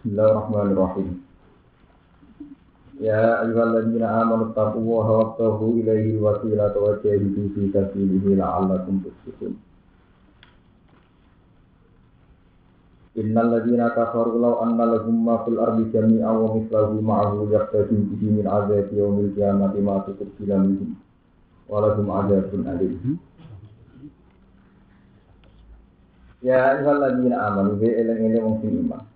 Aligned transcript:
Bismillahirrahmanirrahim. 0.00 1.20
Ya 3.04 3.44
ayyuhalladzina 3.44 4.24
amanu 4.24 4.48
taqullaha 4.56 5.36
wabtaghu 5.36 5.76
ilaihi 5.76 6.16
alwasilata 6.16 6.80
wa 6.80 6.96
jahidu 7.04 7.52
fi 7.52 7.68
sabilihi 7.68 8.32
la'allakum 8.40 9.04
tuflihun. 9.04 9.60
Innal 13.20 13.52
ladzina 13.52 13.92
kafaru 13.92 14.40
law 14.40 14.64
anna 14.64 14.88
lahum 14.88 15.20
ma 15.20 15.44
fil 15.44 15.60
ardi 15.60 15.92
jami'an 15.92 16.32
wa 16.32 16.48
mithluhu 16.56 17.04
ma'ahu 17.04 17.52
yaftadu 17.52 18.00
bihi 18.00 18.40
min 18.40 18.48
'adzabi 18.48 18.96
yaumil 18.96 19.36
qiyamati 19.36 19.84
ma 19.84 20.00
minhum 20.64 20.96
wa 21.68 21.84
lahum 21.84 22.08
'adzabun 22.08 22.64
alim. 22.72 23.20
Ya 26.40 26.72
ayyuhalladzina 26.72 27.36
amanu 27.52 27.76
sing 28.64 28.80
iman. 28.80 29.09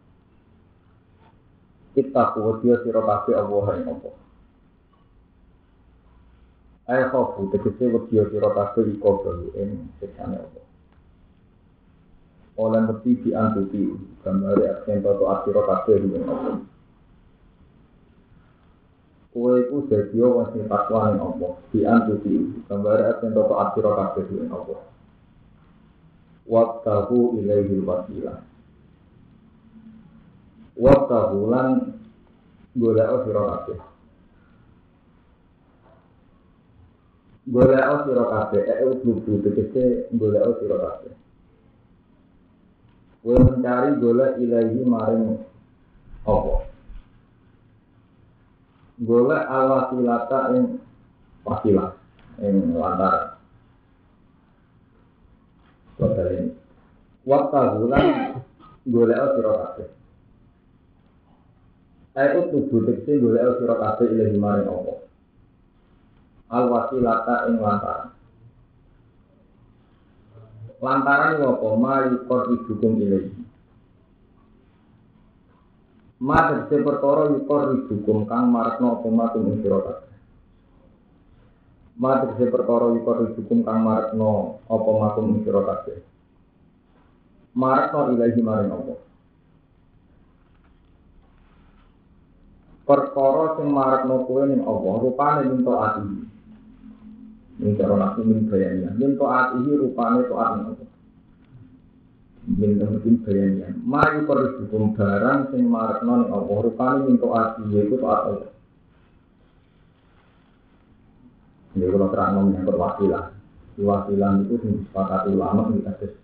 Kita 1.94 2.34
kuwadiya 2.34 2.82
sira 2.82 3.06
kabeh 3.06 3.38
Allah 3.38 3.66
ing 3.78 3.86
apa. 3.86 4.10
Ayo 6.90 7.04
khofu 7.14 7.54
tegese 7.54 7.86
wadiya 7.86 8.26
sira 8.34 8.50
kabeh 8.50 8.98
iko 8.98 9.22
baru 9.22 9.48
ing 9.54 9.94
siksane 10.02 10.42
Allah. 10.42 10.64
Oleh 12.58 12.82
ngerti 12.82 13.10
di 13.22 13.30
antuti 13.30 13.94
gambar 14.26 14.58
aksen 14.58 15.06
toto 15.06 15.24
asiro 15.30 15.62
kabeh 15.62 15.96
ing 16.02 16.26
Allah. 16.26 16.58
Kowe 19.30 19.54
iku 19.58 19.86
dadi 19.86 20.18
wong 20.18 20.50
sing 20.50 20.66
takwa 20.66 21.14
ning 21.14 21.22
Allah. 21.22 21.52
Di 21.70 21.86
antuti 21.86 22.34
gambar 22.66 22.98
aksen 23.06 23.30
toto 23.38 23.54
asiro 23.54 23.90
kabeh 23.94 24.26
ing 24.34 24.50
Allah. 24.50 24.82
Waqtahu 26.50 27.38
ilaihi 27.38 27.78
wasilah. 27.86 28.53
Waqtahu 30.74 31.54
lan 31.54 31.94
golek 32.74 33.10
sira 33.22 33.42
kabeh. 33.46 33.78
Golek 37.46 37.84
sira 38.02 38.24
kabeh, 38.26 38.62
eh 38.66 38.82
utubu 38.90 39.38
tegese 39.46 40.10
golek 40.18 40.58
sira 40.58 40.76
kabeh. 40.82 41.14
Kowe 43.22 43.38
mencari 43.38 44.02
golek 44.02 44.36
ilahi 44.42 44.78
maring 44.82 45.24
apa? 46.26 46.54
Golek 48.98 49.42
alwasilata 49.46 50.40
ing 50.58 50.82
wasilah 51.46 51.94
ing 52.42 52.74
lantaran. 52.74 53.38
Kota 55.94 56.22
ini. 56.34 56.50
Waktu 57.22 57.62
bulan 57.78 58.06
golek 58.90 59.22
sira 59.38 59.52
kabeh. 59.54 59.88
Ayo 62.14 62.46
tubuh 62.46 62.86
tekse 62.86 63.18
golek 63.18 63.58
sira 63.58 63.74
kabeh 63.74 64.06
ilahi 64.06 64.38
maring 64.38 64.70
apa? 64.70 64.94
Al 66.54 66.64
wasilata 66.70 67.50
ing 67.50 67.58
lantaran. 67.58 68.14
Lantaran 70.78 71.42
iku 71.42 71.44
apa? 71.58 71.68
Ma 71.74 71.94
yukor 72.06 72.54
ibukum 72.54 73.02
ilahi. 73.02 73.34
Ma 76.22 76.38
tegese 76.54 76.86
perkara 76.86 77.34
yukor 77.34 77.82
ibukum 77.82 78.30
kang 78.30 78.46
marakno 78.46 79.02
apa 79.02 79.08
matum 79.10 79.50
ing 79.50 79.58
sira 79.58 79.82
kabeh. 79.82 80.14
Ma 81.98 82.22
tegese 82.22 82.46
perkara 82.46 82.94
yukor 82.94 83.26
ibukum 83.26 83.66
kang 83.66 83.82
marakno 83.82 84.62
apa 84.70 84.90
matum 85.02 85.34
ing 85.34 85.42
sira 85.42 85.66
kabeh. 85.66 85.98
Marakno 87.58 88.14
ilahi 88.14 88.38
maring 88.38 88.70
apa? 88.70 88.94
Perkara 92.84 93.56
sing 93.56 93.68
marakno 93.72 94.28
kowe 94.28 94.44
ning 94.44 94.60
Allah 94.64 94.94
rupane 95.00 95.42
ning 95.48 95.60
taat 95.64 95.92
iki. 96.04 96.22
Ning 97.64 97.72
cara 97.80 97.94
nak 97.96 98.16
min 98.20 98.44
bayani. 98.48 98.88
Ning 99.00 99.12
taat 99.16 99.56
iki 99.60 99.72
rupane 99.72 100.20
taat 100.28 100.50
ning 100.60 100.66
Allah. 100.68 100.88
Min 102.44 102.70
mungkin 102.76 103.14
bayani. 103.24 103.64
Mari 103.80 104.28
perhukum 104.28 104.92
barang 104.92 105.40
sing 105.52 105.64
marakno 105.64 106.12
ning 106.20 106.30
Allah 106.30 106.58
rupane 106.60 106.98
ning 107.08 107.16
taat 107.16 107.48
iki 107.64 107.76
iku 107.88 107.96
taat 108.04 108.22
Allah. 108.28 108.50
Ini 111.74 111.90
kalau 111.90 112.08
terang 112.14 112.54
yang 112.54 112.62
berwasilah. 112.62 113.34
Wasilah 113.74 114.46
itu 114.46 114.54
sing 114.62 114.72
disepakati 114.78 115.34
ulama 115.34 115.74
di 115.74 115.82
atas 115.82 116.14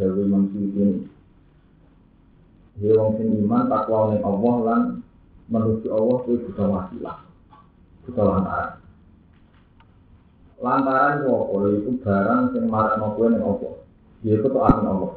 Dewi 0.00 0.24
Mansur 0.24 0.64
ini. 0.64 1.04
Dia 2.80 2.96
wong 2.96 3.20
sing 3.20 3.28
iman 3.44 3.68
takwa 3.68 4.16
ning 4.16 4.24
Allah 4.24 4.56
lan 4.64 4.82
menuju 5.50 5.88
Allah 5.90 6.18
itu 6.30 6.46
juga 6.46 6.62
wasilah 6.70 7.16
juga 8.06 8.22
lantaran. 8.22 8.70
Lantaran 10.62 11.12
itu 11.18 11.28
apa? 11.28 11.54
Itu 11.74 11.90
barang 12.00 12.42
yang 12.54 12.66
marak 12.70 12.94
nopo 13.02 13.20
yang 13.26 13.42
apa? 13.42 13.68
Itu 14.22 14.46
tuh 14.46 14.62
akan 14.62 14.86
Allah 14.86 15.12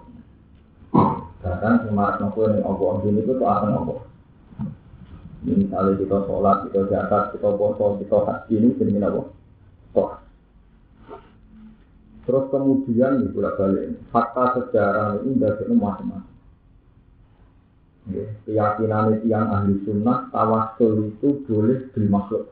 barang 1.43 1.75
yang 1.85 1.93
marak 1.93 2.17
nopo 2.17 2.39
yang 2.49 2.65
apa? 2.65 2.83
Ini 3.05 3.21
itu 3.21 3.31
tuh 3.37 3.47
akan 3.47 3.71
Allah 3.77 3.99
misalnya 5.43 5.99
kita 5.99 6.17
sholat, 6.23 6.57
kita 6.71 6.81
zakat, 6.87 7.23
kita 7.35 7.49
puasa, 7.59 7.99
kita 7.99 8.17
haji 8.23 8.53
ini 8.55 8.67
jadi 8.79 8.93
apa? 9.03 10.23
Terus 12.23 12.45
kemudian 12.47 13.19
di 13.19 13.27
bolak 13.35 13.59
balik 13.59 13.99
fakta 14.15 14.55
sejarah 14.55 15.19
ini 15.27 15.43
dari 15.43 15.75
macam-macam 15.75 16.32
keyakinan 18.11 19.23
yang 19.23 19.47
ahli 19.47 19.79
sunnah 19.87 20.27
tawasul 20.35 21.07
itu 21.07 21.39
boleh 21.47 21.87
dimakhluk 21.95 22.51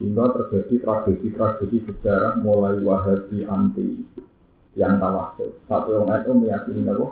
sehingga 0.00 0.32
terjadi 0.32 0.74
tragedi-tragedi 0.86 1.78
sejarah 1.90 2.40
mulai 2.40 2.80
wahabi 2.80 3.44
anti 3.44 4.08
yang 4.78 4.96
tawasul 4.96 5.52
satu 5.68 6.06
orang 6.06 6.24
itu 6.24 6.32
meyakini 6.32 6.88
apa? 6.88 7.06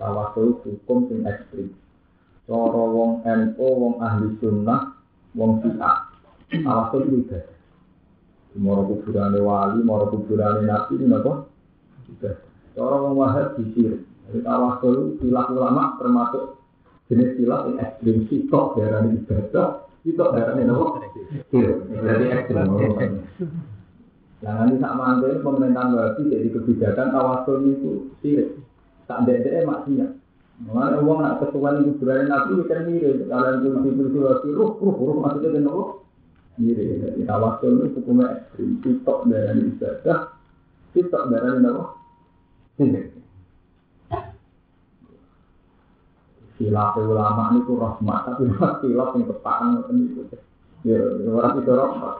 tawasul 0.00 0.60
hukum 0.64 1.06
yang 1.12 1.30
ekstrim. 1.30 1.70
Loro 2.46 2.94
wong 2.94 3.12
NU, 3.26 3.58
wong 3.58 3.94
ahli 3.98 4.38
sunnah, 4.38 4.94
wong 5.34 5.66
syiah. 5.66 6.06
Tawasul 6.46 7.10
itu 7.10 7.26
ibadah 7.26 7.54
Moro 8.54 8.86
kuburan 8.86 9.34
wali, 9.42 9.82
moro 9.82 10.06
kuburan 10.14 10.62
nabi, 10.62 10.94
ini 10.94 11.10
apa? 11.10 11.50
Ibadah 12.06 12.98
wong 13.02 13.14
wahabi 13.18 13.62
sirik 13.74 14.06
tawasul 14.42 15.16
silah 15.22 15.46
ulama 15.54 15.94
termasuk 16.02 16.58
jenis 17.06 17.38
silah 17.38 17.70
yang 17.70 17.78
ekstrim 17.78 18.26
sitok 18.26 18.74
darah 18.74 19.06
ibadah, 19.06 19.68
sitok 20.02 20.28
darah 20.34 20.54
ini 20.58 20.64
nopo. 20.66 20.98
Jadi 21.54 22.24
ekstrim. 22.34 23.22
Jangan 24.44 24.68
ini 24.68 24.78
sama 24.78 25.16
mantul 25.16 25.40
pemerintahan 25.40 25.96
wahabi 25.96 26.22
jadi 26.28 26.48
kebijakan 26.52 27.08
tawasul 27.14 27.56
itu 27.72 27.90
sirik. 28.20 28.58
Tak 29.06 29.24
ada 29.24 29.64
maksiat. 29.64 30.10
Mengenai 30.56 31.04
uang 31.04 31.20
nak 31.20 31.38
ketuaan 31.40 31.84
itu 31.84 32.00
berani 32.00 32.26
nabi 32.26 32.64
kan 32.66 32.84
mirip. 32.84 33.28
Kalian 33.30 33.62
polisi 33.64 33.96
polisi 33.96 34.18
wahabi 34.20 34.48
ruh 34.52 34.70
ruh 34.76 34.96
ruh 34.98 35.16
maksudnya 35.22 35.56
kan 35.56 35.62
nopo. 35.64 35.84
Mirip. 36.58 36.86
Jadi 37.00 37.20
tawasul 37.24 37.72
itu 37.86 37.96
hukumnya 38.02 38.26
ekstrim. 38.42 38.68
Sitok 38.82 39.18
darah 39.30 39.54
ibadah, 39.56 40.20
sitok 40.92 41.22
darah 41.32 41.54
nopo. 41.62 41.84
Sirik. 42.76 43.15
Silap 46.56 46.96
ulama 46.96 47.52
ini 47.52 47.68
tuh 47.68 47.76
rahmat, 47.76 48.20
tapi 48.32 48.48
silap 48.80 49.12
yang 49.12 49.28
kepakan 49.28 49.84
itu. 49.92 50.24
Ya, 50.88 51.00
orang 51.28 51.60
itu 51.60 51.72
rahmat. 51.72 52.14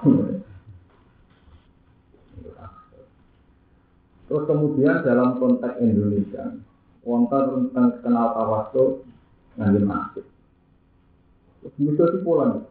Terus 4.27 4.45
kemudian 4.45 5.07
dalam 5.07 5.39
konteks 5.39 5.79
Indonesia, 5.81 6.53
wonten 7.07 7.71
tentang 7.71 8.03
kenal 8.03 8.35
tawasul 8.35 9.07
masuk. 9.57 10.27
Terus 11.63 11.75
bisa 11.79 12.05
di 12.11 12.19
Poland. 12.27 12.67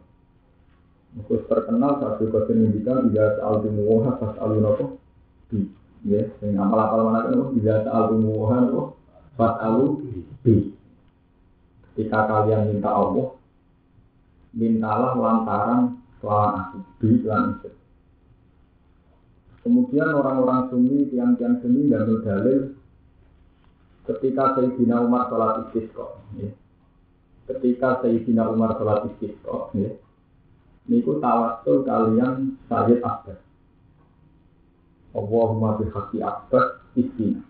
Terus 1.15 1.47
terkenal 1.47 1.95
satu 2.03 2.27
kesendikan 2.27 3.07
tidak 3.07 3.39
soal 3.39 3.63
timuha 3.63 4.19
pas 4.19 4.35
alunopo 4.43 4.99
di 5.47 5.63
ya, 6.03 6.27
yang 6.43 6.59
apal-apal 6.59 7.07
mana 7.07 7.31
kan 7.31 7.55
tidak 7.55 7.87
soal 7.87 8.03
timuha 8.11 8.57
pas 9.39 9.55
alu 9.63 10.03
di 10.43 10.74
Jika 11.95 12.27
kalian 12.27 12.75
minta 12.75 12.91
Allah, 12.91 13.39
mintalah 14.51 15.15
lantaran 15.15 15.99
kelawan 16.19 16.53
aku, 16.59 17.07
lan 17.23 17.59
Kemudian 19.65 20.13
orang-orang 20.13 20.69
sunni, 20.69 21.09
tiang-tiang 21.09 21.57
sunni 21.63 21.89
dan 21.89 22.05
dalil 22.21 22.77
ketika 24.05 24.53
Sayyidina 24.53 25.01
Umar 25.01 25.25
sholat 25.25 25.65
istisqa. 25.65 26.21
Ya. 26.37 26.53
Ketika 27.49 28.05
Sayyidina 28.05 28.45
Umar 28.45 28.77
sholat 28.77 29.09
istisqa, 29.09 29.73
ya. 29.73 29.89
Niku 30.85 31.17
tawasul 31.17 31.81
kalian 31.81 32.61
Sayyid 32.69 33.01
Abbas. 33.01 33.41
Allahumma 35.17 35.81
bihaqi 35.81 36.21
Abbas 36.21 36.85
istina. 36.93 37.41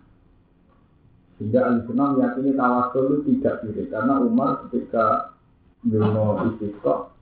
Sehingga 1.36 1.68
ahli 1.68 1.84
sunnah 1.84 2.16
meyakini 2.16 2.56
tawasul 2.56 3.20
itu 3.20 3.36
tidak 3.36 3.60
kiri 3.60 3.84
karena 3.92 4.24
Umar 4.24 4.64
ketika 4.66 5.36
Duno 5.84 6.42
istiqo 6.50 7.12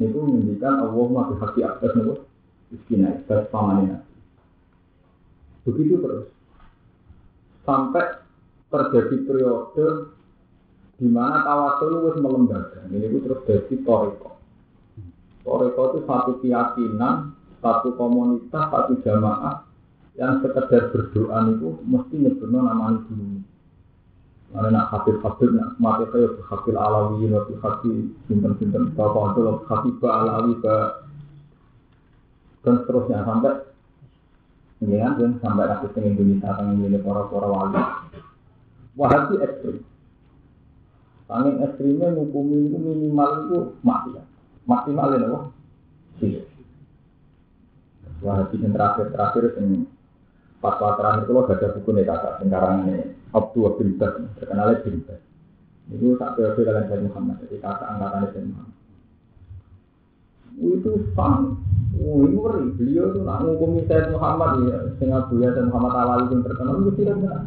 itu 0.00 0.18
menunjukkan 0.18 0.74
Allah 0.82 1.06
masih 1.12 1.36
hati 1.38 1.60
atas 1.62 1.92
nopo 1.94 2.14
iskina 2.72 3.20
atas 3.20 3.46
pamannya. 3.52 4.00
Begitu 5.68 6.00
terus 6.00 6.26
sampai 7.68 8.24
terjadi 8.72 9.16
periode 9.28 9.86
di 10.96 11.08
mana 11.12 11.44
tawasul 11.44 12.00
itu 12.00 12.18
melembaga. 12.18 12.80
Ini 12.88 13.06
itu 13.12 13.18
terus 13.28 13.40
jadi 13.44 13.74
toriko. 13.84 14.40
Toriko 15.44 15.82
itu 15.92 15.98
satu 16.08 16.32
keyakinan, 16.40 17.36
satu 17.60 17.92
komunitas, 17.94 18.64
satu 18.72 18.98
jamaah 19.04 19.68
yang 20.18 20.40
sekedar 20.42 20.90
berdoa 20.90 21.38
itu 21.52 21.68
mesti 21.84 22.14
nyebutnya 22.18 22.60
nama 22.60 22.98
dulu. 23.06 23.49
Mana 24.50 24.66
nak 24.74 24.90
Habib 24.90 25.22
Habib 25.22 25.54
nak 25.54 25.78
mati 25.78 26.10
saya 26.10 26.26
Habib 26.50 26.74
Alawi, 26.74 27.30
Habib 27.30 27.58
Habib 27.62 28.10
simpen 28.26 28.58
simpen 28.58 28.90
bapak 28.98 29.38
itu 29.38 29.40
Habib 29.70 30.02
Alawi 30.02 30.58
ke 30.58 30.76
dan 32.60 32.74
seterusnya 32.82 33.22
sampai 33.24 33.56
ya 34.84 35.14
kan 35.14 35.38
sampai 35.38 35.70
kasus 35.70 35.94
di 35.94 36.00
Indonesia 36.02 36.50
tentang 36.50 36.82
ini 36.82 36.98
para 36.98 37.30
para 37.30 37.46
wali. 37.46 37.80
Wahabi 38.98 39.34
ekstrim. 39.38 39.86
Paling 41.30 41.62
ekstrimnya 41.62 42.10
hukumi 42.10 42.68
itu 42.68 42.76
minimal 42.76 43.30
itu 43.46 43.58
maksiat. 43.86 44.26
Maksimal 44.66 45.14
itu 45.14 45.26
apa? 45.30 45.40
Iya. 46.20 46.42
Wahabi 48.20 48.56
yang 48.60 48.74
terakhir 48.74 49.06
terakhir 49.14 49.44
yang 49.62 49.86
fatwa 50.58 50.98
terakhir 50.98 51.22
itu 51.24 51.32
ada 51.38 51.66
buku 51.78 51.90
nih 51.94 52.04
kakak 52.04 52.32
sekarang 52.42 52.76
ini 52.84 53.19
Abdul 53.30 53.96
terkenal 54.36 54.68
bin 54.82 54.96
Bas 55.06 55.20
itu 55.90 56.14
tak 56.18 56.38
periode 56.38 56.62
kalian 56.62 56.86
Sayyid 56.86 57.04
Muhammad 57.10 57.36
jadi 57.46 57.56
kakak 57.62 57.88
angkatan 57.94 58.22
Sayyid 58.30 58.48
Muhammad 58.50 58.76
itu 60.60 60.92
fun 61.14 61.58
Oh, 62.00 62.24
ini 62.24 62.32
ngeri. 62.38 62.64
Beliau 62.80 63.12
tuh 63.12 63.22
nak 63.26 63.44
ngukumi 63.44 63.84
Sayyid 63.84 64.14
Muhammad 64.14 64.64
ya, 64.70 64.78
sehingga 64.96 65.28
Buya 65.28 65.52
Sayyid 65.52 65.68
Muhammad 65.68 65.92
Alawi 66.00 66.32
yang 66.32 66.40
terkenal 66.46 66.74
itu 66.80 66.92
tidak 67.02 67.16
benar. 67.20 67.40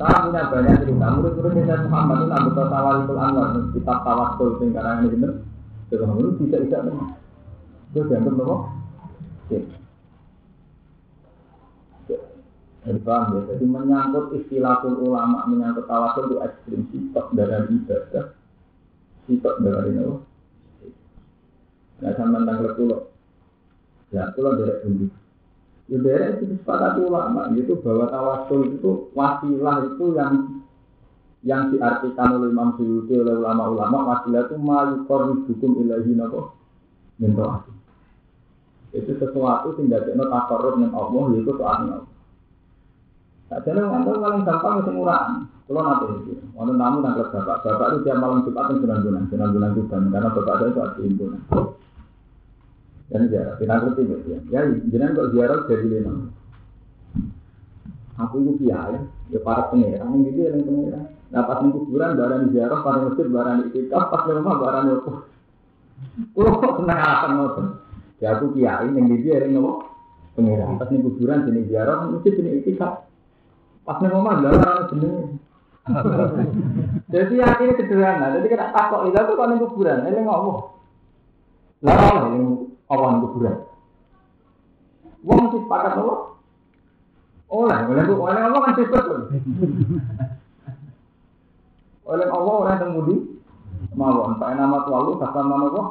Saya 0.00 0.16
punya 0.26 0.42
banyak 0.48 0.76
cerita. 0.82 1.06
Murid-murid 1.12 1.52
Sayyid 1.54 1.82
Muhammad 1.86 2.16
itu 2.18 2.26
nak 2.26 2.42
betul 2.48 2.66
Tawalikul 2.66 3.20
Anwar, 3.20 3.48
kitab 3.76 3.98
Tawasul 4.02 4.48
yang 4.58 4.68
karang 4.74 4.96
ini 5.04 5.08
benar. 5.12 5.32
Muhammad 5.92 6.24
itu 6.24 6.32
tidak 6.48 6.60
tidak 6.66 6.82
benar. 6.88 7.08
Itu 7.90 8.00
dianggap 8.08 8.34
apa? 8.40 8.56
Jadi 9.50 9.66
paham 12.80 13.36
ya, 13.36 13.40
jadi 13.54 13.64
menyangkut 13.68 14.32
istilahul 14.40 15.04
ulama, 15.04 15.44
menyangkut 15.52 15.84
tawasul 15.84 16.32
itu 16.32 16.36
ekstrim, 16.40 16.80
sitok 16.88 17.26
dari 17.36 17.68
ibadah, 17.76 18.26
sitok 19.28 19.56
dari 19.60 19.90
apa? 20.00 20.16
Nah, 22.00 22.12
sama 22.16 22.40
tentang 22.40 22.72
kulo. 22.80 22.98
Ya, 24.08 24.32
kulo 24.32 24.56
dari 24.56 24.80
bundi. 24.80 25.06
Ya, 25.92 25.96
dari 26.00 26.24
itu 26.40 26.56
sepakati 26.56 27.00
ulama, 27.04 27.52
itu 27.52 27.76
bahwa 27.84 28.08
tawasul 28.08 28.72
itu 28.72 29.12
wasilah 29.12 29.76
itu 29.84 30.04
yang 30.16 30.32
yang 31.44 31.72
diartikan 31.72 32.36
oleh 32.36 32.48
Imam 32.48 32.76
Suyuti 32.80 33.16
oleh 33.16 33.44
ulama-ulama 33.44 34.08
wasilah 34.16 34.44
itu 34.48 34.56
mayukor 34.60 35.36
hukum 35.40 35.72
ilahi 35.84 36.12
nako 36.12 36.52
minta 37.16 37.64
itu 38.92 39.16
sesuatu 39.16 39.72
yang 39.78 39.88
tidak 39.88 40.12
ada 40.18 40.24
takarut 40.28 40.72
dengan 40.76 40.92
Allah 40.98 41.22
Allah. 41.30 42.02
Tak 42.02 42.09
jadi 43.50 43.80
ngantor 43.82 44.16
paling 44.22 44.42
gampang 44.46 44.74
itu 44.86 44.90
murah. 44.94 45.42
Kalau 45.66 45.82
nanti 45.86 46.06
itu, 46.26 46.34
kalau 46.54 46.74
namu 46.74 46.98
nangkep 46.98 47.30
bapak, 47.30 47.62
bapak 47.62 47.86
itu 47.94 47.98
tiap 48.06 48.18
malam 48.18 48.42
jumat 48.42 48.66
kan 48.66 48.82
bulan 48.82 48.98
bulan 49.06 49.70
juga, 49.74 49.96
karena 50.02 50.28
bapak 50.34 50.54
saya 50.58 50.70
itu 50.70 50.80
ada 50.82 50.98
himpunan. 50.98 51.42
Dan 53.10 53.26
ziarah, 53.26 53.54
kita 53.58 53.74
ngerti 53.74 54.02
gitu 54.06 54.26
ya. 54.30 54.38
Ya, 54.50 54.60
jangan 54.66 55.14
kok 55.18 55.28
ziarah 55.34 55.58
jadi 55.66 55.86
lima. 55.90 56.30
Aku 58.22 58.34
itu 58.42 58.52
kiai, 58.62 58.98
ya 59.34 59.38
para 59.42 59.66
pengiran, 59.70 60.14
gitu 60.26 60.38
ya 60.42 60.50
yang 60.54 60.62
pengiran. 60.62 61.04
Nah 61.30 61.42
pas 61.46 61.58
di 61.62 61.70
kuburan, 61.74 62.18
barang 62.18 62.50
ziarah, 62.54 62.78
pada 62.86 62.98
masjid, 63.06 63.26
barang 63.30 63.56
itikaf, 63.70 64.04
pas 64.10 64.22
di 64.26 64.30
rumah, 64.34 64.54
barang 64.62 64.84
itu. 64.94 65.12
Kulo 66.34 66.50
kok 66.58 66.72
senang 66.82 66.98
alasan 66.98 67.30
ngoten. 67.38 67.66
Ya 68.22 68.38
aku 68.38 68.54
kiai, 68.54 68.90
yang 68.94 69.06
gitu 69.10 69.26
ya 69.26 69.42
yang 69.42 69.58
nopo 69.58 69.90
pengiran. 70.38 70.78
Pas 70.78 70.86
di 70.90 71.02
kuburan, 71.02 71.46
sini 71.46 71.66
ziarah, 71.66 72.10
masjid, 72.10 72.32
sini 72.34 72.62
itikaf. 72.62 73.09
Pas 73.84 73.96
di 73.98 74.06
rumah, 74.06 74.38
barang 74.38 74.92
jenenge. 74.92 75.22
Jadi 77.12 77.34
akhirnya 77.42 77.74
sederhana. 77.74 78.26
Jadi 78.38 78.46
kita 78.46 78.70
takut 78.70 79.10
itu 79.10 79.18
tuh 79.18 79.34
kalau 79.34 79.56
kuburan, 79.66 80.06
ini 80.06 80.20
ngomong. 80.22 80.58
Lah, 81.82 82.28
ini 82.30 82.70
awan 82.86 83.24
kuburan. 83.24 83.56
Wong 85.20 85.38
mesti 85.48 85.58
sepakat 85.64 86.00
apa? 86.00 86.14
Oleh, 87.50 87.78
oleh 87.82 88.04
oleh 88.08 88.40
Allah 88.46 88.60
kan 88.62 88.74
sifat 88.78 89.04
Oleh 92.06 92.26
Allah 92.30 92.54
oleh 92.62 92.74
yang 92.78 92.94
budi 92.94 93.16
mawon. 93.92 94.38
Pak 94.38 94.54
nama 94.54 94.86
lalu 94.86 95.18
kata 95.18 95.40
nama 95.44 95.66
apa? 95.66 95.82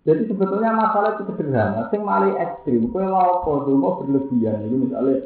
Jadi 0.00 0.32
sebetulnya 0.32 0.72
masalah 0.72 1.20
itu 1.20 1.28
sederhana. 1.28 1.92
Sing 1.92 2.00
mali 2.00 2.32
ekstrim, 2.40 2.88
kue 2.88 3.04
lapo 3.04 3.68
dulu 3.68 4.00
berlebihan. 4.00 4.64
Itu 4.64 4.76
misalnya 4.88 5.16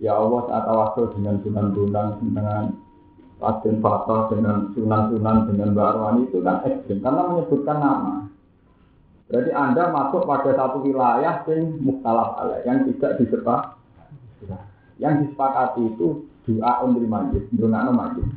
ya 0.00 0.16
Allah 0.16 0.40
saat 0.48 0.64
tawasul 0.64 1.12
dengan 1.12 1.44
sunan-sunan 1.44 2.06
dengan 2.24 2.62
Raden 3.44 3.76
Fatah 3.84 4.32
dengan 4.32 4.72
sunan-sunan 4.72 5.36
dengan 5.52 5.68
Mbak 5.76 5.88
Arwani 5.92 6.20
itu 6.32 6.38
kan 6.40 6.64
ekstrim 6.64 7.04
karena 7.04 7.22
menyebutkan 7.28 7.76
nama. 7.76 8.14
Berarti 9.28 9.50
Anda 9.52 9.82
masuk 9.92 10.22
pada 10.24 10.50
satu 10.56 10.84
wilayah 10.84 11.44
yang 11.48 11.80
mukhtalaf 11.80 12.30
alaih, 12.40 12.60
yang 12.64 12.88
tidak 12.88 13.20
disepak. 13.20 13.76
Yang 14.94 15.26
disepakati 15.26 15.90
itu 15.90 16.22
doa 16.46 16.72
untuk 16.86 17.02
majid, 17.08 17.44
doa 17.50 17.90
majid. 17.90 18.30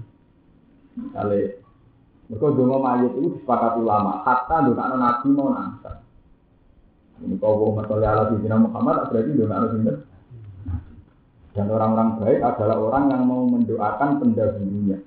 Misalnya, 0.97 1.53
mereka 2.27 2.47
doa 2.59 2.77
majid 2.83 3.11
itu 3.15 3.39
disepakati 3.39 3.79
ulama, 3.79 4.19
hatta 4.27 4.67
doa 4.67 4.85
nabi 4.99 5.27
mau 5.31 5.47
nangsa. 5.55 6.03
Ini 7.23 7.39
kau 7.39 7.55
mau 7.55 7.81
masalah 7.81 8.13
ala 8.13 8.23
di 8.35 8.45
Muhammad, 8.45 9.09
berarti 9.09 9.31
doa 9.31 9.67
sinten. 9.71 9.97
Dan 11.55 11.73
orang-orang 11.73 12.21
baik 12.21 12.39
adalah 12.45 12.77
orang 12.77 13.03
yang 13.09 13.23
mau 13.25 13.41
mendoakan 13.49 14.09
pendahulunya. 14.21 15.01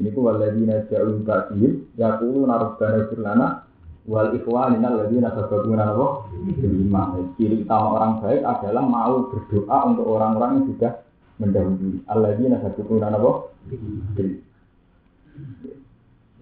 Ini 0.00 0.08
ku 0.14 0.24
waladina 0.24 0.88
ja'ul 0.88 1.20
ba'dihim, 1.20 1.92
yakulu 2.00 2.48
narubbana 2.48 3.12
firlana, 3.12 3.66
wal 4.06 4.30
ikhwanina 4.32 4.86
alladziina 4.86 5.34
sabaquna 5.34 5.82
apa 5.90 6.30
lima 6.62 7.02
ciri 7.34 7.66
utama 7.66 7.98
orang 7.98 8.12
baik 8.22 8.40
adalah 8.46 8.82
mau 8.86 9.26
berdoa 9.34 9.78
untuk 9.90 10.06
orang-orang 10.06 10.50
yang 10.62 10.66
sudah 10.70 10.92
mendahului 11.42 12.06
alladzina 12.06 12.62
sabaquna 12.62 13.10
apa 13.10 13.30
itu 14.14 14.46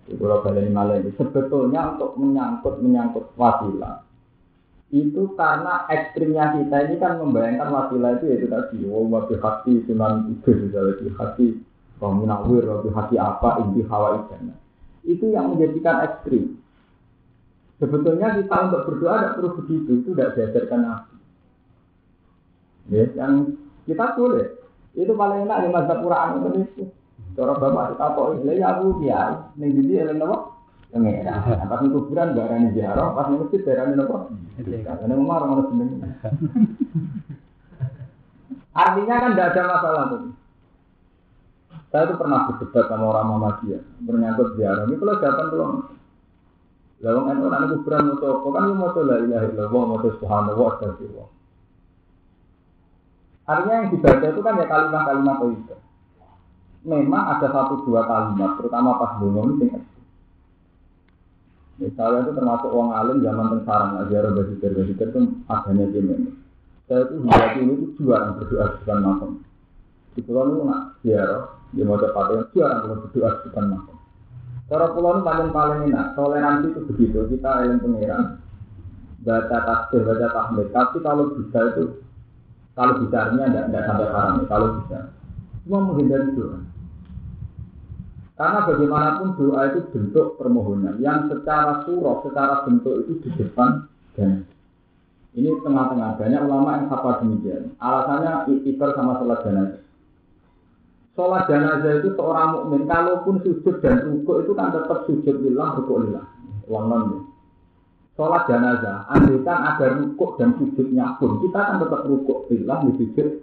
kalau 0.08 0.44
baleni 0.44 0.70
malah 0.70 1.00
ini 1.00 1.10
sebetulnya 1.16 1.96
untuk 1.96 2.16
menyangkut 2.20 2.74
menyangkut 2.84 3.24
wasilah 3.40 4.04
itu 4.92 5.32
karena 5.34 5.88
ekstrimnya 5.90 6.60
kita 6.60 6.76
ini 6.86 6.96
kan 7.00 7.18
membayangkan 7.18 7.68
wasilah 7.72 8.20
itu 8.20 8.24
yaitu 8.30 8.46
tadi 8.52 8.78
wow 8.84 9.08
wabi 9.08 9.34
hati 9.40 9.72
sunan 9.88 10.34
itu 10.36 10.50
di 11.00 11.08
hati 11.16 11.46
munawir 12.04 12.68
wabi 12.68 12.92
hati 12.92 13.16
apa 13.16 13.64
inti 13.64 13.80
hawa 13.88 14.28
itu 15.04 15.24
yang 15.32 15.56
menjadikan 15.56 16.04
ekstrim 16.04 16.64
Sebetulnya 17.82 18.38
kita 18.38 18.56
untuk 18.70 18.82
berdoa 18.86 19.14
tidak 19.18 19.32
perlu 19.36 19.50
begitu, 19.60 19.90
itu 19.98 20.08
tidak 20.14 20.32
diajarkan 20.38 20.80
Nabi. 20.86 21.16
Ya, 22.88 23.04
yang 23.18 23.32
kita 23.84 24.14
boleh. 24.14 24.46
Itu 24.94 25.12
paling 25.18 25.44
enak 25.44 25.58
di 25.66 25.68
masa 25.74 25.98
Quran 25.98 26.28
itu. 26.64 26.86
Cara 27.34 27.52
bapak 27.58 27.84
kita 27.94 28.06
kok 28.14 28.28
ini 28.38 28.62
ya 28.62 28.66
aku 28.78 29.02
kiai, 29.02 29.34
nih 29.58 29.68
jadi 29.74 29.92
eling 30.06 30.22
apa? 30.22 30.38
Pengira. 30.94 31.34
Nah, 31.42 31.66
pas 31.66 31.82
kuburan 31.82 32.38
gak 32.38 32.46
ada 32.46 32.70
ziarah, 32.70 33.06
pas 33.10 33.26
nih 33.26 33.38
masjid 33.42 33.60
gak 33.66 33.74
ada 33.74 34.02
apa? 34.06 34.18
Karena 34.62 35.14
memang 35.18 35.36
orang 35.42 35.50
orang 35.58 35.68
seneng. 35.74 35.90
Artinya 38.74 39.14
kan 39.18 39.30
tidak 39.34 39.48
ada 39.50 39.62
masalah 39.66 40.02
tuh. 40.10 40.22
Saya 41.90 42.10
tuh 42.10 42.18
pernah 42.18 42.46
berdebat 42.50 42.84
sama 42.90 43.06
orang 43.10 43.26
Muhammadiyah, 43.26 43.82
bernyangkut 44.02 44.48
ziarah. 44.54 44.82
Ini 44.86 44.94
kalau 44.98 45.14
datang 45.18 45.46
tuh 45.50 45.62
Lawang 47.04 47.36
anu 47.36 47.52
anak 47.52 47.68
kuburan 47.68 48.16
mau 48.16 48.16
apa 48.16 48.48
kan 48.48 48.64
mau 48.80 48.88
la 49.04 49.16
ilaha 49.20 49.44
illallah 49.52 49.82
mau 49.92 50.00
subhanallah 50.00 50.66
astagfirullah. 50.72 51.28
Artinya 53.44 53.74
yang 53.76 53.88
dibaca 53.92 54.26
itu 54.32 54.40
kan 54.40 54.56
ya 54.56 54.66
kalimat-kalimat 54.72 55.38
itu. 55.52 55.76
Memang 56.84 57.24
ada 57.32 57.48
satu 57.48 57.80
dua 57.88 58.04
kalimat, 58.04 58.60
terutama 58.60 59.00
pas 59.00 59.16
bunga 59.16 59.40
ini 59.56 59.72
Misalnya 61.74 62.28
itu 62.28 62.32
termasuk 62.38 62.70
uang 62.70 62.94
alim 62.94 63.18
zaman 63.24 63.50
tengsarang, 63.50 64.04
ajar 64.06 64.30
basiker 64.30 64.70
basiker 64.78 65.08
itu 65.10 65.20
adanya 65.50 65.84
di 65.90 65.98
ini. 65.98 66.30
Saya 66.86 67.08
itu 67.08 67.14
hingga 67.18 67.46
ini 67.58 67.72
itu 67.74 67.86
juara 67.98 68.30
berdoa 68.38 68.64
di 68.70 68.76
depan 68.84 68.98
makam. 69.02 69.30
Di 70.14 70.20
pulau 70.22 70.46
itu 70.54 70.62
nak 70.62 70.82
ziarah, 71.02 71.42
dia 71.74 71.82
mau 71.82 71.98
cepat 71.98 72.26
ya, 72.30 72.42
jarang 72.54 72.78
kalau 72.78 72.96
berdoa 73.02 73.28
di 73.34 73.40
depan 73.50 73.64
makam. 73.74 73.96
Cara 74.70 74.86
pulau 74.94 75.10
itu 75.18 75.22
paling 75.26 75.50
paling 75.50 75.80
enak, 75.90 76.06
toleransi 76.14 76.66
itu 76.70 76.80
begitu, 76.94 77.18
kita 77.34 77.50
yang 77.66 77.82
pengiran, 77.82 78.22
baca 79.26 79.58
tasbih, 79.66 80.00
baca 80.06 80.26
tahmid. 80.30 80.68
Tapi 80.70 80.96
kalau 81.02 81.24
bisa 81.34 81.58
itu, 81.74 81.84
kalau 82.78 82.94
bisa 83.02 83.16
artinya 83.18 83.46
tidak, 83.50 83.82
sampai 83.82 84.08
haram, 84.14 84.34
kalau 84.46 84.66
bisa. 84.78 84.98
Cuma 85.66 85.78
menghindari 85.90 86.28
doa. 86.38 86.73
Karena 88.34 88.66
bagaimanapun 88.66 89.38
doa 89.38 89.70
itu 89.70 89.80
bentuk 89.94 90.34
permohonan 90.34 90.98
yang 90.98 91.30
secara 91.30 91.86
surah, 91.86 92.18
secara 92.26 92.66
bentuk 92.66 93.06
itu 93.06 93.12
di 93.22 93.30
depan 93.38 93.86
dan 94.18 94.42
ini 95.34 95.50
tengah-tengah 95.62 96.18
banyak 96.18 96.40
ulama 96.46 96.78
yang 96.78 96.86
sapa 96.90 97.22
demikian. 97.22 97.74
Alasannya 97.78 98.50
iktikar 98.54 98.94
sama 98.98 99.18
sholat 99.22 99.38
jenazah. 99.46 99.82
Sholat 101.14 101.42
jenazah 101.46 101.92
itu 102.02 102.10
seorang 102.18 102.48
mukmin 102.58 102.82
kalaupun 102.90 103.38
sujud 103.42 103.78
dan 103.78 104.02
rukuk 104.02 104.46
itu 104.46 104.52
kan 104.58 104.74
tetap 104.74 105.06
sujud 105.06 105.36
lillah 105.42 105.78
rukuk 105.78 105.98
lillah. 106.06 106.26
Uang 106.66 106.84
non 106.90 107.02
Sholat 108.14 108.46
jenazah, 108.46 109.10
andaikan 109.10 109.58
ada 109.74 109.86
rukuk 109.94 110.38
dan 110.38 110.58
sujudnya 110.58 111.18
pun 111.18 111.42
kita 111.42 111.58
kan 111.58 111.82
tetap 111.82 112.02
rukuk 112.06 112.50
lillah 112.50 112.82
sujud. 112.82 113.42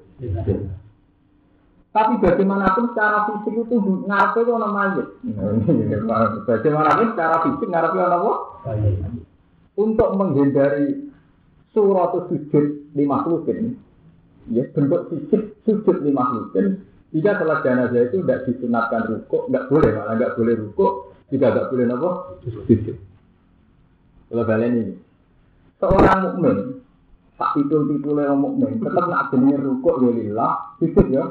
Tapi 1.92 2.24
bagaimanapun 2.24 2.96
secara 2.96 3.28
fisik 3.28 3.68
itu 3.68 3.76
ngarep 4.08 4.40
itu 4.40 4.52
orang 4.56 4.72
mayit. 4.72 5.08
Bagaimanapun 6.48 7.08
secara 7.12 7.36
fisik 7.44 7.68
ngarep 7.68 7.92
itu 7.92 8.04
apa? 8.08 8.34
Untuk 9.76 10.10
menghindari 10.16 11.12
surat 11.76 12.16
sujud 12.32 12.96
di 12.96 13.04
makhlukin, 13.04 13.76
ya 14.52 14.64
bentuk 14.72 15.12
fisik 15.12 15.60
sujud 15.68 16.04
di 16.04 16.12
makhlukin, 16.16 16.80
jika 17.12 17.40
sholat 17.40 17.60
jenazah 17.64 18.08
itu 18.08 18.24
tidak 18.24 18.48
disunatkan 18.48 19.04
rukuk, 19.12 19.52
tidak 19.52 19.68
boleh, 19.68 19.92
malah 19.92 20.16
tidak 20.16 20.36
boleh 20.40 20.54
rukuk, 20.64 20.94
juga 21.28 21.48
tidak 21.52 21.68
boleh 21.72 21.86
apa? 21.92 22.10
Sujud. 22.48 22.96
Kalau 24.32 24.44
kalian 24.48 24.74
ini, 24.80 24.96
seorang 25.84 26.20
mukmin, 26.24 26.58
tak 27.42 27.58
titul 27.58 27.90
yang 28.22 28.38
mukmin, 28.38 28.78
tetap 28.78 29.10
nak 29.10 29.34
jenis 29.34 29.58
rukuk 29.58 29.98
ya 30.06 30.12
lillah, 30.14 30.78
sujud 30.78 31.10
ya. 31.10 31.26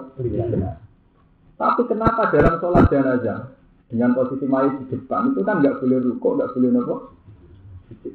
Tapi 1.55 1.83
kenapa 1.87 2.35
dalam 2.35 2.59
sholat 2.59 2.91
jenazah 2.91 3.55
dengan 3.87 4.19
posisi 4.19 4.43
mayat 4.51 4.75
di 4.83 4.91
depan 4.91 5.31
itu 5.31 5.47
kan 5.47 5.63
nggak 5.63 5.79
boleh 5.79 5.99
rukuk, 6.03 6.35
nggak 6.35 6.51
boleh? 6.59 6.99
Sujud. 7.87 8.15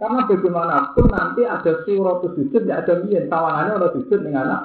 Karena 0.00 0.24
bagaimanapun 0.24 1.06
nanti 1.12 1.42
ada 1.44 1.72
surat 1.84 2.24
sujud, 2.24 2.48
tidak 2.64 2.88
ada 2.88 2.94
bian. 3.04 3.28
Tawangannya 3.28 3.72
ada 3.76 3.88
sujud 3.92 4.18
dengan 4.24 4.42
anak. 4.48 4.62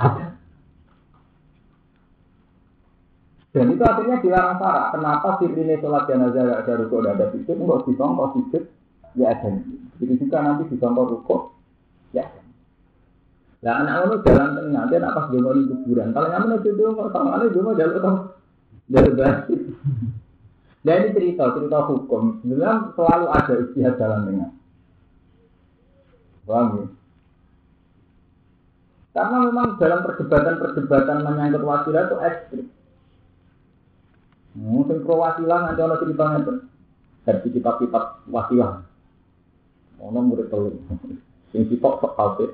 Ada. 0.00 0.24
Dan 3.52 3.76
itu 3.76 3.82
akhirnya 3.84 4.22
dilarang 4.24 4.56
syarat. 4.56 4.86
Kenapa 4.96 5.28
sirine 5.40 5.76
sholat 5.84 6.04
jenazah 6.08 6.42
tidak 6.44 6.60
ada 6.64 6.72
rukuk, 6.80 7.00
tidak 7.04 7.14
ada 7.18 7.26
sujud, 7.36 7.56
enggak 7.60 7.82
disongkok 7.84 8.28
sujud, 8.36 8.62
ya 9.20 9.26
ada. 9.36 9.48
Jadi 9.98 10.14
juga 10.22 10.38
nanti 10.44 10.62
disongkok 10.70 11.08
rukuk, 11.10 11.42
ya. 12.14 12.24
Nah 13.58 13.74
anak 13.82 14.06
itu 14.06 14.16
jalan 14.30 14.54
tengah, 14.54 14.82
dia 14.86 14.98
nak 15.02 15.14
pas 15.18 15.26
dulu 15.34 15.48
di 15.50 15.62
kuburan. 15.66 16.14
Nggak 16.14 16.46
mau 16.46 16.58
dulu, 16.62 16.84
kalau 16.94 17.10
sama 17.10 17.30
anak 17.42 17.50
dulu 17.50 17.68
jalan 17.74 17.94
tengah, 17.98 18.16
jalan 18.86 19.12
tengah. 19.18 19.36
Nah 20.86 20.94
ini 20.94 21.08
cerita, 21.10 21.44
cerita 21.58 21.78
hukum. 21.90 22.38
Sebenarnya 22.40 22.94
selalu 22.94 23.26
ada 23.34 23.54
istihad 23.66 23.94
jalan 23.98 24.20
tengah. 24.30 24.50
Paham 26.48 26.66
ya? 26.80 26.86
Karena 29.12 29.36
memang 29.50 29.68
dalam 29.82 30.00
perdebatan-perdebatan 30.06 31.26
menyangkut 31.26 31.62
wasilah 31.66 32.02
itu 32.06 32.16
ekstrim. 32.22 32.66
Mungkin 34.54 35.02
pro 35.02 35.18
wasilah 35.18 35.58
nanti 35.66 35.80
ada 35.82 35.98
ceritanya 35.98 36.38
itu. 36.46 36.54
Dari 37.26 37.48
kitab-kitab 37.50 38.30
wasilah. 38.30 38.86
Ono 39.98 40.20
murid 40.22 40.48
telu. 40.48 40.78
Sing 41.50 41.62
sitok 41.68 41.94
sok 42.00 42.12
tauhid. 42.16 42.50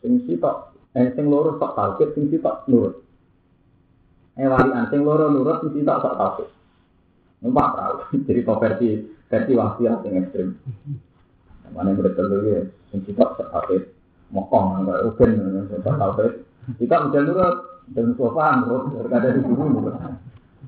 Sing 0.00 0.12
sitok 0.28 0.56
eh 0.94 1.10
sing 1.14 1.26
loro 1.26 1.56
sok 1.58 1.74
tauhid, 1.74 2.08
sing 2.14 2.30
sitok 2.32 2.64
nurut. 2.70 2.94
Eh 4.38 4.46
walian 4.48 4.88
sing 4.88 5.00
loro 5.02 5.28
nurut, 5.30 5.60
sing 5.64 5.70
sitok 5.76 6.00
sok 6.00 6.16
tauhid. 6.16 6.48
Numpak 7.44 7.76
perahu. 7.76 7.96
Jadi 8.26 8.40
versi 8.40 8.88
versi 9.28 9.52
wasiat 9.52 10.00
yang 10.08 10.24
ekstrim. 10.24 10.48
Mana 11.76 11.92
yang 11.92 12.00
betul 12.00 12.40
ya? 12.48 12.64
Yang 12.96 13.12
kita 13.12 13.24
sekafir 13.36 13.92
mokong, 14.32 14.88
nggak 14.88 15.00
rugen, 15.04 15.30
nggak 15.68 15.84
kafir. 15.84 16.30
Kita 16.80 16.94
udah 17.04 17.20
nurut 17.20 17.56
dan 17.92 18.16
sofa 18.16 18.64
nurut, 18.64 18.82
berkada 18.96 19.36
di 19.36 19.40
nurut. 19.44 19.96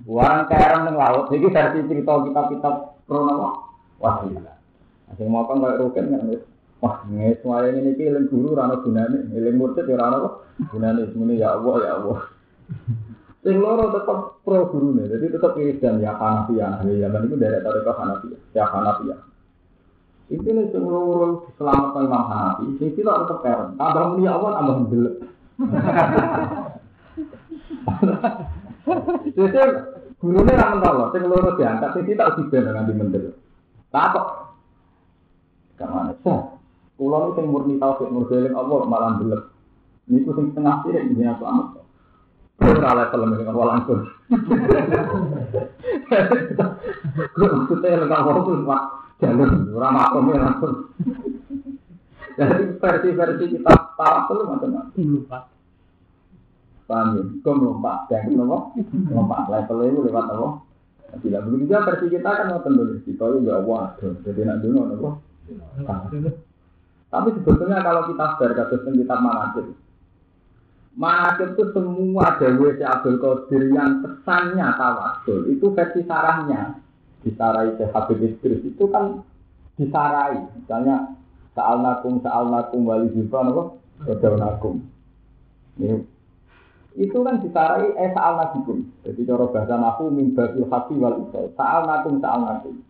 Warang 0.05 0.45
kerang 0.53 0.83
yang 0.93 0.97
laut. 1.01 1.25
Jadi 1.33 1.47
versi 1.49 1.79
cerita 1.89 2.13
kitab-kitab 2.29 2.75
krono 3.09 3.35
wasiat. 3.97 4.45
Asing 5.17 5.33
mokong 5.33 5.65
nggak 5.65 5.79
rugen 5.81 6.13
kan? 6.13 6.23
Wah, 6.87 7.03
ini 7.11 7.35
semuanya 7.43 7.83
ini 7.83 7.99
ini 7.99 8.31
guru 8.31 8.55
rano 8.55 8.79
gunane, 8.79 9.27
iling 9.35 9.59
murtid 9.59 9.91
ya 9.91 9.99
rano 9.99 10.47
gunane 10.71 11.11
semuanya 11.11 11.35
ya 11.35 11.49
Allah 11.59 11.75
ya 11.83 11.99
Allah. 11.99 12.21
Sing 13.43 13.59
loro 13.59 13.91
tetap 13.91 14.39
pro 14.47 14.71
gurune, 14.71 15.11
jadi 15.11 15.35
tetap 15.35 15.59
dan 15.59 15.99
ya 15.99 16.15
Hanafiyah. 16.15 16.87
Ya 16.87 17.11
zaman 17.11 17.27
itu 17.27 17.35
dari 17.43 17.59
tarekat 17.59 17.97
Hanafiyah, 17.99 18.39
ya 18.55 18.71
Hanafiyah. 18.71 19.19
Itu 20.31 20.47
nih 20.47 20.71
sing 20.71 20.87
loro 20.87 21.51
Imam 21.59 22.23
Hanafi, 22.31 22.79
sing 22.79 22.95
kita 22.95 23.27
tetap 23.27 23.43
keren. 23.43 23.75
Tambah 23.75 24.05
mulia 24.15 24.39
Allah 24.39 24.63
tambah 24.63 24.87
belek. 24.87 25.27
Jadi 29.35 29.59
gurunya 30.23 30.55
ra 30.55 30.71
mentolo, 30.71 31.11
sing 31.11 31.27
loro 31.27 31.51
diangkat, 31.59 31.99
sing 31.99 32.07
kita 32.07 32.31
uji 32.31 32.47
ben 32.47 32.71
nganti 32.71 32.95
menteri. 32.95 33.35
Takok. 33.91 34.55
Sah. 36.23 36.56
Kulo 36.97 37.37
sing 37.37 37.45
murni 37.53 37.77
tauhid 37.77 38.09
murni 38.09 38.49
Allah 38.57 38.81
malah 38.89 39.21
belek. 39.21 39.53
Niku 40.09 40.33
sing 40.33 40.57
tengah 40.57 40.81
sih 40.85 40.97
ini 40.97 41.29
selamat. 41.29 41.85
Ora 42.57 42.91
level 42.97 43.21
mek 43.29 43.53
ora 43.53 43.77
langsung. 43.77 44.01
Gue 47.37 47.49
maksudnya 47.53 48.01
lengkap 48.01 48.25
waktu 48.25 48.53
pak 48.65 48.83
jalur 49.21 49.51
ora 49.77 49.89
makom 49.93 50.33
langsung. 50.33 50.75
Jadi 52.37 52.81
versi-versi 52.81 53.45
kita 53.49 53.73
tahu 53.97 54.17
perlu 54.29 54.43
macam-macam. 54.49 55.05
Lupa. 55.05 55.39
Paham 56.87 57.19
ya? 57.19 57.23
Kau 57.43 57.59
melompat, 57.59 58.07
yang 58.15 58.31
kenapa? 58.31 58.77
Melompat 58.93 59.51
level 59.51 59.79
itu 59.89 60.01
lewat 60.07 60.27
apa? 60.31 60.49
Tidak 61.17 61.41
begitu 61.49 61.65
juga 61.67 61.87
versi 61.89 62.07
kita 62.13 62.31
kan 62.31 62.47
mau 62.53 62.61
tentu 62.61 62.83
kita 63.03 63.25
itu 63.27 63.39
gak 63.47 63.63
waduh, 63.65 64.15
jadi 64.23 64.41
nak 64.47 64.61
dulu 64.63 64.79
apa? 64.85 65.11
Tapi 67.07 67.29
sebetulnya 67.39 67.81
kalau 67.81 68.11
kita 68.11 68.27
fair 68.37 68.53
kasus 68.53 68.83
kita 68.83 69.17
manajib, 69.23 69.67
Manakib 70.97 71.53
itu 71.53 71.65
semua 71.77 72.41
Dewi 72.41 72.73
si 72.81 72.85
Abdul 72.85 73.21
Qadir 73.21 73.69
yang 73.69 74.01
pesannya 74.01 74.65
tawasul 74.81 75.53
itu 75.53 75.69
versi 75.77 76.01
sarahnya. 76.09 76.81
Disarai 77.21 77.77
ke 77.77 77.85
Habib 77.93 78.25
Idris. 78.25 78.65
Itu 78.65 78.89
kan 78.89 79.21
disarai. 79.77 80.41
Misalnya 80.57 81.13
saal 81.53 81.85
nakum 81.85 82.25
saal 82.25 82.49
nakum 82.49 82.89
wali 82.89 83.13
jifa 83.13 83.45
Rodau 84.09 84.35
nakum 84.41 84.89
ini. 85.77 86.01
Itu 86.97 87.21
kan 87.21 87.45
disarai 87.45 87.93
eh 87.93 88.17
saal 88.17 88.41
nakum 88.41 88.89
jadi 89.05 89.21
cara 89.29 89.45
bahasa 89.53 89.77
naku 89.77 90.09
mimbabil 90.09 90.65
hati 90.65 90.95
wal 90.97 91.29
isai 91.29 91.53
saal 91.61 91.85
nakum 91.85 92.25
saal 92.25 92.41
nakum 92.41 92.81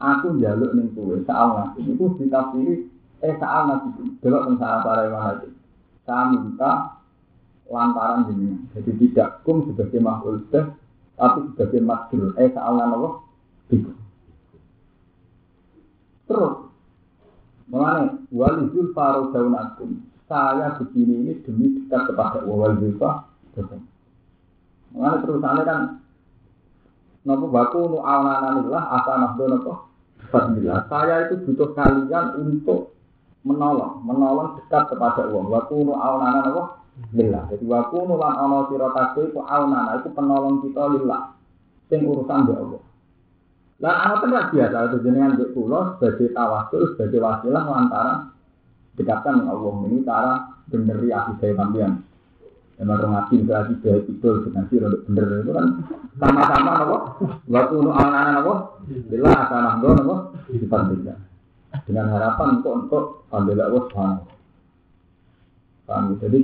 aku 0.00 0.40
jaluk 0.40 0.72
ning 0.72 0.88
kowe 0.96 1.20
saal 1.28 1.52
nakum 1.52 1.84
itu 1.84 2.04
ditafsiri 2.16 2.74
eh 3.24 3.34
saal 3.40 3.62
nakum 3.68 4.16
delok 4.20 4.42
ning 4.48 4.56
saal 4.60 4.84
para 4.84 5.08
mana 5.08 5.48
saya 6.06 6.24
minta 6.30 6.72
lantaran 7.66 8.30
ini. 8.30 8.62
Jadi 8.78 8.90
tidak 9.02 9.42
kum 9.42 9.66
sebagai 9.66 9.98
makhluk 9.98 10.46
dah, 10.54 10.70
tapi 11.18 11.50
sebagai 11.52 11.82
makhluk. 11.82 12.32
Eh 12.38 12.48
soalnya 12.54 12.94
apa? 12.94 13.10
Itu. 13.74 13.90
Terus, 16.26 16.54
mengenai 17.66 18.22
wali 18.30 18.70
zulfa 18.70 19.30
daun 19.34 19.54
akum. 19.58 19.90
Saya 20.26 20.74
begini 20.78 21.26
ini 21.26 21.32
demi 21.42 21.74
dekat 21.74 22.14
kepada 22.14 22.46
wali 22.46 22.78
zulfa. 22.78 23.26
Mengenai 24.94 25.22
terusannya 25.26 25.62
kan 25.66 25.80
Nopo 27.26 27.50
baku 27.50 27.90
nu 27.90 27.98
awananillah 28.06 28.86
asa 28.86 29.12
nafsu 29.18 29.50
nopo 29.50 29.72
Fadillah. 30.30 30.86
Saya 30.86 31.26
itu 31.26 31.42
butuh 31.42 31.74
kalian 31.74 32.38
untuk 32.38 32.95
menolong, 33.46 34.02
menolong 34.02 34.58
dekat 34.58 34.90
kepada 34.90 35.30
uang. 35.30 35.46
Baku 35.54 35.86
nu 35.86 35.94
awananillah 35.94 36.42
nopo 36.50 36.62
lillah. 37.14 37.46
Jadi 37.52 37.64
waku 37.64 38.08
nulan 38.08 38.34
ana 38.34 38.66
sira 38.66 38.88
kabeh 38.90 39.30
iku 39.30 39.40
aunana 39.46 40.00
iku 40.02 40.08
penolong 40.10 40.64
kita 40.66 40.82
lillah. 40.98 41.22
Sing 41.86 42.02
urusan 42.02 42.38
mbek 42.48 42.58
Allah. 42.58 42.82
Lah 43.78 43.94
ana 44.02 44.14
tenan 44.18 44.44
biasa 44.50 44.76
itu 44.90 44.96
jenengan 45.06 45.30
mbek 45.38 45.48
kula 45.54 45.80
sebagai 45.96 46.34
tawasul 46.34 46.82
sebagai 46.96 47.22
wasilah 47.22 47.62
lantaran 47.62 48.18
dekatkan 48.96 49.44
dengan 49.44 49.52
Allah 49.54 49.74
ini 49.86 49.98
cara 50.02 50.34
beneri 50.66 51.08
akidah 51.14 51.50
sampean. 51.54 51.92
Emang 52.76 53.00
orang 53.00 53.24
ngaji 53.24 53.48
berarti 53.48 53.72
baik 53.80 54.04
itu 54.04 54.30
ngaji 54.52 54.74
untuk 54.84 55.00
bener 55.08 55.26
itu 55.40 55.52
kan 55.56 55.66
sama-sama 56.20 56.72
apa? 56.76 56.96
Waktu 57.48 57.74
untuk 57.80 57.96
anak-anak 57.96 58.34
apa? 58.44 58.54
Bila 58.84 59.32
akan 59.32 59.60
nanggo 59.64 59.88
apa? 59.96 60.14
Dipantikan 60.52 61.25
dengan 61.84 62.08
harapan 62.08 62.62
untuk 62.62 62.72
untuk 62.72 63.04
ambil 63.28 63.60
Allah 63.60 63.84
Paham? 65.86 66.16
Jadi 66.18 66.38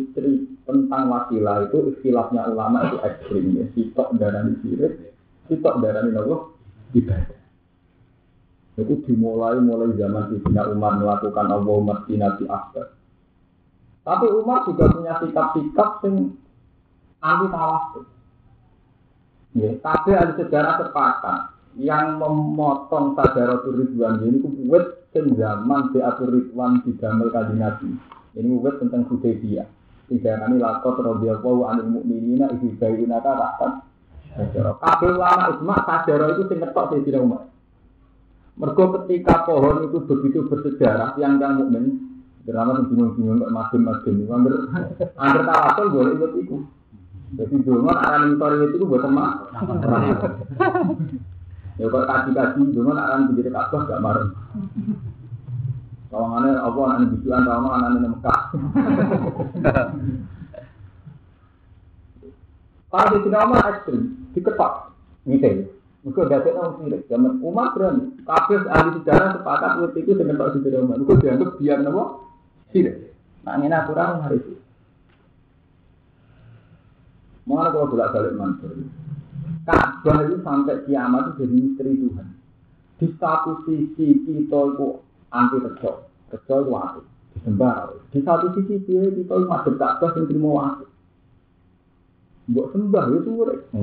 tentang 0.63 1.03
wasilah 1.11 1.67
itu 1.67 1.99
istilahnya 1.99 2.47
ulama 2.55 2.87
itu 2.87 2.97
ekstrim 3.03 3.45
ya. 3.59 3.65
Sitok 3.75 4.09
darah 4.21 4.47
di 4.47 4.55
sirik, 4.63 4.93
sitok 5.51 5.83
darah 5.83 6.07
di 6.07 6.15
Allah 6.15 6.41
ibadah. 6.95 7.41
Itu 8.79 8.95
dimulai 9.05 9.59
mulai 9.59 9.93
zaman 9.99 10.31
Sayyidina 10.31 10.63
Umar 10.73 10.97
melakukan 10.97 11.47
Allahumma 11.51 12.07
sinati 12.07 12.47
akbar. 12.47 12.95
Tapi 14.03 14.27
Umar 14.31 14.65
juga 14.67 14.91
punya 14.95 15.15
sikap-sikap 15.21 16.03
yang 16.07 16.35
anti 17.23 17.47
tawassul. 17.51 18.05
Ya, 19.53 19.77
tapi 19.85 20.17
ada 20.17 20.33
sejarah 20.41 20.81
sepakat 20.81 21.41
yang 21.77 22.17
memotong 22.17 23.13
sajarah 23.13 23.61
Ridwan 23.69 24.25
ini 24.25 24.41
kubuat 24.41 25.02
zaman 25.13 25.93
di 25.93 25.99
atur 26.01 26.33
Ridwan 26.33 26.81
di 26.83 26.97
Gamel 26.97 27.29
Kaji 27.29 27.55
Nabi. 27.61 27.89
Ini 28.33 28.49
kubuat 28.49 28.81
tentang 28.81 29.05
Hudaybiyah. 29.13 29.69
Tiga 30.09 30.41
kali 30.41 30.57
lakot 30.57 30.97
radhiyallahu 31.01 31.61
anil 31.69 31.89
mu'minina 32.01 32.49
ibu 32.57 32.73
bayina 32.81 33.21
tahta 33.21 33.85
sajarah. 34.37 34.81
Kabeh 34.81 35.09
ulama 35.13 35.45
ijma 35.57 35.77
sajarah 35.85 36.29
itu 36.37 36.43
sing 36.49 36.59
ngetok 36.61 36.85
Sayyidina 36.93 37.19
Umar. 37.21 37.43
Mergo 38.57 38.85
ketika 39.01 39.45
pohon 39.49 39.89
itu 39.89 39.99
begitu 40.05 40.45
bersejarah 40.49 41.17
yang 41.17 41.41
yang 41.41 41.57
mukmin 41.61 42.13
Drama 42.43 42.75
yang 42.75 42.91
bingung-bingung 42.91 43.39
kok 43.39 43.55
makin-makin 43.55 44.19
itu 44.19 44.27
hampir 45.15 45.47
tawasul 45.47 45.87
boleh 45.95 46.11
ikut 46.19 46.33
itu. 46.43 46.57
Jadi 47.39 47.55
dulu 47.63 47.87
akan 47.87 48.35
mentor 48.35 48.67
itu 48.67 48.83
buat 48.83 49.07
teman. 49.07 49.31
Ya 51.81 51.87
kalau 51.89 52.05
kaji-kaji 52.05 52.63
dulu 52.77 52.93
akan 52.93 53.33
menjadi 53.33 53.51
kabah 53.53 53.81
gak 53.89 54.03
marah. 54.05 54.29
Kawangannya 56.13 56.53
apa 56.61 56.81
anak 56.93 57.09
bijuan, 57.17 57.49
kawangan 57.49 57.89
anak 57.89 58.13
Mekah. 58.13 58.41
Kalau 62.93 63.17
di 63.25 63.29
Umar 63.33 63.65
ekstrim, 63.73 64.01
diketok, 64.37 64.93
gitu. 65.25 65.73
Mereka 66.03 66.21
gak 66.29 66.43
ada 66.45 66.51
orang 66.59 66.75
sirik. 66.83 67.03
Zaman 67.07 67.39
Umar 67.41 67.73
berani. 67.73 68.11
Kabeh 68.27 68.67
ahli 68.67 68.91
sejarah 69.01 69.39
sepakat 69.39 69.73
waktu 69.81 69.99
itu 70.03 70.13
dengan 70.19 70.35
Pak 70.35 70.51
Siti 70.59 70.69
Umar. 70.75 70.99
Mereka 70.99 71.15
dianggap 71.23 71.51
biar 71.63 71.79
nama 71.79 72.05
sirik. 72.75 73.15
Nah 73.47 73.55
ini 73.63 73.71
aturan 73.71 74.19
hari 74.19 74.43
itu. 74.43 74.59
Mana 77.47 77.71
kalau 77.71 77.91
bolak 77.91 78.11
balik 78.13 78.35
mantul. 78.35 78.93
Ka'bah 79.63 80.27
itu 80.27 80.43
sampai 80.43 80.83
kiamat 80.85 81.35
itu 81.35 81.47
jadi 81.47 81.55
misteri 81.55 81.93
Tuhan. 81.95 82.29
Di 82.99 83.07
satu 83.19 83.63
sisi 83.67 84.07
kita 84.27 84.59
itu 84.75 84.89
anti 85.31 85.57
rejo, 85.63 86.11
rejo 86.31 86.55
itu 86.67 87.01
disembah. 87.39 87.95
Di 88.11 88.21
satu 88.27 88.47
sisi 88.59 88.75
kita 88.83 89.11
itu 89.15 89.47
masuk 89.47 89.79
Ka'bah 89.79 90.11
yang 90.19 90.27
terima 90.27 90.51
waktu. 90.51 90.87
Buat 92.51 92.75
sembah 92.75 93.05
itu 93.23 93.31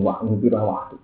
wah 0.04 0.20
ngira 0.20 0.60
waktu. 0.60 1.00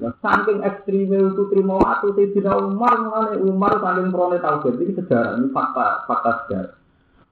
Nah, 0.00 0.16
saking 0.24 0.64
ekstrimnya 0.64 1.28
itu 1.28 1.44
terima 1.52 1.76
waktu 1.76 2.32
tidak 2.32 2.56
Umar 2.56 3.04
mengenai 3.04 3.36
Umar 3.44 3.84
saking 3.84 4.08
peroleh 4.08 4.40
tahu 4.40 4.72
ini 4.80 4.96
sejarah 4.96 5.36
ini 5.36 5.52
fakta 5.52 6.08
fakta 6.08 6.30
sejarah. 6.44 6.74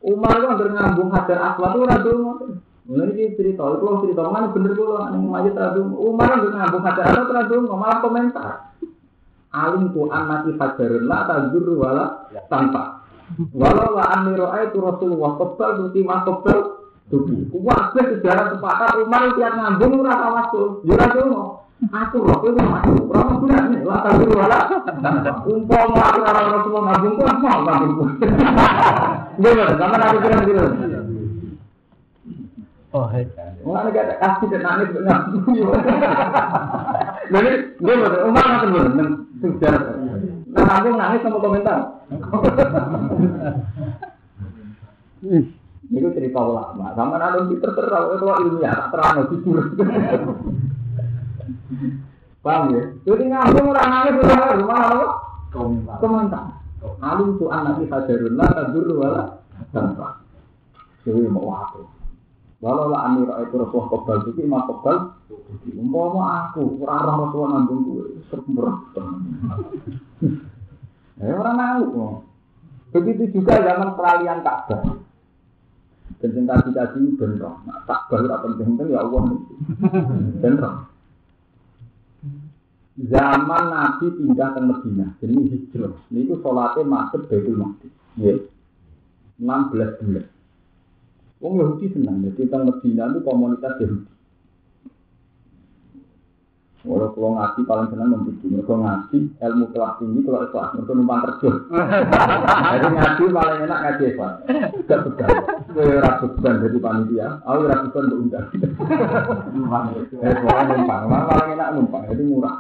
Umar 0.05 0.37
itu 0.37 0.47
hampir 0.47 0.69
ngambung 0.77 1.11
hajar 1.11 1.39
aswad 1.43 1.71
itu 1.75 1.81
radu 1.89 2.15
Mulai 2.89 3.13
ini 3.13 3.37
cerita, 3.37 3.69
itu 3.69 3.85
kalau 3.85 4.01
cerita 4.01 4.33
mana 4.33 4.49
bener 4.49 4.73
gue 4.73 4.89
loh, 4.89 5.13
yang 5.13 5.29
majid 5.29 5.53
radu. 5.53 5.93
Umar 5.93 6.33
hampir 6.33 6.57
ngambung 6.57 6.81
hajar 6.89 7.05
aswad 7.13 7.29
radu, 7.37 7.69
malah 7.69 8.01
komentar. 8.01 8.73
Alim 9.53 9.93
tu 9.93 10.09
anaki 10.09 10.57
hajarun 10.57 11.05
la 11.05 11.29
tajur 11.29 11.69
wala 11.77 12.33
tanpa. 12.49 13.05
Walau 13.53 13.93
la 13.93 14.05
amiro 14.17 14.49
itu 14.57 14.81
Rasulullah 14.81 15.37
kebal, 15.37 15.71
tuti 15.85 16.01
mah 16.01 16.25
kebal, 16.25 16.59
tuti. 17.13 17.53
Wah, 17.61 17.93
sejarah 17.93 18.57
sepakat 18.57 19.05
Umar 19.05 19.37
tiap 19.37 19.53
ngambung 19.53 20.01
rasa 20.01 20.27
masuk, 20.33 20.81
jurah 20.89 21.13
Aku 21.79 22.17
roh 22.25 22.41
itu 22.43 22.59
masuk, 22.59 23.07
orang 23.13 23.39
benar 23.45 23.63
nih, 23.71 23.85
lah 23.85 24.01
tapi 24.03 24.25
wala. 24.33 24.59
Umpama 25.45 26.01
aku 26.09 26.21
orang 26.25 26.47
Rasulullah 26.57 26.85
ngabung 26.89 27.15
pun 27.21 27.37
mau 27.39 27.59
ngabung 27.69 27.93
pun. 28.01 28.09
Gimana? 29.45 29.73
Sama 29.77 29.97
aku 30.03 30.19
bilang 30.25 31.08
gitu. 32.89 32.97
Oh, 32.97 33.05
hei. 33.13 33.29
Wah, 33.69 33.85
ini 33.85 33.93
gak 33.93 34.17
kasih 34.17 34.49
dan 34.49 34.65
nangis 34.65 34.97
ngabung. 34.97 35.45
Jadi, 37.29 37.51
gimana? 37.77 38.25
Umar 38.25 38.45
ngapain 38.49 38.73
dulu? 38.73 39.05
Sejarah. 39.45 39.83
Nah, 40.49 40.63
ngabung 40.65 40.97
nangis 40.97 41.21
sama 41.21 41.39
komentar. 41.45 41.79
Itu 45.89 46.09
cerita 46.17 46.41
ulama. 46.41 46.97
Sama 46.97 47.21
ada 47.21 47.45
Twitter 47.45 47.71
terang, 47.77 48.17
itu 48.17 48.25
ilmiah, 48.25 48.89
terang, 48.89 49.29
jujur. 49.37 49.77
Paham 52.41 52.73
ya? 52.73 52.83
Jadi 53.05 53.25
ngambung 53.29 53.67
orang 53.77 53.89
nangis 53.93 54.17
udah 54.25 54.57
rumah 54.57 54.79
apa? 54.89 55.07
Komentar. 56.01 56.45
Alim 57.03 57.37
tu 57.37 57.51
anak 57.51 57.83
kita 57.83 58.07
jarun 58.07 58.39
lah 58.39 58.49
tadur 58.55 58.87
wala 58.97 59.43
tanpa. 59.75 60.23
Jadi 61.03 61.27
mau 61.27 61.51
aku. 61.51 61.98
Walau 62.59 62.91
lah 62.91 63.07
amir 63.07 63.31
itu 63.47 63.55
Rasulullah 63.55 63.91
kebal 63.95 64.17
itu 64.27 64.41
imam 64.43 64.63
kebal. 64.67 64.97
Umpama 65.79 66.51
aku 66.51 66.83
orang 66.83 67.07
Rasulullah 67.07 67.51
ngambung 67.55 67.81
gue 67.87 68.05
sempurna. 68.31 68.75
Eh 71.23 71.31
orang 71.35 71.55
nangis. 71.55 71.89
Begitu 72.91 73.39
juga 73.39 73.63
zaman 73.63 73.95
peralihan 73.95 74.43
Ka'bah. 74.43 74.83
Dan 76.19 76.31
cinta 76.35 76.59
kita 76.67 76.99
benar. 76.99 77.63
Nah, 77.63 77.79
Ka'bah 77.87 78.19
itu 78.19 78.29
penting-penting 78.31 78.89
ya 78.91 79.07
Allah. 79.07 79.23
Benar 80.43 80.89
zaman 82.99 83.63
Nabi 83.71 84.07
pindah 84.11 84.49
ke 84.59 84.61
Medina, 84.67 85.07
jadi 85.23 85.35
hijrah. 85.39 85.95
Ini 86.11 86.27
itu 86.27 86.35
sholatnya 86.43 86.83
masuk 86.83 87.31
Baitul 87.31 87.55
Maqdis. 87.55 87.95
Ya. 88.19 88.35
16 89.39 90.03
bulan. 90.03 90.27
Wong 91.39 91.55
Yahudi 91.55 91.87
senang, 91.95 92.19
jadi 92.27 92.51
tentang 92.51 92.67
Medina 92.67 93.15
itu 93.15 93.23
komunitas 93.23 93.79
Yahudi. 93.79 94.11
Walau 96.87 97.11
kalau 97.11 97.35
ngaji 97.35 97.61
paling 97.67 97.91
senang 97.91 98.09
membuat 98.15 98.39
mereka 98.49 98.75
ngaji 98.79 99.19
ilmu 99.35 99.67
kelas 99.75 99.93
tinggi 99.99 100.21
kalau 100.23 100.47
kelas 100.47 100.69
mereka 100.79 100.93
numpang 100.95 101.21
kerja. 101.27 101.51
Jadi 102.71 102.87
ngaji 102.87 103.23
paling 103.35 103.59
enak 103.67 103.79
ngaji 103.83 104.03
ikhlas. 104.15 104.35
Gak 104.87 105.01
beban. 105.05 105.31
Gue 105.75 105.99
ragu 105.99 106.27
beban 106.39 106.63
jadi 106.63 106.79
panitia. 106.79 107.29
Aku 107.45 107.61
ragu 107.67 107.87
beban 107.91 108.05
untuk 108.09 108.21
undang. 108.25 108.47
Numpang. 109.59 109.85
Eh 110.23 110.35
numpang. 110.39 111.03
Paling 111.11 111.49
enak 111.59 111.69
numpang. 111.77 112.03
Jadi 112.09 112.23
murah. 112.25 112.57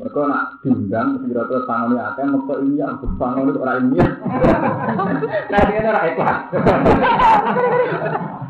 Mereka 0.00 0.20
nak 0.24 0.64
diundang, 0.64 1.08
kira-kira 1.28 1.60
tangannya 1.68 2.00
akeh, 2.00 2.24
mereka 2.24 2.54
ini 2.64 2.80
yang 2.80 2.96
berbangun 3.04 3.52
itu 3.52 3.60
orang 3.60 3.80
ini. 3.84 3.98
Nah 5.52 5.60
dia 5.68 5.80
orang 5.84 6.06
ikhlas. 6.08 6.38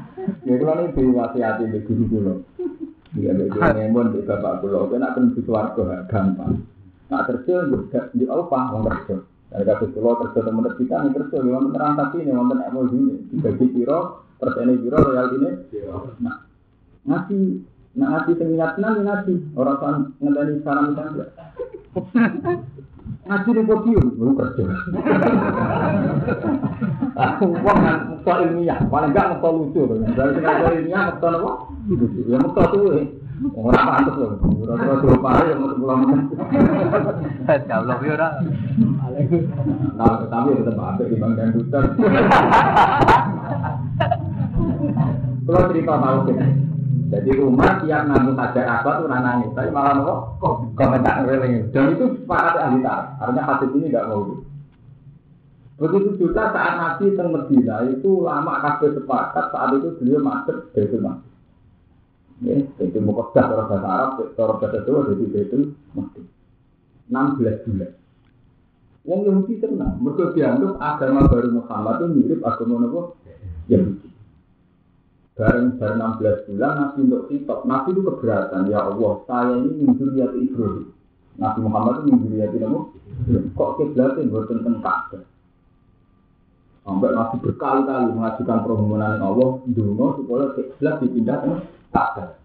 Ya 0.46 0.54
kalau 0.56 0.82
ini 0.82 0.94
diwasiati 0.94 1.64
di 1.70 1.78
guru 1.84 2.04
dulu. 2.10 2.34
Iya, 3.18 3.34
dia 3.34 3.70
ngemon 3.74 4.14
di 4.14 4.22
bapak 4.22 4.62
pulau. 4.62 4.86
Kau 4.86 4.98
nak 4.98 5.18
kerja 5.18 5.40
keluarga 5.42 6.06
gampang. 6.06 6.62
Nak 7.10 7.24
kerja 7.26 7.54
di 8.14 8.24
apa? 8.26 8.58
Mau 8.70 8.82
kerja. 8.86 9.16
Dari 9.50 9.64
kata 9.66 9.84
pulau 9.90 10.18
kerja 10.22 10.40
teman 10.46 10.70
kita 10.78 10.96
nih 11.06 11.12
kerja. 11.18 11.36
Memang 11.42 11.70
menerang 11.70 11.98
tapi 11.98 12.22
ini, 12.22 12.30
memang 12.30 12.62
emosi 12.66 12.96
ini. 12.98 13.14
Dibagi 13.34 13.66
piro, 13.74 14.26
persen 14.38 14.74
piro 14.78 14.98
royal 15.02 15.26
ini. 15.38 15.50
Nah, 16.22 16.36
ngasih 17.06 17.42
Nah, 17.90 18.06
ngasih 18.06 18.34
seminat 18.38 18.78
nanti 18.78 19.02
ngasih 19.02 19.36
orang 19.58 19.78
kan 19.82 19.94
ngedani 20.22 20.62
saran 20.62 20.94
misalnya. 20.94 21.26
Ngasih 23.26 23.50
di 23.50 23.62
podium, 23.66 24.06
belum 24.14 24.34
kerja. 24.38 24.62
Uang 27.42 27.78
mukta 28.14 28.32
ilmiah, 28.46 28.78
paling 28.86 29.10
enggak 29.10 29.28
mukta 29.34 29.48
lucu. 29.50 29.82
Dari 30.14 30.30
sini 30.38 30.46
ilmiah 30.86 31.02
mukta 31.10 31.28
apa? 31.34 31.50
Ya 32.30 32.38
mukta 32.38 32.62
tuh 32.70 32.82
Orang 33.40 33.72
pantas 33.72 34.20
loh. 34.20 34.36
Orang-orang 34.36 35.00
dua 35.00 35.16
pare 35.24 35.48
yang 35.48 35.64
mau 35.64 35.72
pulang. 35.72 36.28
Jauh 37.48 37.88
ya 38.04 38.12
ora. 38.12 38.28
Nah, 39.96 40.28
tapi 40.28 40.60
tetap 40.60 40.76
ada 40.76 41.08
di 41.08 41.16
bang 41.16 41.32
dan 41.40 41.48
dutan. 41.56 41.84
Kalau 45.50 45.66
cerita 45.72 45.94
kita. 46.28 46.69
Jadi 47.10 47.30
rumah 47.34 47.82
tiap 47.82 48.06
nanggung 48.06 48.38
saja 48.38 48.62
apa 48.80 49.02
tuh 49.02 49.10
nangis, 49.10 49.50
tapi 49.50 49.70
malah 49.74 49.98
nopo 49.98 50.70
komentar 50.78 51.26
reling. 51.26 51.70
Dan 51.74 51.98
itu 51.98 52.22
sepakat 52.22 52.54
ahli 52.58 52.86
tar. 52.86 53.18
Artinya 53.18 53.42
hadis 53.50 53.70
ini 53.74 53.90
nggak 53.90 54.06
mau. 54.06 54.38
Begitu 55.80 56.08
juga 56.20 56.52
saat 56.52 56.76
Nabi 56.76 57.16
teng 57.16 57.32
Medina 57.32 57.88
itu 57.88 58.20
lama 58.20 58.60
kabeh 58.60 59.00
sepakat 59.00 59.48
saat 59.48 59.70
itu 59.80 59.88
beliau 59.96 60.20
masuk 60.20 60.70
Baitul 60.76 61.00
Maqdis. 61.00 61.34
Ya, 62.44 62.56
Baitul 62.76 63.02
Muqaddas 63.08 63.48
cara 63.48 63.64
bahasa 63.64 63.88
Arab, 63.88 64.10
cara 64.36 64.52
bahasa 64.60 64.78
Jawa 64.84 65.00
jadi 65.08 65.24
Baitul 65.32 65.62
Maqdis. 65.96 66.26
16 67.10 67.64
bulan. 67.66 67.90
Wong 69.00 69.20
Yahudi 69.24 69.54
tenang, 69.56 69.96
mereka 70.04 70.36
dianggap 70.36 70.76
agama 70.76 71.24
baru 71.26 71.48
Muhammad 71.56 71.94
itu 71.96 72.06
mirip 72.12 72.40
agama 72.44 72.84
apa? 72.84 73.00
Yahudi. 73.72 74.08
Bareng 75.40 75.80
bareng 75.80 76.20
16 76.20 76.52
bulan 76.52 76.72
Nabi 76.76 76.98
untuk 77.08 77.24
kitab, 77.32 77.64
Nabi 77.64 77.96
itu 77.96 78.04
keberatan, 78.04 78.68
ya 78.68 78.92
Allah, 78.92 79.24
saya 79.24 79.56
ini 79.56 79.88
minjuriat 79.88 80.36
Ibrahim. 80.36 80.92
Nabi 81.40 81.58
Muhammad 81.64 82.04
itu 82.04 82.08
minjuriat 82.12 82.52
apa? 82.60 82.80
Kok 83.56 83.70
kiblatnya 83.80 84.28
buat 84.28 84.52
tentang 84.52 84.84
Ka'bah? 84.84 85.24
Sampai 86.84 87.16
Nabi 87.16 87.36
berkali-kali 87.40 88.12
mengajukan 88.12 88.58
permohonan 88.68 89.24
Allah, 89.24 89.50
dulu 89.64 90.20
supaya 90.20 90.52
kiblat 90.60 90.94
dipindah 91.00 91.36
ke 91.40 91.52
Ka'bah. 91.88 92.36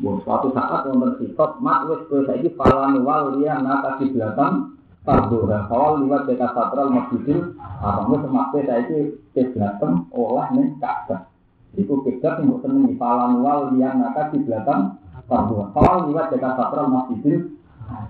Bon, 0.00 0.16
suatu 0.24 0.48
saat 0.56 0.88
wonten 0.88 1.20
kitab, 1.20 1.60
mak 1.60 1.92
wis 1.92 2.08
kowe 2.08 2.24
saiki 2.24 2.56
falan 2.56 3.04
wal 3.04 3.36
liya 3.36 3.60
naka 3.60 4.00
kiblatan 4.00 4.80
Fardu 5.04 5.44
dan 5.44 5.68
awal 5.68 6.00
liwat 6.00 6.24
dekat 6.24 6.56
satral 6.56 6.88
masjidil 6.88 7.52
haram 7.60 8.08
wis 8.08 8.24
semakte 8.24 8.58
saiki 8.64 8.98
kiblatem 9.36 10.08
oleh 10.16 10.48
ning 10.56 10.80
Ka'bah. 10.80 11.33
Iku 11.74 12.06
kiblat 12.06 12.38
yang 12.38 12.86
di 12.86 12.94
falan 12.94 13.42
wal 13.42 13.74
liya 13.74 13.98
naka 13.98 14.30
kiblatan 14.30 14.94
fardu. 15.26 15.74
Awal 15.74 16.10
liwat 16.10 16.30
dekat 16.30 16.54
satral 16.54 16.86
masjidil 16.86 17.58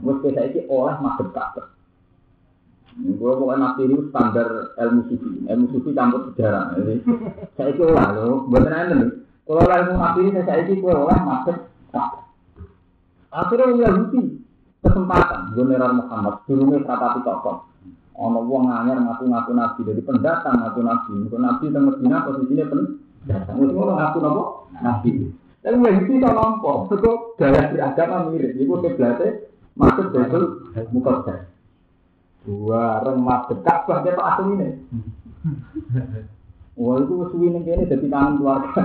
wis 0.04 0.16
kowe 0.20 0.30
saiki 0.30 0.60
oleh 0.68 0.96
madhep 1.00 1.28
Ka'bah. 1.32 1.66
Gue 2.94 3.32
pokoknya 3.34 3.74
nabi 3.74 3.90
ini 3.90 4.06
standar 4.06 4.70
ilmu 4.78 5.02
sufi, 5.10 5.28
ilmu 5.50 5.66
sufi 5.74 5.90
campur 5.98 6.30
sejarah. 6.30 6.78
Saya 7.58 7.74
itu 7.74 7.90
lah 7.90 8.14
lo, 8.14 8.46
buat 8.46 8.70
nih. 8.70 9.10
Kalau 9.48 9.66
ilmu 9.66 9.94
nabi 9.98 10.18
ini 10.30 10.40
saya 10.46 10.62
itu 10.62 10.78
gue 10.78 10.94
oleh 10.94 11.18
madhep 11.24 11.58
Akhirnya 13.34 13.90
Yahudi 13.90 14.46
kesempatan 14.78 15.58
general 15.58 15.98
Muhammad 15.98 16.46
dulu 16.46 16.78
rapati 16.86 17.20
tokoh. 17.26 17.66
Ono 18.14 18.46
wong 18.46 18.70
anyar 18.70 19.02
ngaku-ngaku 19.02 19.58
nabi 19.58 19.80
dari 19.82 20.02
pendatang 20.06 20.62
ngaku 20.62 20.80
nabi. 20.86 21.12
Ngaku 21.26 21.38
nabi 21.42 21.64
teng 21.74 21.82
Medina 21.82 22.22
posisinya 22.22 22.64
pendatang. 22.70 23.03
Wis 23.30 23.70
ngono 23.72 23.92
ngaku 23.96 24.18
napa? 24.20 24.44
Nabi. 24.84 25.10
Tapi 25.64 25.80
Yahudi 25.80 26.20
to 26.20 26.28
nampa, 26.28 26.70
kok 26.92 27.40
gaya 27.40 27.72
beragama 27.72 28.28
mirip. 28.28 28.52
Iku 28.60 28.84
kiblate 28.84 29.48
masuk 29.80 30.12
betul 30.12 30.68
mukaddas. 30.92 31.48
Dua 32.44 33.00
reng 33.00 33.24
masuk 33.24 33.64
Ka'bah 33.64 34.04
ketok 34.04 34.28
asline. 34.28 34.84
Wah 36.74 36.98
itu 37.00 37.14
suwi 37.30 37.54
ning 37.54 37.62
kene 37.64 37.86
dadi 37.86 38.10
kangen 38.10 38.42
keluarga. 38.42 38.82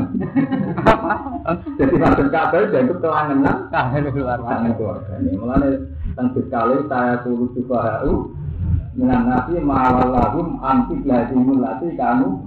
Jadi 1.76 1.96
masuk 2.00 2.28
kabel 2.30 2.64
dan 2.70 2.86
itu 2.86 2.96
kelangenan 3.02 3.58
Kangen 3.74 4.14
keluarga. 4.14 4.46
kangen 4.46 4.74
keluarga. 4.78 5.12
Ini 5.20 5.36
mulane 5.36 5.70
teng 6.14 6.28
sekali 6.38 6.86
saya 6.86 7.20
kudu 7.26 7.50
subhanahu 7.58 8.32
minan 8.94 9.28
nasi 9.28 9.58
ma'alallahum 9.60 10.62
anti 10.64 11.02
lazimul 11.04 11.60
lati 11.60 11.92
kanu 11.98 12.46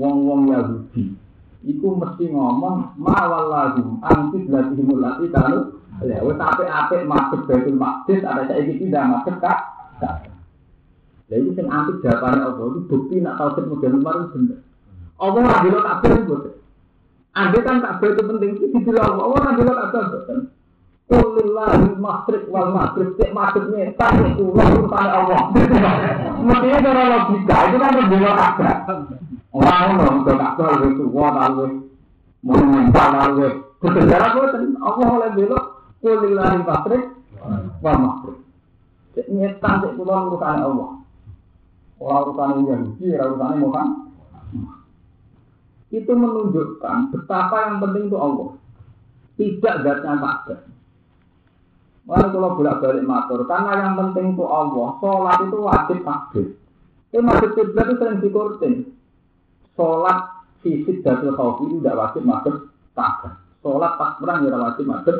Wong-wong 0.00 0.48
Yahudi 0.48 1.12
iku 1.60 1.92
mesti 1.92 2.32
ngomong 2.32 2.96
ma'alallahum 2.96 4.00
anti 4.00 4.48
lazimul 4.48 4.96
lati 4.96 5.28
kanu 5.28 5.80
Ya, 6.00 6.24
wes 6.24 6.40
apik-apik 6.40 7.04
masuk 7.04 7.44
Baitul 7.44 7.76
Maqdis 7.76 8.24
ada 8.24 8.48
saiki 8.48 8.88
tidak 8.88 9.04
masuk 9.04 9.36
kak. 9.36 9.60
Lah 10.00 11.36
itu 11.36 11.52
sing 11.52 11.68
antik 11.68 12.00
jawabane 12.00 12.40
Allah 12.40 12.66
itu 12.72 12.80
bukti 12.88 13.20
nak 13.20 13.36
tauhid 13.36 13.68
model 13.68 14.00
kemarin 14.00 14.24
bener. 14.32 14.58
Allah 15.20 15.40
ora 15.44 15.60
delok 15.60 15.84
kabeh 15.84 16.10
itu. 16.24 16.36
Andai 17.36 17.60
kan 17.60 17.84
kabeh 17.84 18.08
itu 18.16 18.22
penting 18.24 18.50
itu 18.56 18.66
dibilang 18.72 19.12
Allah, 19.12 19.28
ora 19.28 19.50
delok 19.60 19.76
kabeh 19.76 20.00
boten. 20.08 20.38
Kulillahi 21.10 21.88
masrik 22.00 22.42
wal 22.48 22.70
maghrib 22.72 23.10
cek 23.20 23.30
maksudnya 23.36 23.92
kan 24.00 24.24
itu 24.24 24.44
urusan 24.56 25.06
Allah. 25.10 25.52
Mestinya 26.48 26.78
cara 26.80 27.02
logika 27.12 27.56
itu 27.68 27.76
kan 27.76 27.92
berbeda 27.92 28.30
kabeh. 28.40 28.74
Orang 29.50 29.98
ngono 29.98 30.22
udah 30.22 30.36
kabeh 30.38 30.94
itu 30.94 31.04
tua 31.10 31.28
lalu 31.34 31.90
monumental 32.46 33.08
lalu 33.18 33.66
bersejarah 33.82 34.30
boten 34.38 34.78
Allah 34.78 35.08
oleh 35.10 35.30
belok 35.34 35.64
kulillahi 35.98 36.58
masrik 36.62 37.04
wal 37.82 37.98
maghrib. 37.98 38.38
Cek 39.18 39.26
nyetan 39.26 39.82
cek 39.82 39.92
kula 39.98 40.30
urusan 40.30 40.58
Allah. 40.62 40.90
Orang 41.98 42.22
urusan 42.30 42.50
Yahudi, 42.70 43.06
orang 43.18 43.30
urusan 43.34 43.58
Muhammad. 43.58 43.98
Itu 45.90 46.12
menunjukkan 46.14 47.10
betapa 47.10 47.56
yang 47.66 47.76
penting 47.82 48.06
itu 48.06 48.18
Allah. 48.22 48.48
Tidak 49.34 49.74
zatnya 49.82 50.12
Ka'bah. 50.14 50.60
Lalu 52.10 52.26
kalau 52.34 52.56
bolak 52.58 52.78
balik 52.82 53.04
matur, 53.06 53.40
karena 53.46 53.72
yang 53.86 53.94
penting 53.98 54.34
itu 54.34 54.44
Allah, 54.46 54.98
sholat 54.98 55.38
itu 55.46 55.58
wajib 55.62 55.98
takbir. 56.02 56.46
Tapi 57.10 57.22
masjid 57.22 57.50
kiblat 57.54 57.86
itu 57.86 57.94
sering 57.98 58.18
dikurtin. 58.22 58.74
Sholat 59.80 60.44
fisik 60.60 61.00
dan 61.00 61.24
khawfi 61.24 61.72
itu 61.72 61.80
tidak 61.80 61.96
wajib 61.96 62.22
masuk 62.28 62.68
Ka'bah. 62.92 63.40
Sholat 63.64 63.96
takbiran 63.96 64.44
tidak 64.44 64.60
wajib 64.60 64.84
masuk. 64.84 65.16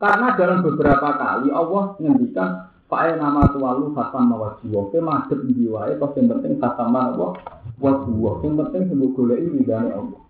Karena 0.00 0.32
dalam 0.32 0.64
beberapa 0.64 1.08
kali 1.20 1.52
Allah 1.52 1.92
menghentikan 2.00 2.72
Pak 2.90 3.22
nama 3.22 3.46
tualu 3.54 3.94
khatam 3.94 4.34
mawajiwa, 4.34 4.90
ke 4.90 4.98
madep 4.98 5.46
jiwae, 5.46 5.94
kok 5.94 6.10
yang 6.18 6.26
penting 6.26 6.58
khatam 6.58 6.90
apa? 6.90 7.38
Wajiwa, 7.78 8.42
yang 8.42 8.58
penting 8.66 8.82
sembuh 8.90 9.14
ini 9.30 9.62
dari 9.62 9.94
Allah. 9.94 10.22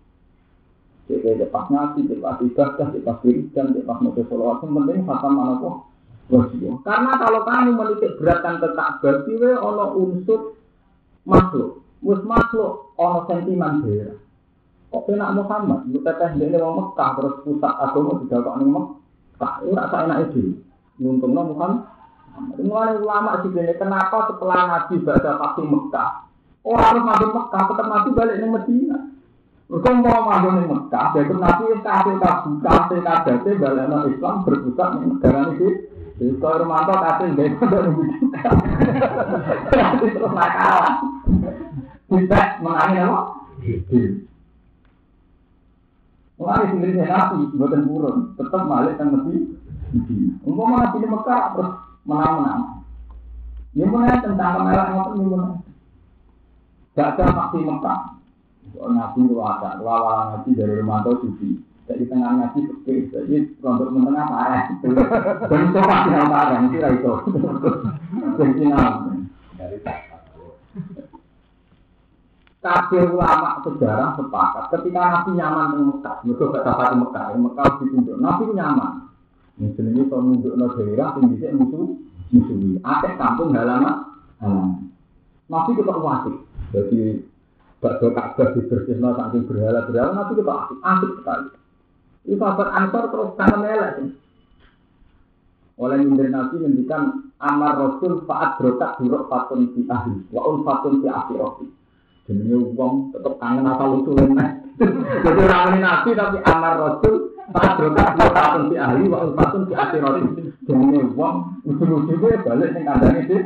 Jadi 1.09 1.41
pas 1.49 1.65
ngaji, 1.73 2.21
pas 2.21 2.37
ibadah, 2.37 2.87
pas 3.01 3.17
wiridan, 3.25 3.81
pas 3.81 3.97
nulis 3.97 4.29
sholawat, 4.29 4.61
yang 4.61 4.77
penting 4.77 4.99
khatam 5.09 5.41
apa? 5.41 5.71
Wajiwa. 6.29 6.85
Karena 6.85 7.11
kalau 7.17 7.41
kamu 7.49 7.71
menitik 7.73 8.11
beratkan 8.21 8.61
ke 8.61 8.69
Ka'bah, 8.77 9.15
siwe 9.25 9.51
ono 9.57 9.85
unsur 9.97 10.53
makhluk, 11.25 11.80
mus 12.01 12.21
makhluk 12.25 12.97
ono 12.97 13.19
sentimen 13.29 13.85
daerah. 13.85 14.17
Kok 14.91 15.07
enak 15.07 15.33
Muhammad, 15.39 15.87
lu 15.87 16.03
teteh 16.03 16.35
ini 16.35 16.59
mau 16.59 16.75
Mekah, 16.75 17.15
terus 17.15 17.39
pusat 17.47 17.73
agama 17.79 18.19
tidak 18.27 18.43
kok 18.43 18.55
nih 18.59 18.67
Mekah, 18.67 19.53
itu 19.63 19.71
rasa 19.71 19.97
enak 20.03 20.19
itu. 20.27 20.59
Untungnya 20.99 21.47
Muhammad, 21.47 21.87
Mulai 22.59 22.95
ulama 22.99 23.43
sih 23.43 23.51
kenapa 23.75 24.31
setelah 24.31 24.59
Nabi 24.67 25.03
baca 25.03 25.31
pasti 25.35 25.61
Mekah, 25.67 26.11
orang 26.63 26.83
harus 26.87 27.03
masuk 27.03 27.29
Mekah, 27.35 27.61
tetap 27.67 27.87
Nabi 27.91 28.09
balik 28.15 28.35
ke 28.39 28.47
Medina. 28.47 28.97
Mereka 29.71 29.89
mau 29.99 30.21
masuk 30.27 30.51
ke 30.51 30.63
Mekah, 30.71 31.05
jadi 31.15 31.33
Nabi 31.35 31.63
kasih 31.79 32.15
kasih 32.19 32.53
kasih 32.63 32.99
kasih 33.03 33.53
balik 33.59 33.85
ke 33.87 33.97
Islam 34.15 34.35
berpusat 34.47 34.89
di 34.95 35.05
negara 35.11 35.41
ini. 35.51 35.69
Jadi 36.19 36.33
kalau 36.39 36.59
Romanto 36.63 36.93
kasih 36.95 37.27
balik 37.35 37.53
ke 37.59 37.65
Medina, 37.67 38.51
nanti 39.71 40.07
terus 40.11 40.31
nakal. 40.31 40.83
Kita 42.11 42.59
menangin 42.59 43.07
apa? 43.07 43.21
Mulai 46.35 46.67
sendiri 46.73 47.07
Nabi, 47.07 47.55
buatan 47.55 47.87
burun, 47.87 48.17
tetap 48.35 48.67
balik 48.67 48.99
ke 48.99 49.05
Medina. 49.07 49.55
Umpama 50.43 50.75
Nabi 50.83 50.97
di 50.99 51.07
Mekah 51.07 51.43
terus 51.55 51.71
menang-menang. 52.03 52.83
Ini 53.71 53.87
mulai 53.87 54.19
tentang 54.19 54.59
kemerah 54.59 54.85
ngotot 54.91 55.13
ini 55.15 55.25
mulai. 55.31 55.55
Gak 56.99 57.15
ada 57.15 57.25
faksi 57.31 57.63
Mekah. 57.63 58.01
Nabi 58.75 59.19
itu 59.23 59.35
ada, 59.39 59.79
lawan 59.79 60.35
Nabi 60.35 60.49
dari 60.51 60.73
Romanto 60.75 61.15
Sufi. 61.23 61.63
Jadi 61.87 62.03
tengah 62.11 62.35
Nabi 62.35 62.59
sepi, 62.67 63.07
jadi 63.07 63.55
untuk 63.63 63.91
menengah 63.95 64.27
parah. 64.27 64.63
Dan 65.47 65.61
itu 65.71 65.79
pasti 65.79 66.09
yang 66.11 66.27
parah, 66.27 66.59
itu 66.59 66.75
itu. 66.75 67.13
Jadi 68.35 68.63
Dari 69.55 69.77
Kabeh 72.61 73.09
ulama 73.09 73.57
sejarah 73.65 74.13
sepakat 74.21 74.69
ketika 74.69 75.01
Nabi 75.01 75.33
nyaman 75.33 75.73
di 75.73 75.81
Mekah, 75.81 76.15
mereka 76.21 76.43
gak 76.53 76.65
dapat 76.69 76.87
di 76.93 76.97
Mekah, 77.01 77.25
Mekah 77.33 77.67
ditunjuk, 77.81 78.17
Nabi 78.21 78.43
nyaman. 78.53 78.93
Misalnya 79.57 80.01
kalau 80.05 80.21
nunjuk 80.29 80.53
no 80.53 80.65
daerah, 80.77 81.17
bisa 81.25 81.49
musuh 81.57 81.97
musuhi. 82.29 82.77
Ada 82.85 83.17
kampung 83.17 83.57
halaman, 83.57 84.13
halaman. 84.37 84.93
Nabi 85.49 85.71
kita 85.73 85.93
wasik. 85.97 86.35
Jadi 86.71 87.25
bakso 87.81 88.13
Ka'bah 88.13 88.53
dibersihno 88.53 89.09
saking 89.09 89.43
berhala 89.49 89.89
berhala 89.89 90.11
Nabi 90.21 90.31
kita 90.37 90.53
asik, 90.53 90.77
asik 90.85 91.11
sekali. 91.17 91.49
Itu 92.29 92.37
sahabat 92.37 92.69
Ansor 92.77 93.03
terus 93.09 93.29
kangen 93.41 93.59
melek. 93.65 93.95
Oleh 95.81 95.97
nyindir 95.97 96.29
Nabi 96.29 96.61
ngendikan 96.61 97.33
amar 97.41 97.73
Rasul 97.81 98.21
faat 98.29 98.61
brokat 98.61 99.01
buruk 99.01 99.25
fatun 99.33 99.73
di 99.73 99.81
ahli, 99.89 100.29
wa 100.29 100.45
un 100.45 100.61
fatun 100.61 101.01
di 101.01 101.09
akhirati. 101.09 101.80
jenenge 102.25 102.57
wong 102.77 103.09
tetep 103.13 103.33
kangen 103.41 103.65
apa 103.65 103.83
lucu 103.89 104.11
lan 104.17 104.37
jadi 105.21 105.41
ramen 105.45 105.81
nabi 105.81 106.09
tapi 106.13 106.37
amar 106.45 106.73
rasul 106.77 107.33
padrot 107.49 107.97
patung 108.33 108.69
di 108.69 108.75
ahli 108.77 109.05
wa 109.09 109.29
patung 109.33 109.65
di 109.69 109.73
ahli 109.73 109.97
rasul 110.01 110.25
jenenge 110.65 111.01
wong 111.17 111.35
lucu-lucu 111.65 112.13
kuwi 112.21 112.35
bali 112.45 112.65
sing 112.73 112.83
kandhane 112.85 113.21
sih 113.25 113.41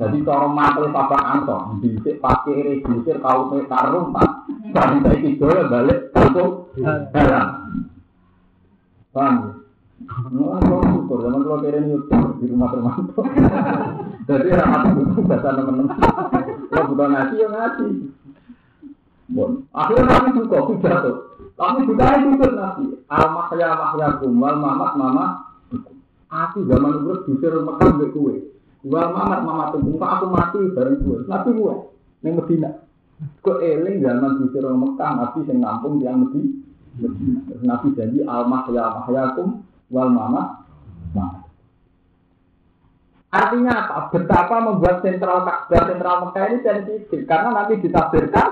jadi 0.00 0.16
cara 0.24 0.48
mantel 0.48 0.88
papa 0.96 1.18
anto 1.28 1.76
dhisik 1.84 2.24
pake 2.24 2.56
regisir 2.80 3.20
kau 3.20 3.52
nek 3.52 3.68
pak 3.68 4.30
sampai 4.72 5.16
iki 5.20 5.36
dolan 5.36 5.68
bali 5.68 5.94
langsung 6.16 6.72
heran 7.12 7.48
Bang, 9.10 9.59
kalau 10.08 10.80
syukur, 10.96 11.18
zaman 11.28 11.44
kalau 11.44 11.60
kira 11.60 11.80
nyukur 11.84 12.40
di 12.40 12.44
rumah 12.48 12.72
termantu. 12.72 13.20
Jadi 14.24 14.48
ramat 14.56 14.82
buku 14.96 15.20
bahasa 15.28 15.48
teman-teman. 15.52 15.86
Kalau 16.72 16.88
bukan 16.88 17.08
ngaji 17.12 17.34
ya 17.36 17.48
ngaji. 17.52 17.88
Bon, 19.30 19.50
akhirnya 19.70 20.08
nabi 20.08 20.28
juga 20.40 20.58
pidato. 20.66 21.12
Tapi 21.54 21.84
juga 21.84 22.16
itu 22.16 22.48
nabi. 22.56 22.84
Al 23.12 23.26
mahya 23.30 23.68
mahya 23.76 24.08
kumal 24.24 24.54
mamat 24.56 24.92
mama. 24.96 25.26
Aku 26.30 26.64
zaman 26.64 27.04
dulu 27.04 27.26
dusir 27.26 27.52
Mekah 27.52 27.90
mbek 28.00 28.10
kowe. 28.16 28.34
Wal 28.88 29.08
mamat 29.12 29.40
mama 29.44 29.64
tunggu 29.74 30.00
aku 30.00 30.26
mati 30.32 30.58
bareng 30.72 30.96
kowe. 31.04 31.16
Nabi 31.28 31.48
kowe 31.52 31.74
ning 32.24 32.32
Medina. 32.40 32.70
Kok 33.44 33.60
eling 33.60 34.00
zaman 34.00 34.40
dusir 34.40 34.64
Mekah 34.64 35.10
nabi 35.12 35.38
sing 35.44 35.60
nampung 35.60 36.00
yang 36.00 36.24
Medina. 36.24 37.44
Nabi 37.60 37.86
janji 37.92 38.24
al 38.24 38.48
mahya 38.48 38.96
mahya 38.96 39.36
kum 39.36 39.69
wal 39.90 40.10
mamat 40.10 40.64
mamat. 41.12 41.50
Artinya 43.30 43.72
apa? 43.86 44.10
Betapa 44.10 44.56
membuat 44.58 45.06
sentral 45.06 45.46
Ka'bah 45.46 45.82
sentral 45.86 46.16
Mekah 46.26 46.44
ini 46.50 46.58
sensitif 46.66 47.20
karena 47.30 47.54
nanti 47.54 47.78
ditafsirkan 47.78 48.48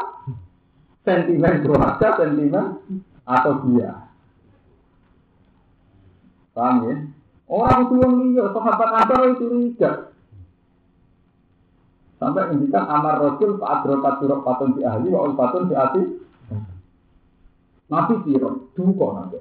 sentimen 1.03 1.67
keluarga, 1.67 2.09
sentimen 2.15 2.67
atau 3.27 3.53
dia. 3.67 4.07
Paham 6.55 6.77
ya? 6.87 6.97
Orang 7.49 7.89
tua 7.89 8.07
liya, 8.13 8.45
sahabat 8.53 8.91
Ansar 8.93 9.21
itu 9.33 9.47
tidak. 9.73 10.13
Sampai 12.19 12.51
ngendikan 12.51 12.85
amar 12.91 13.23
Rasul 13.23 13.63
Pak 13.63 13.71
Adrokat 13.81 14.15
Surok 14.21 14.41
Patun 14.43 14.75
di 14.75 14.83
ahli, 14.83 15.07
wa 15.09 15.33
Patun 15.33 15.71
di 15.71 15.75
hati. 15.79 16.03
Nabi 17.89 18.15
siro, 18.27 18.69
duko 18.75 19.07
nanti. 19.17 19.39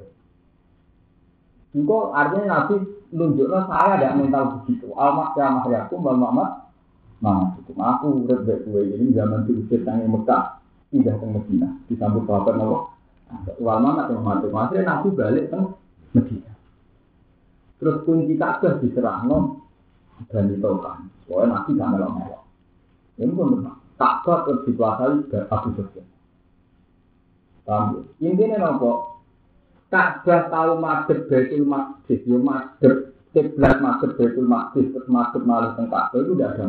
Duko 1.75 2.15
artinya 2.15 2.63
Nabi 2.63 2.75
nunjuklah 3.11 3.67
saya 3.67 3.99
tidak 3.99 4.15
mental 4.19 4.43
begitu. 4.59 4.87
Almak 4.95 5.35
ya 5.35 5.47
mahyakum 5.51 5.99
wal 6.03 6.19
mamat. 6.19 6.49
Nah, 7.17 7.57
hukum 7.57 7.81
aku 7.81 8.23
urut 8.23 8.45
baik 8.45 8.93
ini 8.93 9.09
zaman 9.17 9.49
diusir 9.49 9.81
tangi 9.81 10.05
Mekah, 10.05 10.61
pindah 10.93 11.17
ke 11.17 11.25
Medina, 11.25 11.69
disambut 11.89 12.29
sahabat 12.29 12.55
Nabi. 12.55 12.77
Wal 13.59 13.79
mamat 13.83 14.05
yang 14.13 14.23
mati. 14.23 14.47
Akhirnya 14.47 14.83
Nabi 14.85 15.07
balik 15.11 15.45
ke 15.51 15.59
Medina. 16.15 16.51
Terus 17.77 18.01
kunci 18.05 18.33
Ka'bah 18.37 18.81
diserahno 18.81 19.61
dan 20.33 20.49
ditolkan. 20.49 21.09
Soalnya 21.29 21.61
Nabi 21.61 21.69
gak 21.77 21.89
melok-melok. 21.93 22.43
Ini 23.21 23.33
pun 23.37 23.47
benar. 23.53 23.75
Ka'bah 23.97 24.45
terus 24.49 24.65
dikuasai 24.65 25.17
Abu 25.49 25.69
Sufyan. 25.77 26.07
Paham 27.67 27.99
ya? 28.17 28.31
Intinya 28.31 28.57
nopo? 28.63 29.16
Ka'bah 29.87 30.51
tahu 30.51 30.83
madhep 30.83 31.31
Baitul 31.31 31.63
Maqdis, 31.63 32.19
yo 32.27 32.43
madhep 32.43 33.15
kiblat 33.31 33.79
madhep 33.79 34.19
Baitul 34.19 34.43
Maqdis 34.43 34.91
terus 34.91 35.07
madhep 35.07 35.43
malih 35.47 35.71
teng 35.79 35.87
Ka'bah 35.87 36.19
itu 36.19 36.35
tidak 36.35 36.59
ada. 36.59 36.67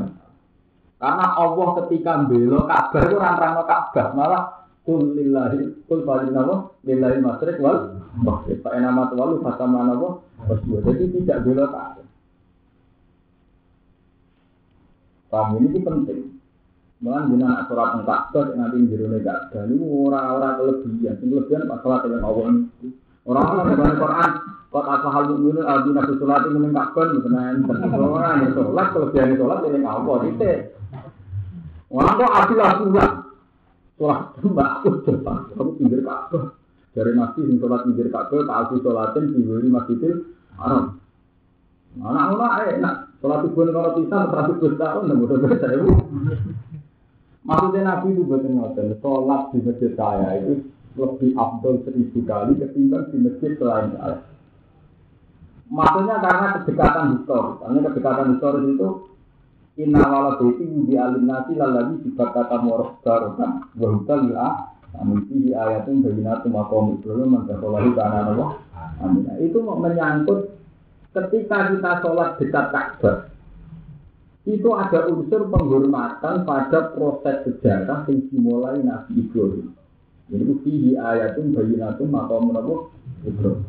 Karena 0.98 1.26
Allah 1.34 1.68
ketika 1.82 2.12
belo 2.30 2.58
Ka'bah 2.70 3.02
itu 3.10 3.16
orang-orang 3.18 3.66
Ka'bah 3.66 4.06
malah 4.14 4.44
kul 4.86 5.18
lillahi 5.18 5.86
kul 5.90 6.06
falinawa 6.06 6.70
lillahi 6.86 7.18
masrik 7.18 7.58
wal 7.58 7.98
maghrib. 8.22 8.62
Fa 8.62 8.78
enama 8.78 9.10
walu 9.10 9.42
fatama 9.42 9.82
nawa 9.82 10.22
wasbuh. 10.46 10.78
Jadi 10.86 11.22
tidak 11.22 11.42
belo 11.42 11.66
Ka'bah. 11.74 12.06
Paham 15.26 15.58
ini 15.58 15.74
itu 15.74 15.82
penting. 15.82 16.22
Mulan 17.02 17.34
jenengan 17.34 17.66
nak 17.66 17.66
teng 17.66 18.06
Ka'bah 18.06 18.46
sing 18.46 18.58
nanti 18.62 18.78
njero 18.78 19.06
Ka'bah 19.26 19.62
niku 19.66 19.86
ora-ora 20.06 20.54
kelebihan. 20.54 21.18
Sing 21.18 21.34
kelebihan 21.34 21.66
masalah 21.66 22.06
dengan 22.06 22.22
Allah 22.22 22.46
niku. 23.28 23.36
Orang-orang 23.36 23.76
dalam 23.76 23.96
Quran, 24.00 24.30
kok 24.72 24.86
asal 24.88 25.10
hal 25.12 25.24
mukminin 25.28 25.64
aldi 25.68 25.90
nabi 25.92 26.12
sholat 26.16 26.42
ini 26.48 26.68
mboten 26.72 27.08
enten. 27.36 27.76
Orang 27.92 28.40
yang 28.40 28.52
sholat 28.56 28.86
kelebihan 28.96 29.36
sholat 29.36 29.58
ini 29.68 29.78
Allah 29.84 30.16
titik. 30.24 30.58
Orang 31.92 32.16
kok 32.16 32.32
adil 32.32 32.60
asulah. 32.64 33.10
Sholat 34.00 34.20
mbak 34.40 34.68
aku 34.80 34.88
cepat. 35.04 35.38
Kamu 35.52 35.70
pinggir 35.76 36.00
Ka'bah. 36.00 36.44
Dari 36.96 37.12
nabi 37.12 37.40
sing 37.44 37.56
sholat 37.60 37.80
pinggir 37.84 38.08
Ka'bah, 38.08 38.40
tak 38.48 38.56
aku 38.64 38.74
sholatin 38.80 39.24
di 39.36 39.68
masjidil 39.68 40.14
haram. 40.56 40.96
Anak-anak 42.00 42.80
enak. 42.80 42.96
Sholat 43.18 43.38
subuh 43.44 43.66
kalau 43.74 43.98
pisah, 43.98 44.30
seratus 44.30 44.56
belas 44.62 44.78
tahun, 44.78 45.10
dan 45.10 45.16
bodoh-bodoh 45.18 45.58
saya. 45.58 45.82
Maksudnya 47.42 47.80
Nabi 47.82 48.08
itu 48.14 48.22
betul 48.28 48.50
ngoten, 48.54 48.86
sholat 49.02 49.42
di 49.50 49.58
masjid 49.64 49.92
saya 49.98 50.38
itu 50.38 50.68
lebih 50.98 51.30
abdul 51.38 51.86
seribu 51.86 52.18
kali 52.26 52.58
ketimbang 52.58 53.08
di 53.14 53.16
masjid 53.22 53.52
selain 53.54 53.94
saya. 53.94 54.18
Maksudnya 55.68 56.16
karena 56.18 56.46
kedekatan 56.58 57.06
historis, 57.20 57.56
karena 57.60 57.78
kedekatan 57.86 58.28
historis 58.34 58.64
itu 58.74 58.88
Inna 59.78 60.02
wala 60.10 60.34
baiti 60.42 60.66
di 60.66 60.98
alim 60.98 61.30
nasi 61.30 61.54
lalagi 61.54 62.02
sifat 62.02 62.34
kata 62.34 62.66
moroh 62.66 62.98
barokan 62.98 63.62
Wahuta 63.78 64.26
lila 64.26 64.74
Amin 64.98 65.22
fihi 65.30 65.54
ayatun 65.54 66.02
bayinatu 66.02 66.50
makom 66.50 66.98
Ibrahim 66.98 67.38
Mantakolahu 67.38 67.94
kana 67.94 68.34
Allah 68.34 68.50
Amin 68.98 69.30
Itu 69.38 69.62
menyangkut 69.62 70.50
ketika 71.14 71.70
kita 71.70 71.92
sholat 72.02 72.42
dekat 72.42 72.66
Ka'bah 72.74 73.30
itu 74.48 74.68
ada 74.72 75.12
unsur 75.12 75.44
penghormatan 75.52 76.48
pada 76.48 76.90
proses 76.96 77.44
sejarah 77.44 78.08
yang 78.08 78.32
dimulai 78.32 78.80
Nabi 78.80 79.28
Ibrahim. 79.28 79.76
Jadi 80.28 80.44
fihi 80.60 80.90
ayatun 80.94 81.56
bayinatun 81.56 82.08
maqamun 82.12 82.56
apa? 82.56 82.74
Ibrahim. 83.24 83.64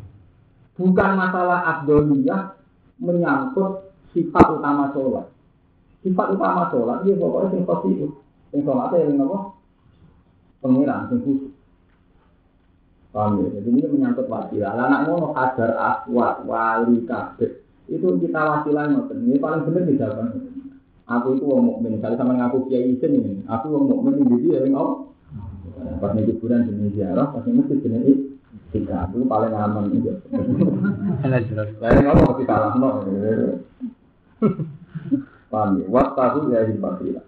Bukan 0.80 1.12
masalah 1.20 1.60
abdoliyah 1.68 2.56
menyangkut 3.00 3.92
sifat 4.16 4.46
utama 4.48 4.92
sholat. 4.96 5.28
Sifat 6.04 6.28
utama 6.36 6.72
sholat 6.72 7.04
dia 7.04 7.16
pokoknya 7.20 7.48
sing 7.52 7.64
positif. 7.68 8.10
Sing 8.52 8.62
sholatnya 8.64 9.08
yang 9.08 9.28
apa? 9.28 9.40
Pengiran, 10.60 11.08
sing 11.08 11.20
khusus. 11.24 11.52
Paham 13.10 13.42
ya? 13.42 13.60
Jadi 13.60 13.68
ini 13.74 13.88
menyangkut 13.90 14.28
wasilah. 14.30 14.72
Anak 14.76 15.10
ngono 15.10 15.34
kadar 15.34 15.72
aswat, 15.76 16.46
wali, 16.46 17.04
kabeh. 17.10 17.66
Itu 17.90 18.22
kita 18.22 18.38
wasilah 18.40 18.86
ngoten. 18.94 19.26
Ini 19.26 19.42
paling 19.42 19.66
benar 19.66 19.84
di 19.84 19.98
jawaban. 19.98 20.28
Aku 21.10 21.34
itu 21.34 21.44
wong 21.50 21.66
mukmin. 21.66 21.98
Misalnya 21.98 22.22
sama 22.22 22.38
ngaku 22.38 22.70
kiai 22.70 22.94
isin 22.94 23.18
ini. 23.18 23.34
Aku 23.50 23.74
wong 23.74 23.90
mukmin 23.90 24.22
ini 24.22 24.38
jadi 24.38 24.70
yang 24.70 24.78
Allah. 24.78 25.09
Pas 26.00 26.12
nih 26.16 26.24
kuburan 26.32 26.68
jenis 26.68 26.96
ziarah, 26.96 27.32
pas 27.32 27.44
nih 27.44 27.54
masjid 27.56 27.78
jenis 27.84 28.20
tiga. 28.72 29.10
Itu 29.10 29.26
paling 29.26 29.54
aman 29.54 29.92
itu. 29.92 30.14
Lain 31.80 32.06
Allah 32.08 32.24
masih 32.24 32.46
kalah 32.46 32.74
no. 32.78 32.90
Paham 35.50 35.82
ya? 35.82 35.86
Waktu 35.90 36.40
ya 36.54 36.62
hibatilah. 36.70 37.26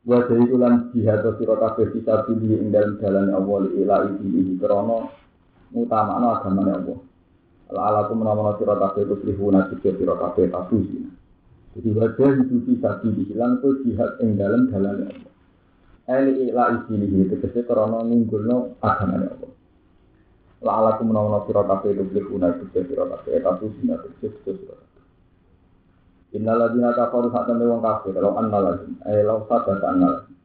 Wa 0.00 0.24
dari 0.24 0.48
ulan 0.48 0.88
jihad 0.96 1.20
sira 1.36 1.54
kabeh 1.60 1.92
bisa 1.92 2.24
pilih 2.24 2.56
ing 2.56 2.72
dalem 2.72 2.96
dalane 2.96 3.36
Allah 3.36 3.68
ila 3.68 3.96
iki 4.08 4.56
krana 4.56 5.12
utamakno 5.76 6.26
agamane 6.40 6.72
Allah. 6.72 6.98
Ala 7.68 7.80
ala 7.84 8.00
ku 8.08 8.16
menawa 8.16 8.56
sira 8.56 8.80
kabeh 8.80 9.04
itu 9.04 9.14
lihuna 9.28 9.68
sira 9.68 9.92
sira 9.92 10.14
kabeh 10.16 10.48
tabusi. 10.48 11.04
Jadi 11.76 11.88
wajah 11.92 12.30
itu 12.40 12.56
bisa 12.64 12.96
lan 13.36 13.60
ku 13.60 13.84
jihad 13.84 14.16
ing 14.24 14.40
dalem 14.40 14.72
dalane 14.72 15.04
Allah. 15.04 15.29
Eli 16.10 16.50
ila 16.50 16.74
iki 16.74 16.98
iki 16.98 17.30
tegese 17.30 17.62
krana 17.62 18.02
nunggulno 18.02 18.74
agamane 18.82 19.30
Allah. 19.30 19.52
La 20.66 20.70
ala 20.82 20.90
ku 20.98 21.06
menawa 21.06 21.46
sira 21.46 21.62
kabeh 21.62 21.94
itu 21.94 22.02
lihuna 22.10 22.50
sira 22.58 22.82
sira 22.82 23.04
kabeh 23.06 23.38
tabusi 23.38 23.86
tegese 23.86 24.34
sira 24.42 24.74
Innaladina 26.30 26.94
kafaru 26.94 27.34
saat 27.34 27.50
wong 27.50 27.82
kafir, 27.82 28.14
kalau 28.14 28.38
annaladzim, 28.38 28.94
eh 29.02 29.18
lau 29.26 29.50
sadat 29.50 29.82
annaladzim. 29.82 30.38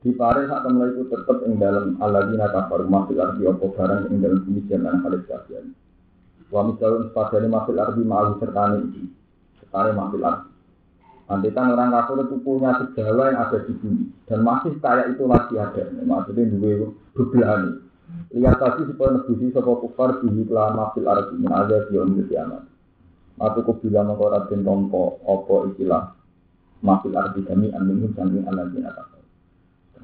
Di 0.00 0.14
pare 0.14 0.46
saat 0.46 0.62
temen 0.62 0.94
itu 0.94 1.10
tetap 1.10 1.42
ing 1.42 1.58
dalam 1.58 1.98
aladina 1.98 2.46
kafaru 2.54 2.86
masih 2.86 3.18
arti 3.18 3.50
opo 3.50 3.74
barang 3.74 4.14
ing 4.14 4.22
dalam 4.22 4.46
demikian 4.46 4.86
dan 4.86 5.02
khalis 5.02 5.26
kasihan. 5.26 5.74
Wa 6.54 6.64
misalun 6.70 7.10
sepadanya 7.10 7.48
masih 7.50 7.74
arti 7.82 8.02
ma'alu 8.06 8.32
sertani 8.38 8.78
ini, 8.80 9.02
sertani 9.58 9.90
masih 9.90 10.20
arti. 10.22 10.49
Nanti 11.30 11.48
kan 11.54 11.70
orang 11.70 11.94
kafir 11.94 12.26
itu 12.26 12.36
punya 12.42 12.74
segala 12.82 13.30
yang 13.30 13.38
ada 13.38 13.58
di 13.62 13.72
bumi 13.78 14.04
dan 14.26 14.42
masih 14.42 14.74
kayak 14.82 15.14
itu 15.14 15.24
lagi 15.30 15.54
ada. 15.54 15.82
Maksudnya 16.02 16.50
dua 16.50 16.90
bebelani. 17.14 17.72
Lihat 18.34 18.58
tadi 18.58 18.90
supaya 18.90 19.14
nebusi 19.14 19.54
sopo 19.54 19.86
kufar 19.86 20.18
di 20.26 20.42
lama 20.50 20.90
fil 20.90 21.06
arti 21.06 21.38
min 21.38 21.54
ada 21.54 21.86
di 21.86 21.94
om 21.94 22.18
kiamat. 22.26 22.66
Aku 23.40 23.64
ku 23.64 23.72
bilang 23.80 24.12
mengkora 24.12 24.44
den 24.52 24.60
tompo 24.60 25.16
opo 25.24 25.72
ikilah 25.72 26.12
Mafil 26.84 27.16
arti 27.16 27.40
kami 27.48 27.72
amin 27.72 28.12
samping 28.12 28.44
ala 28.44 28.68
dina 28.68 28.92
kafir 28.92 29.24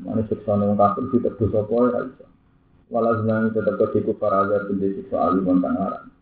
Mana 0.00 0.24
siksa 0.24 0.56
nang 0.56 0.72
kafir 0.72 1.04
di 1.12 1.20
tebus 1.20 1.52
opo 1.52 1.92
ya 1.92 2.00
iso 2.00 2.24
Walau 2.88 3.20
senang 3.20 3.52
tetap 3.52 3.76
ketiku 3.76 4.16
para 4.16 4.48
agar 4.48 4.72
tidak 4.72 5.04
siksa 5.04 5.20
alim 5.20 5.44
haram 5.52 6.15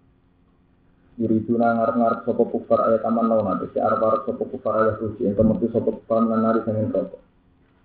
Yuriduna 1.15 1.79
ngarep-ngarep 1.79 2.21
sapa 2.27 2.43
kufar 2.51 2.79
ayat 2.91 3.07
taman 3.07 3.31
lawan 3.31 3.55
ate 3.55 3.71
si 3.71 3.79
arep 3.79 4.03
arep 4.03 4.27
sapa 4.27 4.45
kufar 4.51 4.75
ayat 4.83 4.95
suci 4.99 5.31
ing 5.31 5.39
kemetu 5.39 5.71
sapa 5.71 5.95
kufar 5.95 6.27
menari 6.27 6.59
sanging 6.67 6.91
rokok. 6.91 7.23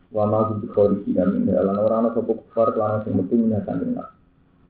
Wa 0.10 0.26
ma 0.26 0.50
bi 0.50 0.66
kholiki 0.66 1.14
dan 1.14 1.38
min 1.38 1.54
lan 1.54 1.78
ora 1.78 2.02
ana 2.02 2.10
sapa 2.18 2.34
kufar 2.34 2.74
lan 2.74 3.06
sing 3.06 3.14
metu 3.14 3.38
minatan 3.38 4.02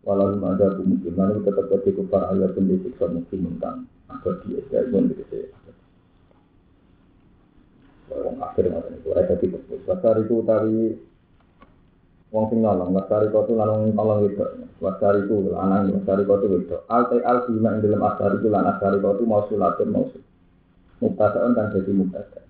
Walau 0.03 0.35
ada 0.43 0.79
mungkin 0.79 1.11
mana 1.15 1.39
tetap 1.39 1.71
jadi 1.71 1.89
kufar 1.95 2.35
ayat 2.35 2.51
pun 2.55 2.67
disiksa 2.67 3.07
mungkin 3.07 3.59
kan 3.63 3.87
atau 4.11 4.31
dia 4.43 4.59
ya 4.71 4.83
pun 4.91 5.07
gitu 5.11 5.23
Wong 8.09 8.41
akhir 8.41 8.73
ngoten 8.73 8.99
iku 8.99 9.07
ora 9.13 9.21
dadi 9.23 9.45
kebus. 9.53 9.81
Wasar 9.85 10.17
itu 10.19 10.35
tari 10.43 10.97
wong 12.29 12.45
sing 12.53 12.59
lanang 12.61 12.93
wasari 12.93 13.27
kotu 13.33 13.57
lanang 13.57 13.89
tolong 13.97 14.29
itu 14.29 14.45
wasari 14.77 15.25
itu 15.25 15.49
lanang 15.49 15.93
wasari 15.97 16.23
kotu 16.29 16.45
itu 16.61 16.77
alte 16.85 17.17
al 17.25 17.49
sima 17.49 17.77
ing 17.77 17.81
dalam 17.81 18.01
asari 18.05 18.35
itu 18.37 18.47
lan 18.53 18.65
asari 18.69 18.97
kotu 19.01 19.21
mau 19.25 19.45
sulatin 19.49 19.89
mau 19.89 20.05
sul 20.13 20.21
mukasaan 21.01 21.57
kan 21.57 21.73
jadi 21.73 21.91
mukasa 21.95 22.41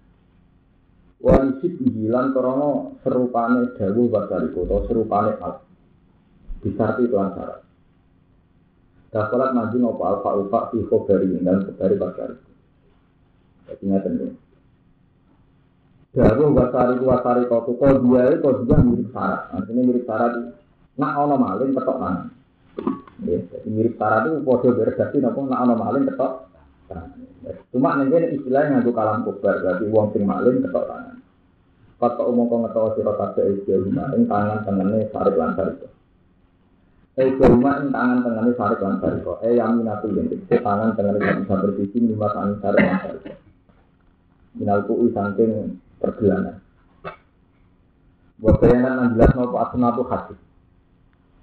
wanisip 1.23 1.73
bilan 1.79 2.35
korono 2.35 2.99
serupane 3.03 3.71
jauh 3.79 4.07
wasari 4.11 4.51
kotu 4.51 4.87
serupane 4.87 5.35
al. 5.39 5.63
Bisa 6.59 6.91
arti 6.91 7.07
itu 7.07 7.15
antara 7.15 7.63
Kasolat 9.09 9.57
maju 9.57 9.77
nopo 9.81 10.03
alfa 10.05 10.29
alfa 10.37 10.59
fiho 10.69 10.97
beri 11.07 11.33
dan 11.41 11.65
beri 11.65 11.97
wasari. 11.97 12.35
Ingat 13.81 14.05
tentu. 14.05 14.37
Dawu 16.09 16.57
wasari 16.57 16.97
wasari 17.05 17.45
kotu 17.45 17.77
kau 17.77 18.01
dia 18.01 18.33
itu 18.33 18.41
kau 18.41 18.65
dia 18.65 18.81
mirip 18.81 19.13
syarat. 19.13 19.41
Artinya 19.53 19.81
mirip 19.85 20.03
syarat 20.09 20.31
itu. 20.41 20.51
Nak 20.97 21.13
ono 21.21 21.35
maling 21.37 21.71
ketok 21.77 21.97
tangan. 22.01 22.25
Ya, 23.29 23.37
jadi 23.45 23.69
mirip 23.69 23.93
syarat 24.01 24.21
itu 24.25 24.41
podo 24.41 24.67
berarti 24.73 25.17
nopo 25.21 25.39
nak 25.45 25.61
ono 25.69 25.73
maling 25.77 26.03
ketok. 26.09 26.33
Cuma 27.69 28.01
nanti 28.01 28.41
istilahnya 28.41 28.81
ngadu 28.81 28.89
kalam 28.89 29.21
kubar 29.21 29.61
berarti 29.61 29.85
uang 29.85 30.07
sing 30.09 30.25
maling 30.25 30.65
ketok 30.65 30.85
tangan. 30.89 31.15
Kata 32.01 32.23
umum 32.25 32.49
kau 32.49 32.57
ngetok 32.65 32.97
siro 32.97 33.13
kafe 33.13 33.43
itu 33.61 33.77
maling 33.93 34.25
tangan 34.25 34.65
tangannya 34.65 35.13
sarik 35.13 35.37
lancar 35.37 35.77
itu. 35.77 35.87
Eh 37.21 37.37
rumah 37.37 37.85
ing 37.85 37.93
tangan 37.93 38.25
tangannya 38.25 38.57
sarik 38.57 38.81
lancar 38.81 39.13
itu. 39.13 39.33
Eh 39.45 39.61
yang 39.61 39.77
minatu 39.77 40.09
yang 40.09 40.25
tangan 40.49 40.97
tangannya 40.97 41.45
bisa 41.45 41.53
berbising 41.53 42.09
lima 42.09 42.33
tangan 42.33 42.57
sarik 42.65 42.81
lancar 42.81 43.11
itu. 43.13 43.29
Minalku 44.57 45.13
saking 45.13 45.77
pergelangan. 45.99 46.55
Buat 48.39 48.55
bayangan 48.63 48.93
yang 49.03 49.09
jelas 49.19 49.31
nopo 49.35 49.55
asnatu 49.59 50.03
hati. 50.07 50.35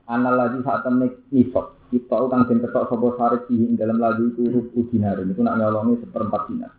Anak 0.08 0.32
lagi 0.32 0.58
saat 0.64 0.80
temen 0.80 1.12
isok. 1.28 1.76
Kita 1.86 2.16
utang 2.18 2.48
den 2.48 2.64
ketok 2.64 2.88
sopo 2.88 3.14
sarik 3.20 3.46
di 3.46 3.76
dalam 3.76 4.00
lagu 4.00 4.32
itu 4.32 4.48
rupu 4.48 4.88
dinar. 4.90 5.20
Itu 5.22 5.44
nak 5.44 5.60
nyolongi 5.60 6.02
seperempat 6.02 6.42
dinar. 6.48 6.72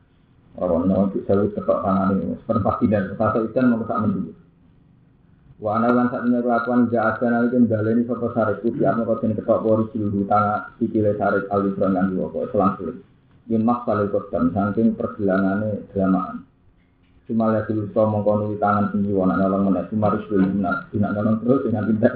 Orang 0.57 0.89
nyolong 0.89 1.13
itu 1.13 1.21
saya 1.29 1.45
ketok 1.53 1.79
tangan 1.85 2.17
ini 2.17 2.33
seperempat 2.41 2.75
dinar. 2.81 3.03
Kata 3.13 3.37
itu 3.45 3.59
mau 3.61 3.79
kesak 3.85 3.99
mendulu. 4.03 4.31
Wa 5.57 5.77
ana 5.77 5.89
lan 5.89 6.09
sak 6.09 6.21
menyang 6.25 6.45
kelakuan 6.45 6.79
ja 6.89 7.13
ada 7.13 7.27
nalika 7.29 7.57
baleni 7.65 8.05
sapa 8.05 8.27
sarik 8.33 8.57
kuwi 8.61 8.85
ana 8.85 9.01
kok 9.05 9.19
den 9.21 9.33
ketok 9.33 9.61
pori 9.65 9.83
seluruh 9.89 10.25
tangan 10.29 10.69
sikile 10.77 11.11
sarik 11.17 11.49
alifron 11.49 11.93
lan 11.93 12.13
dua 12.13 12.25
kok 12.29 12.49
selang 12.53 12.73
sulit. 12.77 12.97
Yen 13.49 13.61
mak 13.61 13.85
kali 13.85 14.09
kodan 14.09 14.49
saking 14.55 14.97
pergelangane 14.97 15.85
dramaan. 15.91 16.46
Cuma 17.27 17.51
lihat 17.51 17.67
dulu 17.67 17.91
so 17.91 18.07
mengkonu 18.07 18.55
di 18.55 18.57
tangan 18.57 18.87
tinggi 18.95 19.11
wana 19.11 19.35
nyolong 19.35 19.67
mana 19.67 19.83
cuma 19.91 20.07
harus 20.07 20.23
beli 20.31 20.47
mana 20.47 20.87
tidak 20.95 21.11
nyolong 21.11 21.35
terus 21.43 21.59
dengan 21.67 21.83
tidak 21.91 22.13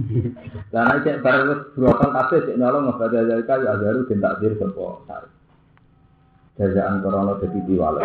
karena 0.72 1.04
cek 1.04 1.20
baru 1.20 1.52
berapa 1.76 2.06
kafe 2.16 2.36
cek 2.48 2.56
nyolong 2.56 2.88
nggak 2.88 3.12
ada 3.12 3.28
dari 3.28 3.44
kayu 3.44 3.66
ajaru 3.68 4.00
tidak 4.08 4.32
dir 4.40 4.52
sepo 4.56 5.04
jajaan 6.56 7.04
corona 7.04 7.36
jadi 7.44 7.60
diwale. 7.68 8.02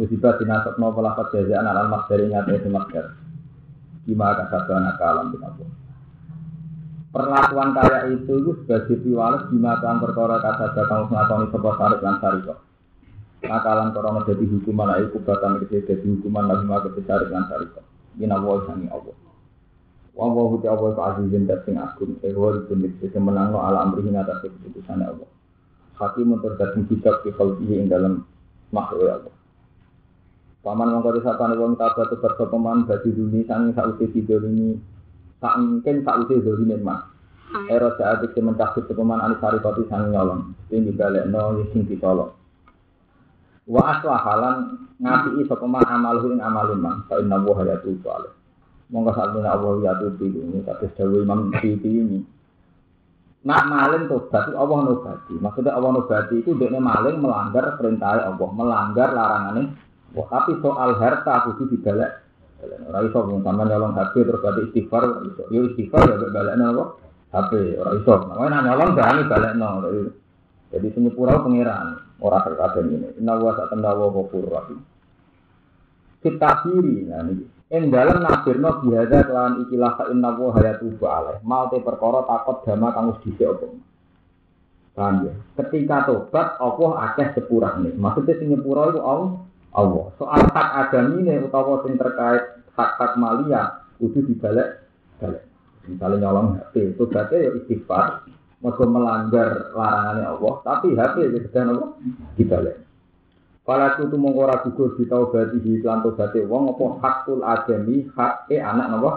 Musibah 0.00 0.40
dinasab 0.40 0.80
no 0.80 0.96
pelakat 0.96 1.28
jajaan 1.36 1.68
alam 1.68 1.92
mak 1.92 2.08
dari 2.08 2.32
nyata 2.32 2.56
itu 2.56 2.68
masker 2.72 3.04
gimana 4.06 4.46
kasabana 4.46 4.94
kalam 4.96 5.34
kita 5.34 5.50
perlakuan 7.10 7.74
kaya 7.74 8.14
itu 8.14 8.32
itu 8.38 8.52
sebagai 8.64 9.02
diwales 9.02 9.50
gimana 9.50 9.98
perkara 9.98 10.38
kasabana 10.40 10.86
kamu 10.86 11.04
ngakoni 11.10 11.46
sebuah 11.50 11.74
sari 11.76 11.96
lan 12.00 12.16
sari 12.22 12.40
Nakalan 13.44 13.92
korona 13.92 14.24
jadi 14.24 14.44
hukuman 14.48 14.96
ayo 14.96 15.12
kubatan 15.12 15.60
kecil 15.60 15.84
jadi 15.84 16.06
hukuman 16.08 16.48
lagi 16.48 16.64
maka 16.64 16.88
besar 16.88 17.20
dengan 17.28 17.44
syarikat. 17.52 17.84
Ini 18.16 18.32
Allah 18.32 18.64
sani 18.64 18.88
Allah. 18.88 19.16
Wa 20.16 20.32
huti 20.32 20.64
Allah 20.64 20.96
ke 20.96 21.02
azizin 21.12 21.44
dan 21.44 21.60
sing 21.68 21.76
agung. 21.76 22.16
Ewa 22.24 22.56
itu 22.56 22.72
bisa 22.72 23.20
menang 23.20 23.52
no 23.52 23.60
ala 23.60 23.84
amrihin 23.84 24.16
atas 24.16 24.40
keputusan 24.40 25.04
Allah. 25.04 25.28
Hakim 26.00 26.32
untuk 26.32 26.56
datang 26.56 26.88
kitab 26.88 27.20
di 27.20 27.36
khalqihi 27.36 27.84
ing 27.84 27.92
dalam 27.92 28.24
makhluk 28.72 29.12
Allah. 29.12 29.34
Paman 30.64 30.96
mongko 30.96 31.20
disapane 31.20 31.54
wong 31.60 31.76
tabat 31.76 32.10
tebar 32.10 32.32
sopeman 32.40 32.88
bagi 32.88 33.12
dunia 33.14 33.46
sangi 33.46 33.70
sausi 33.76 34.10
video 34.10 34.42
ini 34.48 34.74
tak 35.38 35.60
mungkin 35.60 36.02
sausi 36.02 36.40
doli 36.40 36.74
mah. 36.80 37.12
Ero 37.70 37.94
saat 38.00 38.24
itu 38.26 38.40
mencabut 38.42 38.88
sopeman 38.88 39.20
anisari 39.20 39.60
koti 39.60 39.84
sangi 39.86 40.16
nyolong. 40.16 40.56
Ini 40.72 40.90
balik 40.96 41.28
no 41.28 41.60
sing 41.70 41.84
ditolong. 41.84 42.45
Wa 43.66 43.98
aslahalan 43.98 44.86
ngapi 45.02 45.42
sapa 45.50 45.66
man 45.66 45.82
amaluhu 45.82 46.38
ing 46.38 46.40
amalun 46.40 46.78
man 46.78 46.96
fa 47.10 47.18
inna 47.18 47.42
wa 47.42 47.54
hayatu 47.58 47.98
salih. 48.00 48.32
Monggo 48.86 49.10
sakmene 49.18 49.50
Allah 49.50 49.72
ya 49.82 49.92
tuh 49.98 50.14
ini 50.22 50.62
kados 50.62 50.94
dawuh 50.94 51.26
Imam 51.26 51.50
Syafi'i 51.50 51.90
ini. 51.90 52.18
Nak 53.42 53.62
maling 53.66 54.06
tobat 54.06 54.54
Allah 54.54 54.78
nobati. 54.86 55.34
Maksudnya 55.38 55.74
Allah 55.74 55.90
nobati 55.98 56.38
itu 56.38 56.54
dekne 56.54 56.78
maling 56.78 57.18
melanggar 57.18 57.74
perintah 57.78 58.30
Allah, 58.30 58.48
melanggar 58.54 59.10
larangannya. 59.10 59.74
Wah, 60.14 60.26
tapi 60.30 60.54
soal 60.62 60.94
harta 61.02 61.50
kudu 61.50 61.74
dibalek. 61.74 62.22
Ora 62.62 63.02
iso 63.04 63.18
wong 63.20 63.42
sampean 63.42 63.68
nyolong 63.68 63.94
HP 63.94 64.14
terus 64.22 64.40
berarti 64.42 64.62
istighfar 64.70 65.02
iso. 65.26 65.42
Yo 65.50 65.60
istighfar 65.70 66.02
ya 66.06 66.16
balekno 66.30 66.64
apa? 66.70 66.84
HP 67.34 67.52
ora 67.82 67.90
iso. 67.98 68.14
Namanya 68.30 68.58
nyolong 68.70 68.90
berani 68.94 69.22
balekno. 69.26 69.68
Jadi 70.70 70.86
sini 70.94 71.10
pura 71.10 71.42
pangeran. 71.42 72.05
Orang 72.20 72.42
terkadang 72.48 72.88
ini. 72.88 73.08
Inna 73.20 73.36
wa 73.36 73.52
sak 73.52 73.72
tenda 73.72 73.92
wa 73.92 74.08
ghafur 74.08 74.46
rahim. 74.48 74.80
Kita 76.24 76.50
kiri 76.64 77.06
nah 77.06 77.22
ini. 77.28 77.44
Ing 77.66 77.90
dalem 77.90 78.22
nafirno 78.22 78.80
bihada 78.86 79.26
kelan 79.26 79.66
ikilah 79.66 79.92
ka 79.98 80.04
inna 80.08 80.32
wa 80.38 80.54
hayatu 80.54 80.96
ba'aleh. 80.96 81.42
Mau 81.44 81.66
te 81.68 81.82
perkara 81.82 82.24
takut 82.24 82.62
dama 82.64 82.94
wis 83.12 83.18
dhisik 83.26 83.46
apa. 83.46 83.66
Paham 84.96 85.28
ya? 85.28 85.32
Ketika 85.60 86.08
tobat 86.08 86.56
Allah 86.56 86.90
akeh 87.12 87.36
sepurane. 87.36 87.92
Maksudnya 87.92 88.32
sing 88.40 88.48
nyepura 88.48 88.96
itu 88.96 89.00
Allah. 89.04 89.44
Allah. 89.76 90.04
Soal 90.16 90.40
hak 90.56 90.68
agamine 90.88 91.36
utawa 91.44 91.84
sing 91.84 92.00
terkait 92.00 92.64
hak-hak 92.72 93.12
malia 93.20 93.84
kudu 94.00 94.24
dibalik 94.24 94.88
balik. 95.20 95.44
Misalnya 95.86 96.26
nyolong 96.26 96.58
HP, 96.58 96.98
tobatnya 96.98 97.46
ya 97.46 97.50
istighfar, 97.62 98.26
Mereka 98.66 98.82
melanggar 98.82 99.70
larangannya 99.78 100.26
Allah, 100.26 100.54
tapi 100.66 100.98
HP 100.98 101.16
itu 101.30 101.38
sedang 101.46 101.78
apa? 101.78 101.86
Dibalik. 102.34 102.82
Kalau 103.62 103.86
itu 103.94 104.02
tuh 104.10 104.18
mengkora 104.18 104.62
gugur 104.66 104.98
di 104.98 105.06
taubati 105.06 105.58
di 105.62 105.78
iklan 105.78 106.02
taubati 106.02 106.42
wong 106.42 106.74
apa 106.74 106.84
hakul 107.02 107.46
adami 107.46 108.10
hak 108.14 108.50
e 108.50 108.58
anak 108.58 108.98
apa? 108.98 109.12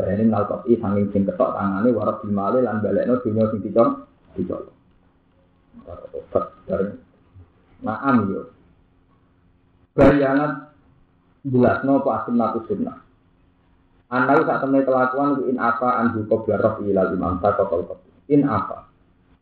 Ini 0.00 0.32
nalkot 0.32 0.64
i 0.64 0.80
sanging 0.80 1.12
sing 1.12 1.28
ketok 1.28 1.52
tangane 1.56 1.92
warak 1.92 2.24
dimale 2.24 2.64
lan 2.64 2.80
balekno 2.80 3.20
dunya 3.20 3.44
sing 3.52 3.60
dicol 3.60 4.08
dicol. 4.32 4.72
Tobat 5.84 6.44
bareng. 6.64 6.96
Naam 7.84 8.16
yo. 8.32 8.42
Bayangan 9.92 10.72
jelas 11.44 11.84
no 11.84 12.00
apa 12.00 12.28
sunnah 12.28 12.48
sunnah. 12.64 12.96
Anda 14.10 14.42
saat 14.42 14.66
temen 14.66 14.82
kelakuan 14.82 15.46
in 15.46 15.54
apa 15.62 16.02
anju 16.02 16.26
kobra 16.26 16.58
roh 16.58 16.82
ilal 16.82 17.14
imam 17.14 17.38
takotol 17.38 17.86
In 18.26 18.42
apa? 18.42 18.90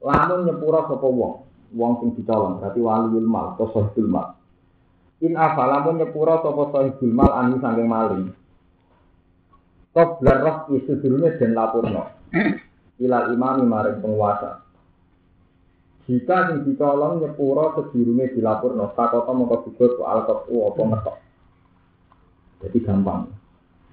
Lamun 0.05 0.45
nyepura 0.45 0.85
sopo 0.85 1.09
wong, 1.09 1.35
wong 1.73 1.93
sing 2.05 2.09
dicolong 2.21 2.61
berarti 2.61 2.81
waliul 2.81 3.25
mal 3.25 3.57
atau 3.57 3.73
sohibul 3.73 4.13
mal. 4.13 4.37
In 5.25 5.41
apa? 5.41 5.65
Lamun 5.65 6.05
nyepura 6.05 6.45
sopo 6.45 6.69
sohibul 6.69 7.13
mal 7.17 7.33
anu 7.33 7.57
sangking 7.65 7.89
maling. 7.89 8.29
Kobra 9.97 10.37
roh 10.37 10.57
isu 10.77 11.01
dulunya 11.01 11.33
dan 11.41 11.57
lapurno. 11.57 12.05
Ilal 13.01 13.33
imam 13.33 13.65
maring 13.65 14.05
penguasa. 14.05 14.69
Jika 16.05 16.53
sing 16.53 16.69
dicolong 16.69 17.25
nyepura 17.25 17.73
sedurunge 17.73 18.37
dilapurno, 18.37 18.93
takoto 18.93 19.33
mongko 19.33 19.57
gugur 19.65 19.91
ku 19.97 20.03
alkotu 20.05 20.61
apa 20.69 20.81
ngetok. 20.85 21.17
Jadi 22.65 22.79
gampang. 22.85 23.48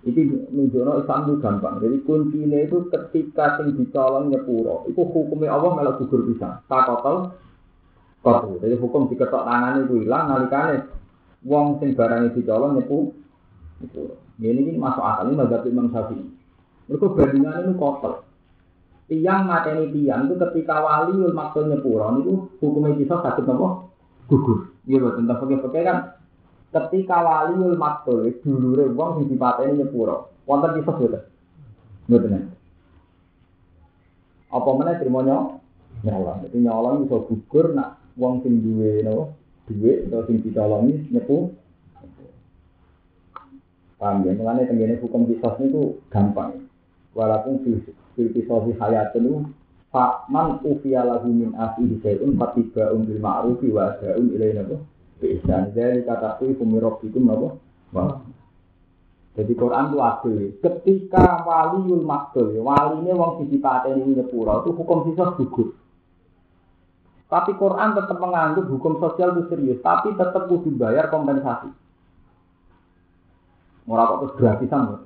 Iki 0.06 0.22
menunjukno 0.54 1.02
Islam 1.02 1.20
itu 1.26 1.34
gampang. 1.42 1.82
Jadi 1.82 1.98
kuncinya 2.06 2.60
itu 2.62 2.78
ketika 2.94 3.58
sing 3.58 3.74
dicolong 3.74 4.30
nyepuro, 4.30 4.86
itu 4.86 5.02
hukumnya 5.02 5.50
Allah 5.58 5.74
malah 5.74 5.98
gugur 5.98 6.30
bisa. 6.30 6.62
Takotol 6.70 7.34
kotu. 8.22 8.62
Jadi 8.62 8.78
hukum 8.78 9.10
diketok 9.10 9.42
tangan 9.50 9.82
itu 9.82 10.06
hilang 10.06 10.30
nalikane 10.30 10.86
wong 11.42 11.82
sing 11.82 11.98
barangnya 11.98 12.38
dicolong 12.38 12.78
nyepu 12.78 13.18
nyepuro. 13.82 14.16
Ini 14.38 14.62
ini 14.62 14.72
masuk 14.78 15.02
akal 15.02 15.34
ini 15.34 15.42
mazhab 15.42 15.66
Imam 15.66 15.90
Syafi'i. 15.90 16.26
Mereka 16.86 17.06
bandingan 17.18 17.66
itu 17.66 17.74
kotor. 17.82 18.14
tiang 19.06 19.46
mateni 19.46 19.94
tiang 19.94 20.26
itu 20.26 20.34
ketika 20.34 20.82
waliul 20.82 21.30
maksud 21.30 21.70
nyepuro 21.70 22.26
itu 22.26 22.34
hukumnya 22.62 22.98
kisah 22.98 23.22
sakit 23.22 23.46
nopo 23.46 23.94
gugur. 24.26 24.74
Iya 24.86 25.14
tentang 25.18 25.38
pakai-pakai 25.42 25.82
kan 25.86 25.98
ketika 26.76 27.24
waliul 27.24 27.80
maktul 27.80 28.28
dulure 28.44 28.92
wong 28.92 29.24
sing 29.24 29.26
dipateni 29.32 29.80
nyepuro. 29.80 30.36
Wonten 30.44 30.76
kisah 30.76 30.96
betul. 31.00 31.24
Betul. 32.12 32.52
Apa 34.52 34.70
mana 34.76 35.00
terima 35.00 35.24
nyolong? 35.24 36.38
Jadi 36.46 36.58
nyolong 36.60 37.08
bisa 37.08 37.18
gugur 37.32 37.72
nak 37.72 38.04
wong 38.20 38.44
sing 38.44 38.60
duwe 38.60 39.02
no 39.08 39.34
duwe 39.72 40.04
atau 40.12 40.28
sing 40.28 40.44
dicolongi 40.44 41.08
nyepu. 41.16 41.56
Paham 43.96 44.28
ya? 44.28 44.36
Mengenai 44.36 44.68
tenggine 44.68 45.00
hukum 45.00 45.32
kisah 45.32 45.56
itu 45.64 46.04
gampang. 46.12 46.68
Walaupun 47.16 47.64
fil 47.64 48.30
kisah 48.36 48.60
hayat 48.84 49.16
itu 49.16 49.48
Pak 49.96 50.28
man 50.28 50.60
ufiya 50.60 51.08
lahu 51.08 51.32
min 51.32 51.56
akhihi 51.56 52.04
syai'un 52.04 52.36
fatiba'un 52.36 53.08
bil 53.08 53.24
ma'rufi 53.24 53.72
wa 53.72 53.96
ada'un 53.96 54.28
ilaihi 54.28 54.60
nabo 54.60 54.84
Bisa 55.20 55.72
Jadi 55.72 56.04
kata 56.04 56.44
itu 56.44 56.64
nabo 57.20 57.60
Wah 57.96 58.20
jadi 59.36 59.52
Quran 59.52 59.92
itu 59.92 60.00
adil. 60.00 60.36
Ketika 60.64 61.44
waliul 61.44 62.08
maktul, 62.08 62.56
wali 62.64 63.04
ini 63.04 63.12
wong 63.12 63.44
sisi 63.44 63.60
pateni 63.60 64.16
nyepura 64.16 64.64
itu 64.64 64.72
hukum 64.72 65.12
sisa 65.12 65.36
gugur. 65.36 65.76
Tapi 67.28 67.52
Quran 67.60 68.00
tetap 68.00 68.16
menganggap 68.16 68.64
hukum 68.72 68.96
sosial 69.04 69.36
itu 69.36 69.52
serius, 69.52 69.84
tapi 69.84 70.16
tetap 70.16 70.48
kudu 70.48 70.72
bayar 70.80 71.12
kompensasi. 71.12 71.68
Murah 73.84 74.08
kok 74.08 74.20
terus 74.24 74.36
gratisan. 74.40 75.04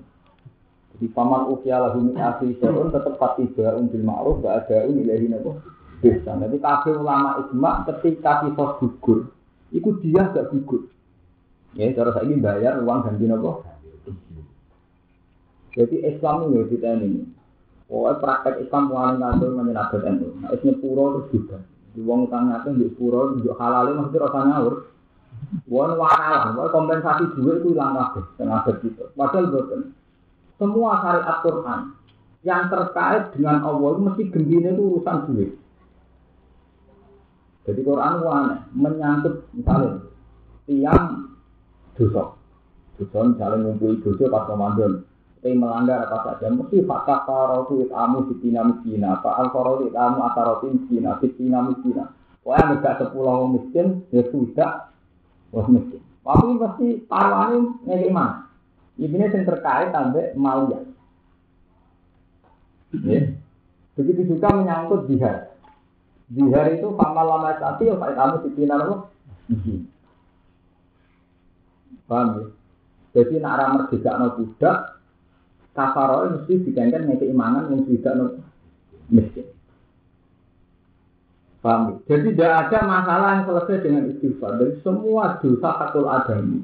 Jadi 0.93 1.05
paman 1.09 1.49
ukia 1.49 1.81
lahu 1.81 2.05
min 2.05 2.15
akhi 2.21 2.53
syarun 2.61 2.93
tetap 2.93 3.17
patiba 3.17 3.81
bil 3.81 4.03
ma'ruf 4.05 4.45
wa 4.45 4.61
adaun 4.61 4.99
ilahi 4.99 5.25
nabo 5.25 5.57
bisa. 6.05 6.37
Jadi 6.37 6.57
kafir 6.61 7.01
ulama 7.01 7.41
ijma 7.41 7.87
ketika 7.89 8.45
sisa 8.45 8.65
gugur, 8.77 9.33
itu 9.73 9.89
dia 10.01 10.29
gak 10.29 10.49
gugur. 10.53 10.89
Ya, 11.77 11.93
cara 11.93 12.13
saya 12.17 12.25
ini 12.25 12.41
bayar 12.41 12.81
uang 12.81 13.05
ganti 13.05 13.29
nabo 13.29 13.61
jadi 15.79 15.95
Islam 16.11 16.49
ini 16.49 16.65
kita 16.65 16.97
ini. 16.97 17.23
Oh, 17.89 18.05
praktek 18.05 18.61
Islam 18.67 18.91
paling 18.93 19.17
ngatur 19.17 19.49
menyenabet 19.57 20.01
itu. 20.05 20.27
Nah, 20.43 20.49
isnya 20.53 20.73
puro 20.77 21.03
terus 21.17 21.27
juga. 21.33 21.57
Di 21.93 22.05
uang 22.05 22.29
utang 22.29 22.53
ngatur 22.53 22.73
di 22.77 22.89
puro, 22.93 23.33
di 23.37 23.49
halal 23.49 23.97
masih 23.97 24.19
rasa 24.21 24.39
ngawur. 24.45 24.75
Wong 25.71 25.91
wakal, 25.95 26.59
wong 26.59 26.69
kompensasi 26.69 27.31
duit 27.37 27.63
itu 27.63 27.71
hilang 27.71 27.95
kabeh, 27.95 28.27
tenaga 28.35 28.75
gitu. 28.83 29.07
Padahal 29.15 29.45
betul. 29.55 29.81
Semua 30.59 30.99
syariat 30.99 31.37
Quran 31.39 31.79
yang 32.43 32.67
terkait 32.67 33.23
dengan 33.33 33.63
Allah 33.63 33.89
itu 33.95 34.01
mesti 34.03 34.23
gembira 34.35 34.69
itu 34.75 34.83
urusan 34.83 35.17
duit. 35.31 35.51
Jadi 37.69 37.85
Quran 37.85 38.25
aneh, 38.25 38.59
menyangkut 38.73 39.45
misalnya 39.53 40.09
tiang 40.65 41.37
dosa. 41.93 42.33
Dosa 42.97 43.17
misalnya 43.29 43.61
ngumpuli 43.61 44.01
dosa 44.01 44.25
pas 44.25 44.49
Ramadan. 44.49 45.05
Tapi 45.39 45.55
melanggar 45.55 46.09
apa 46.09 46.35
saja 46.35 46.51
mesti 46.51 46.83
fakta 46.83 47.23
farotu 47.23 47.79
itamu 47.79 48.27
sitina 48.27 48.59
miskina 48.59 49.23
pak 49.23 49.39
al 49.39 49.47
farotu 49.55 49.87
itamu 49.87 50.19
asaroti 50.27 50.67
miskina 50.67 51.15
sitina 51.23 51.63
miskina 51.63 52.11
pokoknya 52.43 52.75
negak 52.75 52.97
sepuluh 52.99 53.47
miskin 53.47 54.03
ya 54.11 54.27
sudah 54.35 54.91
wah 55.55 55.67
miskin. 55.71 56.03
Tapi 56.27 56.59
pasti 56.59 56.87
ngekik 57.07 58.11
mana? 58.11 58.51
Ini 58.99 59.15
yang 59.15 59.47
terkait 59.47 59.95
sampai 59.95 60.35
malia 60.35 60.83
ya. 62.99 63.21
begitu 63.93 64.35
juga 64.35 64.49
menyangkut 64.55 65.05
jihad 65.07 65.48
jihad 66.29 66.77
itu 66.77 66.87
pamal 66.93 67.25
lama 67.25 67.57
sati 67.57 67.89
ya 67.89 67.97
pak 67.97 68.45
sitina 68.45 68.75
lo 68.77 69.09
miskin 69.49 69.89
paham 72.05 72.27
ya 72.37 72.45
jadi 73.09 73.41
nak 73.41 73.57
ramah 73.57 73.75
merdeka 73.89 74.11
no 74.21 74.27
budak 74.37 74.77
kafaro 75.73 76.29
mesti 76.29 76.53
digangkan 76.61 77.09
ngeke 77.09 77.25
imanan 77.25 77.73
yang 77.73 77.81
tidak 77.89 78.13
no 78.13 78.25
miskin. 79.09 79.47
Paham? 81.59 81.99
Jadi 82.07 82.31
tidak 82.31 82.71
ada 82.71 82.79
masalah 82.87 83.29
yang 83.35 83.43
selesai 83.51 83.83
dengan 83.83 84.03
istighfar. 84.15 84.55
Dari 84.55 84.79
semua 84.79 85.35
dosa 85.43 85.69
fatul 85.75 86.07
adami 86.07 86.63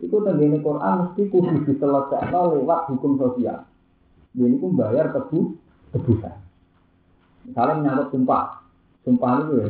itu 0.00 0.16
tenggine 0.16 0.58
Quran 0.64 0.94
mesti 1.06 1.22
kudu 1.28 1.68
diselesaikan 1.68 2.32
lewat 2.32 2.88
hukum 2.88 3.20
sosial. 3.20 3.68
Ini 4.34 4.56
pun 4.58 4.74
bayar 4.74 5.12
tebu 5.12 5.54
tebusan. 5.92 6.34
Misalnya 7.44 7.74
menyangkut 7.78 8.08
sumpah, 8.16 8.63
sumpah 9.04 9.32
itu 9.44 9.52
ya, 9.60 9.68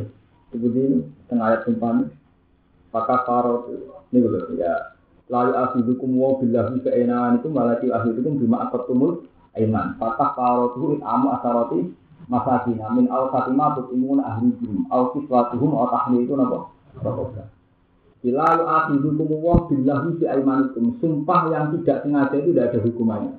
seperti 0.51 0.79
ini 0.79 0.97
tengah 1.27 1.45
ayat 1.51 1.61
sumpah 1.67 1.89
ini, 1.99 2.05
pakar 2.89 3.19
faro 3.27 3.53
ini 4.09 4.19
ya. 4.59 4.95
Lalu 5.25 5.51
akhidukum 5.57 6.09
wa 6.21 6.37
billahi 6.37 6.85
keenaan 6.85 7.41
itu 7.41 7.49
malati 7.49 7.89
akhidukum 7.89 8.37
bima 8.37 8.69
tumul 8.85 9.25
aiman 9.57 9.97
fatah 9.97 10.37
karotuhu 10.37 11.01
amu 11.01 11.33
asaroti 11.33 11.79
masakina 12.29 12.93
min 12.93 13.09
al 13.09 13.33
fatimah 13.33 13.73
tutimuna 13.73 14.21
ahlihim 14.37 14.85
al 14.93 15.09
kiswatuhum 15.17 15.71
al 15.81 15.89
tahli 15.89 16.29
itu 16.29 16.33
Lalu 18.25 18.63
akhidukum 18.65 19.29
wa 19.41 19.65
billahi 19.65 20.17
aimanikum 20.29 20.97
sumpah 21.01 21.41
yang 21.49 21.73
tidak 21.77 22.05
sengaja 22.05 22.35
itu 22.37 22.53
tidak 22.53 22.73
ada 22.73 22.79
hukumannya. 22.85 23.33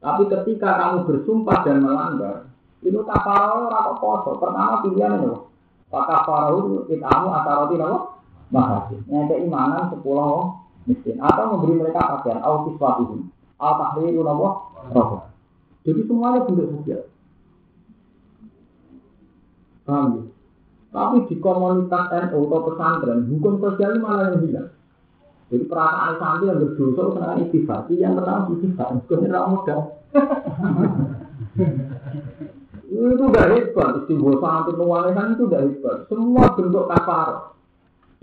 Tapi 0.00 0.22
ketika 0.28 0.70
kamu 0.76 0.98
bersumpah 1.08 1.58
dan 1.64 1.84
melanggar 1.84 2.48
itu 2.84 2.98
kafarah 3.04 3.70
atau 3.72 3.94
poso? 3.96 4.30
Pertama 4.40 4.84
pilihan 4.84 5.22
itu? 5.22 5.48
Pak 5.88 6.04
kafarah 6.04 6.50
itu 6.56 6.94
amu 7.00 7.28
asaroti 7.32 7.76
napa 7.80 7.98
masakin 8.46 9.00
nyampe 9.10 9.34
imanan 9.42 9.90
sepuluh 9.90 10.60
miskin. 10.84 11.18
Atau 11.18 11.56
memberi 11.56 11.80
mereka 11.80 12.20
pakaian 12.20 12.42
au 12.44 12.68
kiswatihim. 12.68 13.32
Au 13.56 13.72
tahriru 13.80 14.20
nawa 14.22 14.50
roh 14.92 15.26
jadi 15.86 16.02
semuanya 16.02 16.42
bentuk 16.42 16.66
sosial. 16.74 17.06
Paham 19.86 20.18
ya? 20.18 20.22
tapi 20.96 21.28
di 21.28 21.36
komunitas 21.44 22.08
NU 22.08 22.48
atau 22.48 22.72
pesantren 22.72 23.28
hukum 23.28 23.60
sosial 23.60 23.94
ini 23.94 24.00
malah 24.00 24.32
yang 24.32 24.40
hilang. 24.48 24.70
Jadi 25.52 25.64
perasaan 25.68 26.16
santri 26.18 26.48
yang 26.48 26.58
berdosa 26.58 27.02
senang 27.14 27.38
istighfar 27.44 27.86
yang 27.92 28.16
pertama 28.18 28.50
istighfar 28.56 28.88
sebenarnya 29.06 29.46
modal 29.46 29.80
itu 32.86 33.24
udah 33.26 33.44
hebat 33.50 33.90
istighfar 34.02 34.34
santri 34.38 34.72
pengualisan 34.78 35.26
itu 35.34 35.42
udah 35.50 35.60
hebat 35.66 35.96
semua 36.06 36.44
bentuk 36.54 36.84
kafar 36.86 37.28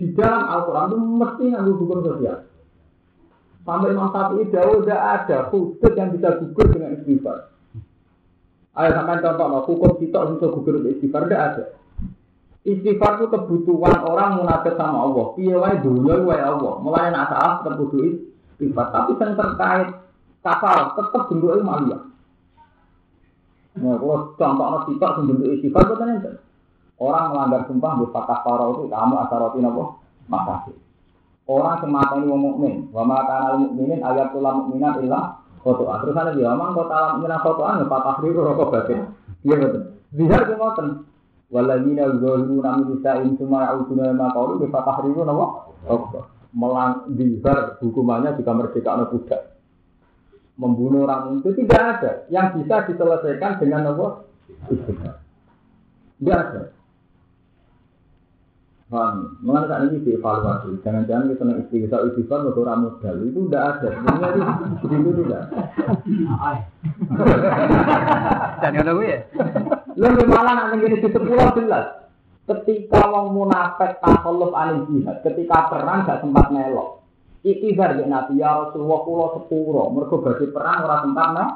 di 0.00 0.06
dalam 0.16 0.42
Al-Quran 0.48 0.88
itu 0.90 0.98
mesti 0.98 1.44
nganggu 1.52 1.72
hukum 1.78 2.00
sosial 2.02 2.38
Sampai 3.64 3.96
Imam 3.96 4.12
Syafi'i 4.12 4.52
jauh 4.52 4.84
tidak 4.84 5.00
ada 5.00 5.38
khusus 5.48 5.92
yang 5.96 6.12
bisa 6.12 6.36
gugur 6.36 6.68
dengan 6.68 7.00
istighfar. 7.00 7.48
Ayo 8.76 8.90
sampai 8.92 9.24
contoh, 9.24 9.46
no, 9.48 9.58
hukum 9.64 9.92
kita 9.96 10.20
untuk 10.20 10.60
gugur 10.60 10.84
dengan 10.84 10.92
istighfar 11.00 11.24
tidak 11.24 11.42
ada. 11.48 11.64
Istighfar 12.68 13.12
itu 13.16 13.26
kebutuhan 13.32 14.04
orang 14.04 14.44
munafik 14.44 14.76
sama 14.76 15.08
Allah. 15.08 15.26
Iya 15.40 15.56
wae 15.56 15.76
dunia 15.80 16.14
wae 16.28 16.44
Allah. 16.44 16.72
Mulai 16.84 17.08
nak 17.08 17.32
salah 17.32 17.64
istighfar. 17.72 18.86
Tapi 18.92 19.10
yang 19.16 19.32
terkait 19.32 19.88
kafal 20.44 20.78
tetap 21.00 21.22
bentuknya 21.32 21.64
malia. 21.64 21.98
Nah, 23.74 23.98
kalau 23.98 24.38
contoh 24.38 24.66
no 24.70 24.78
sifat 24.86 25.10
bentuk 25.18 25.50
istighfar 25.58 25.82
itu 25.90 25.94
kan 25.98 26.10
Orang 26.94 27.34
melanggar 27.34 27.66
sumpah 27.66 27.98
di 27.98 28.06
fatah 28.14 28.38
itu 28.46 28.86
kamu 28.86 29.14
asaroti 29.26 29.58
nopo 29.58 29.98
makasih. 30.30 30.78
Orang 31.44 31.82
semata 31.82 32.16
ini 32.22 32.30
mukmin, 32.30 32.88
wa 32.94 33.04
ma 33.04 33.26
kana 33.26 33.60
mukminin 33.60 34.00
ayat 34.00 34.32
tulah 34.32 34.54
mukminan 34.62 35.02
illa 35.04 35.44
foto. 35.60 35.84
Terus 35.84 36.16
ana 36.16 36.32
dia 36.32 36.54
omong 36.54 36.72
kota 36.72 36.94
al 36.94 37.06
mukminan 37.18 37.40
fotoan 37.44 37.80
ya 37.82 37.86
patah 37.90 38.16
riru 38.24 38.40
rokok 38.46 38.70
batin. 38.72 39.12
Iya 39.44 39.54
betul. 39.60 39.82
Zihar 40.14 40.40
ke 40.48 40.54
ngoten. 40.56 40.88
Waladina 41.52 42.08
zalimu 42.16 42.64
nami 42.64 42.82
nisa'in 42.96 43.36
suma 43.36 43.68
ya'uduna 43.68 44.16
ma 44.16 44.32
qawlu 44.32 44.64
bi 44.64 44.72
patah 44.72 45.04
riru? 45.04 45.20
Rokok. 45.26 46.24
Melang 46.54 47.10
zihar 47.12 47.76
hukumannya 47.82 48.38
juga 48.38 48.52
merdeka 48.54 48.90
anak 48.94 49.10
budak. 49.12 49.53
Membunuh 50.54 51.02
orang 51.02 51.42
itu 51.42 51.50
tidak 51.64 51.82
ada 51.98 52.10
yang 52.30 52.54
bisa 52.54 52.86
diselesaikan 52.86 53.58
dengan 53.58 53.90
apa? 53.90 54.22
Istighfar. 54.70 55.18
Tidak 56.22 56.38
ada. 56.38 56.62
Paham? 58.86 59.34
Mengenai 59.42 59.66
saat 59.66 59.82
ini 59.90 60.06
dievaluasi. 60.06 60.78
Jangan-jangan 60.86 61.26
kita 61.34 61.42
nak 61.42 61.58
istighfar, 61.66 62.00
istighfar 62.06 62.38
untuk 62.46 62.62
orang 62.62 62.86
modal 62.86 63.16
itu 63.26 63.40
tidak 63.50 63.62
ada. 63.66 63.88
Sebenarnya 63.98 64.44
itu 64.78 64.86
itu 64.94 65.10
tidak. 65.26 65.42
Dan 68.62 68.70
yang 68.78 68.98
ya? 69.02 69.18
Lalu 69.94 70.22
malah 70.26 70.54
nanti 70.54 70.76
gini 70.86 70.96
di 71.02 71.08
sepuluh 71.10 71.50
jelas. 71.58 71.86
Ketika 72.44 73.08
wong 73.08 73.32
munafik 73.32 74.04
takalluf 74.04 74.52
anil 74.52 74.84
jihad, 74.92 75.24
ketika 75.24 75.72
perang 75.72 76.04
gak 76.04 76.20
sempat 76.20 76.52
melok. 76.52 77.03
Ikhtiar 77.44 78.00
ya 78.00 78.08
Nabi 78.08 78.40
ya 78.40 78.56
Rasulullah 78.56 79.04
kula 79.04 79.26
sepuro, 79.36 79.92
mergo 79.92 80.16
badhe 80.24 80.48
perang 80.48 80.88
ora 80.88 81.04
sempat 81.04 81.28
nah. 81.36 81.50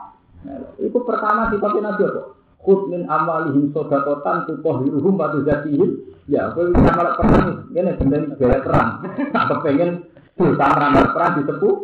Itu 0.76 1.01
pertama 1.01 1.49
sifatnya 1.49 1.89
Nabi 1.89 2.03
apa? 2.05 2.22
khud 2.68 2.93
min 2.93 3.07
amalihim 3.09 3.72
sodakotan 3.72 4.45
tutohiruhum 4.45 5.14
wa 5.16 5.32
tuzakihim. 5.32 6.05
Ya 6.28 6.53
kowe 6.53 6.68
bisa 6.68 6.93
malah 6.93 7.16
perang 7.16 7.72
ini 7.72 7.91
bener 7.97 8.36
gaya 8.36 8.61
perang. 8.61 8.89
Tak 9.32 9.45
kepengen 9.49 10.05
sultan 10.36 10.72
ramal 10.76 11.09
perang 11.16 11.41
disepuh. 11.41 11.74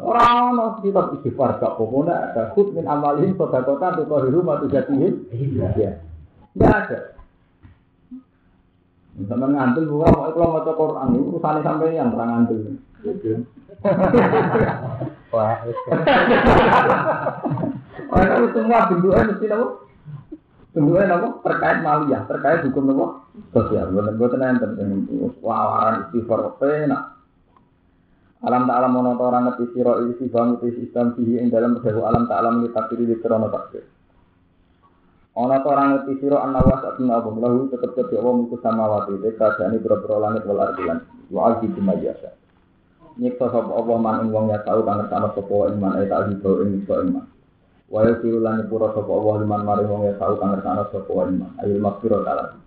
Orang 0.00 0.56
ono 0.56 0.64
kita 0.80 1.12
istighfar 1.20 1.60
gak 1.60 1.76
pokoknya 1.76 2.32
ada 2.32 2.42
khud 2.56 2.72
min 2.72 2.88
amalihim 2.88 3.36
sodakotan 3.36 4.00
tutohiruhum 4.00 4.48
wa 4.48 4.56
tuzakihim. 4.64 5.28
Ya. 5.76 6.00
Tidak 6.56 6.72
ada. 6.72 6.98
Sama 9.14 9.46
ngantul 9.46 9.86
bukan 9.86 10.10
kalau 10.10 10.58
mau 10.58 10.66
Quran 10.66 11.14
itu 11.14 11.22
urusan 11.30 11.62
sampai 11.62 11.94
yang 11.94 12.10
ngantul 12.10 12.82
Wah, 15.34 15.60
Orang 18.14 18.46
itu 18.46 18.48
semua 18.54 18.86
bentuknya 18.86 19.28
mesti 19.28 19.46
apa? 19.50 19.66
Bentuknya 20.72 21.14
apa? 21.18 21.28
Terkait 21.42 21.78
maliyah, 21.82 22.22
terkait 22.30 22.64
hukum 22.70 22.94
apa? 22.94 23.06
Sosial. 23.50 23.90
Bukan 23.90 24.14
bukan 24.16 24.46
enten 24.46 25.04
wawaran 25.42 26.06
istighfar 26.08 26.54
enak. 26.62 27.02
Alam 28.44 28.68
tak 28.68 28.76
alam 28.76 28.92
mono 28.92 29.16
orang 29.16 29.48
ngerti 29.48 29.72
siro 29.72 30.04
isi 30.04 30.28
bang 30.28 30.60
isi 30.60 30.84
Islam 30.84 31.16
sihi 31.16 31.40
ing 31.40 31.48
dalam 31.48 31.80
berdahu 31.80 32.04
alam 32.04 32.28
tak 32.28 32.44
alam 32.44 32.60
kita 32.60 32.92
kiri 32.92 33.08
di 33.08 33.16
krono 33.16 33.48
takdir. 33.48 33.88
Ono 35.32 35.56
orang 35.64 35.88
ngerti 35.96 36.20
siro 36.20 36.36
an 36.44 36.52
nawas 36.52 36.84
atun 36.84 37.08
abu 37.08 37.32
lahu 37.40 37.72
tetep 37.72 37.96
tetep 37.96 38.20
Allah 38.20 38.44
mukus 38.44 38.60
sama 38.60 38.84
wati 38.84 39.16
deka 39.16 39.56
jani 39.56 39.80
langit 39.80 40.44
wal 40.44 40.60
ardilan 40.60 41.08
wa. 41.32 41.56
Nyiksa 43.14 43.46
sapa 43.46 43.70
Allah 43.70 43.96
man 44.02 44.26
ing 44.26 44.34
wong 44.34 44.50
ya 44.50 44.58
tau 44.66 44.82
kang 44.82 44.98
ngersano 44.98 45.30
sapa 45.38 45.54
iman 45.70 45.92
ay 45.94 46.10
tak 46.10 46.34
hibo 46.34 46.66
ing 46.66 46.68
nyiksa 46.74 46.94
iman. 47.06 47.24
Wa 47.86 48.02
lan 48.02 48.54
nyepura 48.58 48.90
sapa 48.90 49.10
Allah 49.14 49.34
liman 49.46 49.60
maring 49.62 49.86
wong 49.86 50.02
ya 50.10 50.14
tau 50.18 50.34
kang 50.34 50.50
ngersano 50.58 50.82
sapa 50.90 51.12
iman. 51.30 51.50
Ayul 51.62 51.78
makfiro 51.78 52.26
taala. 52.26 52.58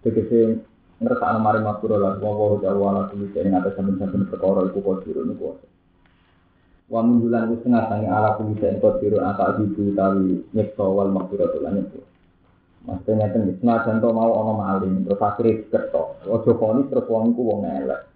Tegese 0.00 0.64
ngersano 0.96 1.38
maring 1.44 1.64
makfiro 1.68 2.00
lan 2.00 2.16
wong 2.24 2.34
wa 2.40 2.56
jawa 2.64 2.84
ala 2.88 3.02
kuwi 3.12 3.36
ing 3.36 3.52
atas 3.52 3.76
saben-saben 3.76 4.32
perkara 4.32 4.64
iku 4.64 4.80
kodiro 4.80 5.28
niku. 5.28 5.60
Wa 6.88 7.04
mundulan 7.04 7.52
wis 7.52 7.60
tengah 7.60 7.84
sange 7.92 8.08
ala 8.08 8.40
kuwi 8.40 8.56
ing 8.56 8.80
kodiro 8.80 9.20
ata 9.20 9.60
dibu 9.60 9.92
tawi 9.92 10.40
nyiksa 10.56 10.84
wal 10.88 11.12
makfiro 11.12 11.52
lan 11.60 11.84
nyepura. 11.84 12.08
Maksudnya 12.82 13.30
mau 14.10 14.32
ana 14.42 14.52
maling, 14.58 15.06
terus 15.06 15.22
akhire 15.22 15.62
diketok. 15.62 16.26
Aja 16.26 16.50
koni 16.50 16.90
terus 16.90 17.06
wong 17.06 17.62
elek. 17.62 18.11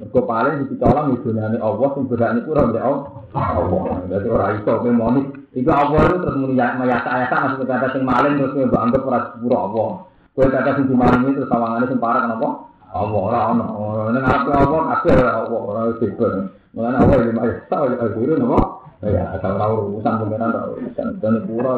Mergo 0.00 0.24
paling 0.24 0.64
ditolong 0.72 1.12
di 1.12 1.16
dunia 1.20 1.60
Allah 1.60 1.88
sing 1.92 2.08
berak 2.08 2.32
niku 2.32 2.56
ora 2.56 2.72
mbek 2.72 2.80
Allah. 2.80 4.00
Dadi 4.08 4.28
ora 4.32 4.56
iso 4.56 4.72
kowe. 4.80 5.12
Iku 5.52 5.68
Allah 5.68 6.00
itu 6.08 6.16
terus 6.24 6.36
muni 6.40 6.56
ya 6.56 6.72
mayasa-yasa 6.80 7.36
maksud 7.36 7.68
kata 7.68 7.92
sing 7.92 8.08
maling 8.08 8.40
terus 8.40 8.56
mbok 8.56 8.80
anggap 8.80 9.04
ora 9.04 9.18
sepuro 9.28 9.56
Allah. 9.60 9.90
Kowe 10.32 10.46
kata 10.48 10.70
sing 10.80 10.88
dimaling 10.88 11.20
itu 11.28 11.44
terus 11.44 11.52
sawangane 11.52 11.84
sing 11.84 12.00
parah 12.00 12.24
kenapa? 12.24 12.48
Allah 12.96 13.20
ora 13.20 13.40
ono. 13.52 13.66
Ning 14.08 14.24
aku 14.24 14.48
Allah 14.56 14.80
kabeh 14.88 15.14
ora 15.20 15.32
Allah 15.44 15.60
ora 15.68 15.80
sibuk. 16.00 16.32
Mulane 16.72 16.96
Allah 16.96 17.16
iki 17.20 17.32
mayasa 17.36 17.76
ya 17.92 18.06
guru 18.16 18.32
napa? 18.40 18.60
Ya, 19.00 19.24
asal 19.36 19.52
ora 19.56 19.66
urusan 19.68 20.12
pengiran 20.16 20.48
ora 20.48 20.62
urusan. 20.80 21.06
Dan 21.20 21.34
pura, 21.44 21.72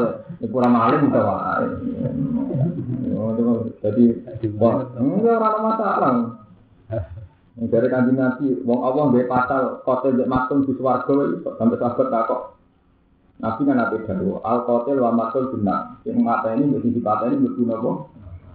pura 0.46 0.68
maling 0.70 1.10
bisa 1.10 1.20
wae. 1.26 1.66
Oh, 3.18 3.66
jadi, 3.82 4.04
wah, 4.58 4.82
enggak 4.98 5.38
ora 5.38 5.50
masalah. 5.62 6.41
Dari 7.52 7.88
kanjeng 7.92 8.16
Nabi, 8.16 8.64
wong 8.64 8.80
Allah 8.80 9.12
mbek 9.12 9.28
pasal 9.28 9.84
kotel 9.84 10.16
mbek 10.16 10.30
matung 10.30 10.64
di 10.64 10.72
swarga 10.72 11.36
iso 11.36 11.52
sampai 11.60 11.76
sahabat 11.76 12.08
takok. 12.08 12.42
Nabi 13.44 13.60
kan 13.68 13.76
nabi 13.76 13.96
dalu, 14.08 14.40
al 14.40 14.64
kotel 14.64 14.96
wa 15.02 15.12
matul 15.12 15.52
benar. 15.52 16.00
Yang 16.08 16.22
mata 16.24 16.48
ini 16.56 16.72
mesti 16.72 16.96
dipatah 16.96 17.28
ini 17.28 17.44
mesti 17.44 17.62
nopo. 17.68 18.08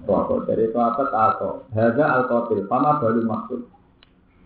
Rokok 0.07 0.47
dari 0.47 0.71
itu 0.71 0.79
apa 0.79 1.03
takok. 1.13 1.69
Harga 1.77 2.05
al 2.09 2.23
kotel, 2.25 2.65
pama 2.65 2.97
baru 2.97 3.21
maksud. 3.21 3.61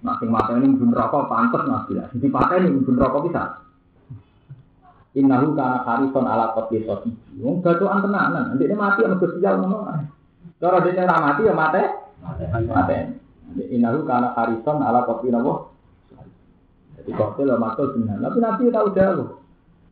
Nah, 0.02 0.18
sing 0.20 0.28
mata 0.34 0.58
ini 0.60 0.68
mungkin 0.68 0.91
rokok 0.91 1.30
pantas 1.32 1.64
nabi 1.70 1.91
lah. 1.95 2.12
Dipatah 2.12 2.58
ini 2.60 2.76
mungkin 2.76 2.95
rokok 2.99 3.22
bisa. 3.32 3.43
Innahu 5.16 5.56
kana 5.56 5.86
harison 5.88 6.28
ala 6.28 6.52
kotel 6.58 6.84
soti. 6.89 7.14
Wong 7.39 7.64
gatuan 7.64 8.04
tenanan. 8.04 8.52
Nanti 8.52 8.68
ini 8.68 8.76
mati 8.76 8.99
sama 9.06 9.16
sosial 9.16 9.64
ngono. 9.64 9.78
Cara 10.60 10.84
dia 10.84 11.08
ora 11.08 11.18
mati 11.24 11.41
ya 11.47 11.54
mati. 11.56 11.84
Mati. 12.68 13.20
Inahu 13.60 14.08
karena 14.08 14.32
harison 14.32 14.80
ala 14.80 15.04
kopi 15.04 15.28
nopo. 15.28 15.76
Jadi 17.02 17.12
kopi 17.18 17.41
lo 17.43 17.60
makul 17.60 17.91
benar. 17.97 18.22
Tapi 18.22 18.38
nabi 18.39 18.72
tahu 18.72 18.88
jauh. 18.95 19.28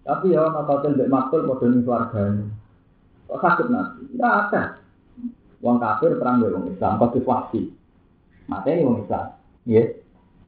Tapi 0.05 0.31
ya 0.31 0.47
ono 0.47 0.63
kopi 0.63 0.95
mbek 0.95 1.11
makul 1.11 1.43
padha 1.49 1.65
ning 1.67 1.81
swargane. 1.83 2.43
Kok 3.27 3.39
sakit 3.41 3.67
nabi? 3.67 4.01
Tidak 4.15 4.31
ada. 4.31 4.63
Wong 5.59 5.75
kafir 5.81 6.15
perang 6.15 6.39
mbek 6.39 6.53
wong 6.55 6.65
Islam 6.71 6.93
pasti 7.01 7.19
wasi. 7.25 7.61
Mati 8.47 8.69
ini 8.71 8.87
wong 8.87 8.97
Islam. 9.03 9.25
Iya. 9.67 9.83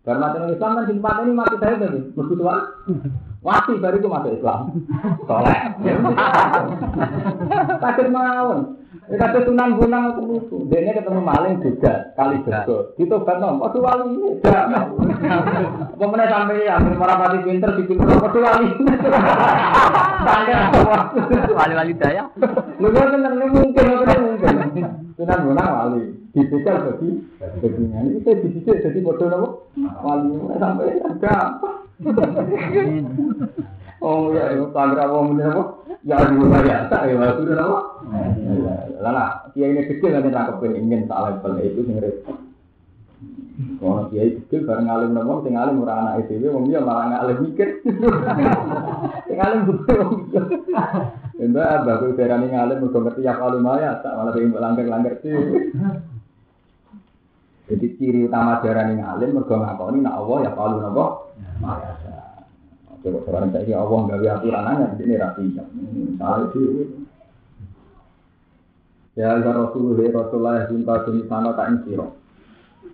Karena 0.07 0.32
wong 0.32 0.53
Islam 0.55 0.72
kan 0.78 0.88
sing 0.88 0.99
ini 1.01 1.32
mati 1.36 1.55
saya 1.59 1.76
tadi. 1.76 1.99
Mesti 2.16 2.34
tua. 2.39 2.55
Wasi 3.41 3.74
baru 3.82 3.97
itu 3.97 4.07
masuk 4.07 4.38
Islam. 4.38 4.59
Soleh. 5.26 5.59
Sakit 7.82 8.07
mawon. 8.14 8.78
Ya 9.09 9.17
kata 9.17 9.49
sunan 9.49 9.81
gunang 9.81 10.13
aku 10.13 10.21
lucu. 10.29 10.55
Dia 10.69 10.93
ketemu 10.93 11.25
maling 11.25 11.57
juga 11.57 12.13
kali 12.13 12.37
jogo. 12.45 12.93
Gitu 13.01 13.15
kan 13.25 13.41
nom. 13.41 13.57
Waduh 13.57 13.81
wali 13.81 14.05
ini. 14.13 14.29
Apa 14.45 16.05
mana 16.05 16.29
sampai 16.29 16.69
ya? 16.69 16.77
Para 16.77 17.17
pati 17.17 17.41
pinter 17.41 17.73
di 17.81 17.83
pinter. 17.89 18.13
Waduh 18.21 18.41
wali. 18.45 18.69
Tangga 20.21 20.57
apa? 20.69 20.97
wali-wali 21.49 21.93
daya. 21.97 22.29
Lu 22.77 22.93
kan 22.93 23.09
tenang 23.09 23.41
ini 23.41 23.45
mungkin. 23.49 23.85
mungkin. 23.89 24.85
Sunan 25.17 25.39
gunang 25.49 25.69
wali. 25.73 26.03
Dipikir 26.37 26.75
jadi. 26.77 27.09
Begini. 27.57 27.97
Ini 28.05 28.09
kita 28.21 28.31
dipikir 28.37 28.75
jadi 28.85 28.99
bodoh 29.01 29.27
nopo. 29.33 29.47
Wali. 30.05 30.29
Sampai 30.61 31.01
ada 31.01 31.57
apa? 31.57 31.69
Oh 34.01 34.33
ya, 34.33 34.49
tangga 34.73 35.05
apa 35.05 35.17
mungkin 35.21 35.45
apa? 35.45 35.63
Ya 36.01 36.17
dulu 36.25 36.49
ya, 36.65 36.89
tak 36.89 37.13
ya, 37.13 37.37
sudah 37.37 37.53
apa? 37.61 37.79
Lala, 38.97 39.25
kiai 39.53 39.77
ini 39.77 39.85
kecil 39.85 40.17
nanti 40.17 40.33
nangkep 40.33 40.73
ingin 40.73 41.05
tak 41.05 41.21
level 41.21 41.61
itu 41.61 41.85
sing 41.85 42.01
repot. 42.01 42.37
Kalau 43.77 44.09
kiai 44.09 44.41
kecil 44.41 44.65
bareng 44.65 44.89
alim 44.89 45.13
nopo, 45.13 45.45
sing 45.45 45.53
alim 45.53 45.85
ora 45.85 45.93
anak 46.01 46.25
itu, 46.33 46.49
wong 46.49 46.65
dia 46.65 46.81
malah 46.81 47.13
ngalim 47.13 47.37
mikir. 47.45 47.85
Sing 49.29 49.37
alim 49.37 49.69
juga 49.69 49.93
wong 50.01 50.33
dia. 50.33 50.41
Mbak 51.41 51.69
abah 51.81 51.95
tuh 52.01 52.13
berani 52.17 52.47
ngalim 52.49 52.77
mergo 52.81 52.99
ngerti 53.05 53.21
ya 53.21 53.37
kalau 53.37 53.61
maya, 53.61 54.01
tak 54.01 54.17
malah 54.17 54.33
pengen 54.33 54.57
langgar-langgar 54.57 55.13
sih. 55.21 55.33
Jadi 57.69 57.87
ciri 58.01 58.25
utama 58.25 58.65
darani 58.65 58.97
ngalim 58.97 59.29
mergo 59.37 59.61
ngakoni 59.61 60.01
nak 60.01 60.17
Allah 60.17 60.37
ya 60.41 60.51
kalau 60.57 60.77
nopo. 60.81 61.05
Maya. 61.61 62.00
Coba 63.01 63.17
sekarang 63.25 63.49
saya 63.49 63.81
Allah 63.81 63.99
nggak 64.05 64.21
aturan 64.29 64.69
aja 64.69 64.85
di 64.93 64.95
sini 65.01 65.15
rapi. 65.17 65.43
Salah 66.21 66.39
itu. 66.45 66.61
Ya 69.17 69.33
Allah 69.33 69.57
Rasulullah 69.57 70.05
Rasulullah 70.05 70.69
cinta 70.69 71.01
sini 71.09 71.25
sana 71.25 71.57
tak 71.57 71.69
insiro. 71.73 72.13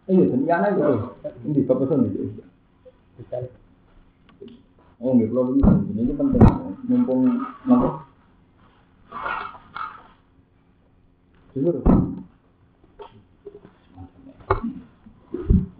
Iya, 0.07 0.23
sendirian 0.31 0.63
aja. 0.63 1.11
Ini 1.43 1.67
bapak 1.67 1.91
sendiri. 1.91 2.39
Oh, 5.03 5.11
nggak 5.11 5.27
perlu 5.27 5.59
ini. 5.59 5.91
Ini 5.91 6.13
penting. 6.15 6.43
Mumpung 6.87 7.27
nopo. 7.67 8.07
Jujur. 11.51 11.83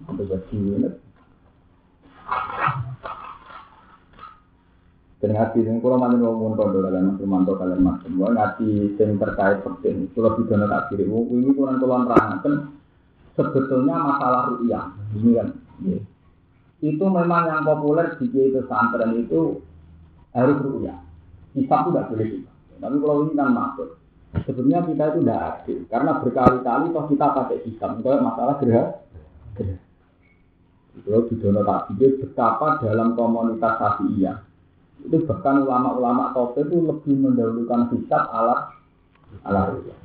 Ada 0.08 0.24
baju 0.28 1.07
Dan 5.18 5.34
ngaji 5.34 5.66
sing 5.66 5.82
kula 5.82 5.98
manten 5.98 6.22
wong 6.22 6.38
mun 6.38 6.54
kondo 6.54 6.78
kalian 6.86 7.10
Mas 7.10 7.18
Romanto 7.18 7.58
kalian 7.58 7.82
Mas 7.82 7.98
Semua 8.06 8.30
ngaji 8.38 8.94
sing 9.02 9.18
terkait 9.18 9.66
penting. 9.66 10.14
Kula 10.14 10.38
bidono 10.38 10.70
tak 10.70 10.94
kiri. 10.94 11.10
Ini 11.10 11.58
kurang 11.58 11.82
kula 11.82 12.06
nerangaken 12.06 12.54
sebetulnya 13.34 13.98
masalah 13.98 14.54
rupiah. 14.54 14.94
Ini 15.18 15.30
kan. 15.34 15.48
Yeah. 15.82 16.02
Itu 16.86 17.06
memang 17.10 17.50
yang 17.50 17.66
populer 17.66 18.14
di 18.22 18.30
kiai 18.30 18.54
pesantren 18.54 19.18
itu 19.18 19.58
harus 20.38 20.58
rupiah. 20.62 21.02
Itu 21.58 21.66
tidak 21.66 22.14
boleh 22.14 22.28
kita. 22.38 22.52
Tapi 22.78 22.96
kalau 23.02 23.26
ini 23.26 23.34
kan 23.34 23.50
masuk. 23.58 23.90
Sebenarnya 24.46 24.86
kita 24.86 25.04
itu 25.10 25.20
tidak 25.26 25.42
adil. 25.42 25.78
Karena 25.90 26.12
berkali-kali 26.22 26.86
toh 26.94 27.06
kita 27.10 27.26
pakai 27.34 27.58
hisab. 27.66 27.98
Itu 27.98 28.10
masalah 28.22 28.62
gerah. 28.62 29.02
Kalau 31.02 31.26
bidono 31.26 31.62
tak 31.66 31.90
betapa 31.98 32.86
dalam 32.86 33.18
komunitas 33.18 33.74
Syafi'iyah 33.82 34.47
itu 35.06 35.18
bahkan 35.30 35.62
ulama-ulama 35.62 36.34
top 36.34 36.58
itu 36.58 36.82
lebih 36.82 37.16
mendahulukan 37.16 37.94
hisab 37.94 38.24
alat 38.34 38.74
alat 39.46 39.78
rupiah. 39.78 40.00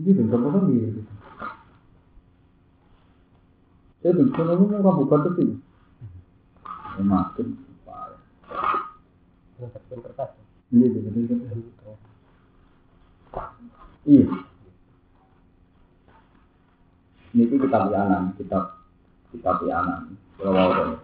Ini 0.00 0.10
bentuk 0.10 0.42
apa 0.42 0.58
nih? 0.66 1.06
Saya 4.02 4.12
bentuk 4.18 4.42
ini 4.42 4.76
mau 4.82 4.98
buka 4.98 5.16
tuh 5.22 5.32
sih. 5.38 5.50
Makin. 6.98 7.48
Iya, 10.74 10.86
iya. 14.04 14.26
Ini 17.34 17.54
kitab 17.58 17.90
yanan, 17.90 18.34
kitab 18.38 18.78
kitab 19.34 19.58
yanan. 19.66 20.14
Kalau 20.38 20.54
mau 20.54 21.03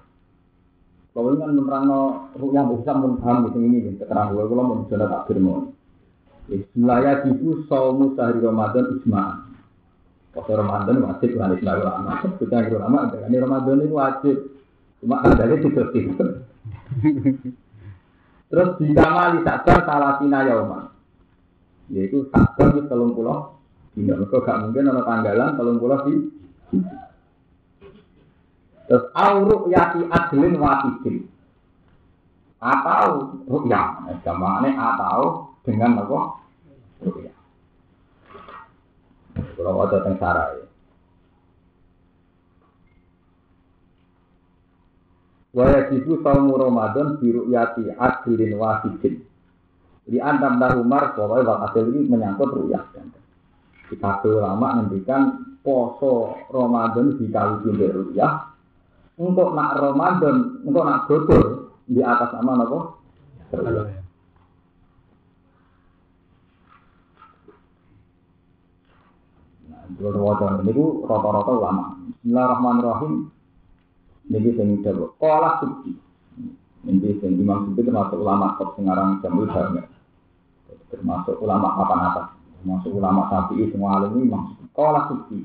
kalau 1.11 1.35
kan 1.35 1.51
menerangno 1.51 2.31
rukyah 2.39 2.65
bisa 2.71 2.95
pun 2.95 3.19
paham 3.19 3.51
gitu 3.51 3.59
ini 3.59 3.99
keterangan 3.99 4.31
gue 4.31 4.45
kalau 4.47 4.63
mau 4.63 4.79
bicara 4.87 5.11
tak 5.11 5.23
firman. 5.27 5.75
Bismillah 6.47 7.27
itu 7.27 7.67
saumu 7.67 8.15
sehari 8.15 8.39
Ramadan 8.39 8.99
isma. 8.99 9.43
Kalau 10.31 10.55
Ramadan 10.63 11.03
wajib 11.03 11.35
kan 11.35 11.55
Islam 11.59 11.83
ulama. 11.83 12.13
Kita 12.39 12.63
ulama 12.71 12.99
ini 13.27 13.37
Ramadan 13.43 13.83
ini 13.83 13.91
wajib. 13.91 14.37
Cuma 15.03 15.23
ada 15.27 15.47
itu 15.51 15.67
tidak 15.75 15.91
Terus 18.51 18.71
dikamali 18.83 19.47
sadar 19.47 19.79
salah 19.87 20.19
sina 20.19 20.47
yauman. 20.47 20.91
Yaitu 21.91 22.31
sadar 22.31 22.75
di 22.75 22.87
telung 22.87 23.15
pulau. 23.15 23.59
Tidak, 23.91 24.31
gak 24.31 24.59
mungkin 24.63 24.87
ada 24.87 25.03
tanggalan 25.03 25.59
telung 25.59 25.79
pulau 25.83 25.99
di 26.07 26.15
Terus 28.91 29.07
auruk 29.15 29.71
yati 29.71 30.03
adlin 30.11 30.59
wahidin. 30.59 31.31
Atau 32.59 33.39
rukyah. 33.47 34.03
Jamannya 34.27 34.75
atau 34.75 35.55
dengan 35.63 36.03
apa? 36.03 36.43
Rukyah. 37.07 37.37
Kalau 39.55 39.87
ada 39.87 39.99
yang 40.11 40.19
sarai. 40.19 40.67
Waya 45.55 45.87
jibu 45.95 46.19
saumu 46.27 46.59
Ramadan 46.59 47.23
biru 47.23 47.47
yati 47.47 47.95
adlin 47.95 48.59
wahidin. 48.59 49.23
Di 50.11 50.19
antam 50.19 50.59
Umar, 50.59 51.15
pokoknya 51.15 51.47
wakil 51.47 51.95
ini 51.95 52.11
menyangkut 52.11 52.59
rukyah. 52.59 52.91
Kita 53.87 54.19
ulama 54.27 54.83
ngendikan 54.83 55.55
poso 55.63 56.35
Ramadan 56.51 57.15
dikali 57.15 57.63
jumlah 57.63 57.91
rukyah 57.95 58.50
untuk 59.21 59.53
nak 59.53 59.77
Ramadan, 59.77 60.65
untuk 60.65 60.81
nak 60.81 61.05
bodor 61.05 61.77
di 61.85 62.01
atas 62.01 62.33
nama 62.41 62.65
apa? 62.65 62.79
Nah, 69.69 69.81
itu 69.93 70.09
wajah 70.09 70.65
ini 70.65 70.73
rata-rata 71.05 71.53
ulama. 71.53 72.01
Bismillahirrahmanirrahim. 72.17 73.29
Ini 74.33 74.51
sing 74.57 74.81
dawa. 74.81 75.13
Kala 75.21 75.61
suci. 75.61 75.93
Ini 76.89 77.11
sing 77.21 77.37
Imam 77.37 77.69
Suci 77.69 77.85
termasuk 77.85 78.17
ulama 78.25 78.57
top 78.57 78.73
sengarang 78.81 79.21
jamul 79.21 79.45
banget. 79.53 79.85
Termasuk 80.89 81.37
ulama 81.45 81.77
papan 81.77 82.01
atas. 82.09 82.27
Termasuk 82.63 82.97
ulama 82.97 83.29
sapi 83.29 83.69
semua 83.69 84.01
alim 84.01 84.17
ini 84.17 84.33
Imam 84.33 84.49
Suci. 84.49 84.65
Kala 84.73 85.13
suci. 85.13 85.39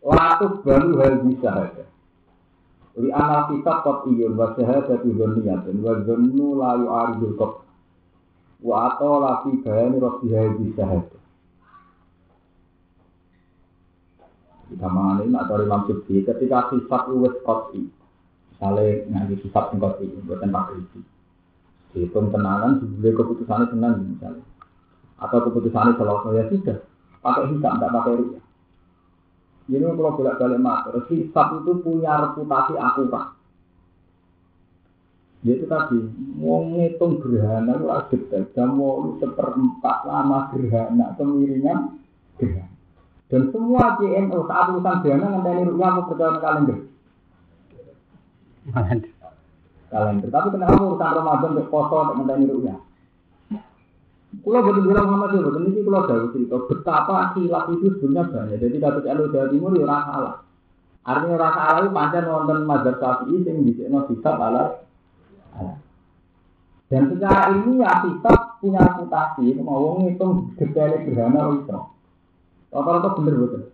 Latuk 0.00 0.64
baru 0.64 0.88
hal 1.02 1.14
bisa 1.26 1.50
ada. 1.52 1.84
Li 2.94 3.10
anak 3.10 3.50
kita 3.50 3.82
kot 3.82 4.06
iyun 4.06 4.38
wa 4.38 4.54
syahadatu 4.54 5.10
dzanniyatun 5.10 5.82
wa 5.82 5.98
dzannu 5.98 6.48
la 6.54 6.70
yu'aridul 6.78 7.34
qat. 7.34 7.52
Wa 8.62 8.94
atau 8.94 9.18
lafi 9.18 9.58
bayani 9.66 9.98
rabbiha 9.98 10.42
bi 10.54 10.70
syahadah. 10.78 11.22
Kita 14.70 14.86
mengenai 14.90 15.28
nak 15.30 15.46
dari 15.50 15.66
Imam 15.66 15.82
Subhi 15.86 16.24
ketika 16.24 16.72
sifat 16.72 17.02
luwes 17.10 17.36
koti, 17.44 17.84
misalnya 18.54 19.06
ngaji 19.10 19.34
sifat 19.44 19.64
yang 19.70 19.78
koti, 19.82 20.04
buatan 20.24 20.50
pakai 20.50 20.76
itu. 20.80 20.98
Dihitung 21.94 22.34
tenanan, 22.34 22.82
dibeli 22.82 23.14
keputusannya 23.14 23.70
senang 23.70 24.02
misalnya. 24.02 24.42
Atau 25.20 25.46
keputusannya 25.46 25.94
selalu 25.94 26.28
ya 26.34 26.44
sudah, 26.50 26.78
pakai 27.22 27.54
hisap, 27.54 27.72
tidak 27.76 27.92
pakai 27.92 28.12
rupiah. 28.18 28.43
Ini 29.64 29.80
kalau 29.80 30.12
bolak 30.12 30.36
balik 30.36 30.60
matur, 30.60 31.00
sifat 31.08 31.64
itu 31.64 31.72
punya 31.80 32.20
reputasi 32.20 32.76
akurat. 32.76 33.32
Yaitu 35.40 35.64
tadi, 35.64 36.00
mau 36.36 36.64
ngitung 36.68 37.20
gerhana 37.20 37.76
itu 37.76 37.88
agak 37.88 38.52
jam 38.52 38.76
mau 38.76 39.16
seperempat 39.16 40.04
lama 40.04 40.52
gerhana, 40.52 41.16
kemiringan 41.16 41.96
gerhana. 42.36 42.72
Dan 43.32 43.48
semua 43.56 43.96
JNO 43.96 44.44
saat 44.44 44.68
urusan 44.68 45.00
gerhana 45.00 45.26
ngenteni 45.32 45.68
rupiah 45.68 45.90
mau 45.96 46.08
percaya 46.12 46.40
kalender. 46.44 46.78
Kalender. 49.88 50.28
Tapi 50.28 50.48
kenapa 50.52 50.76
urusan 50.76 51.12
Ramadan 51.24 51.50
untuk 51.56 51.68
poso 51.72 51.96
untuk 52.12 52.36
rupiah? 52.36 52.83
Kulo 54.40 54.58
betul 54.64 54.88
bilang 54.88 55.06
Muhammad 55.12 55.36
itu, 55.36 55.44
betul 55.44 55.62
ini 55.68 55.80
kulo 55.84 56.00
jauh 56.08 56.28
cerita 56.32 56.56
betapa 56.64 57.36
hilaf 57.36 57.68
itu 57.76 57.86
sebenarnya 58.00 58.32
banyak. 58.32 58.58
Jadi 58.58 58.76
kata 58.80 58.98
Elu 59.04 59.24
Jawa 59.28 59.46
Timur 59.52 59.72
ya 59.76 59.84
rasa 59.84 60.08
salah. 60.08 60.34
Artinya 61.04 61.36
rasa 61.36 61.60
salah 61.60 61.80
itu 61.84 61.90
pancen 61.92 62.24
wonten 62.24 62.58
mazhab 62.64 62.96
Syafi'i 62.96 63.36
sing 63.44 63.56
bisikno 63.68 63.98
hisab 64.08 64.36
ala 64.40 64.64
Dan 66.88 67.02
secara 67.12 67.52
ini 67.52 67.84
ya 67.84 67.92
hisab 68.08 68.38
punya 68.64 68.80
reputasi, 68.80 69.60
mau 69.60 70.00
ngitung 70.00 70.56
detail 70.56 71.04
gerhana 71.04 71.52
itu. 71.52 71.78
Rata-rata 72.72 73.08
bener 73.20 73.34
betul. 73.36 73.73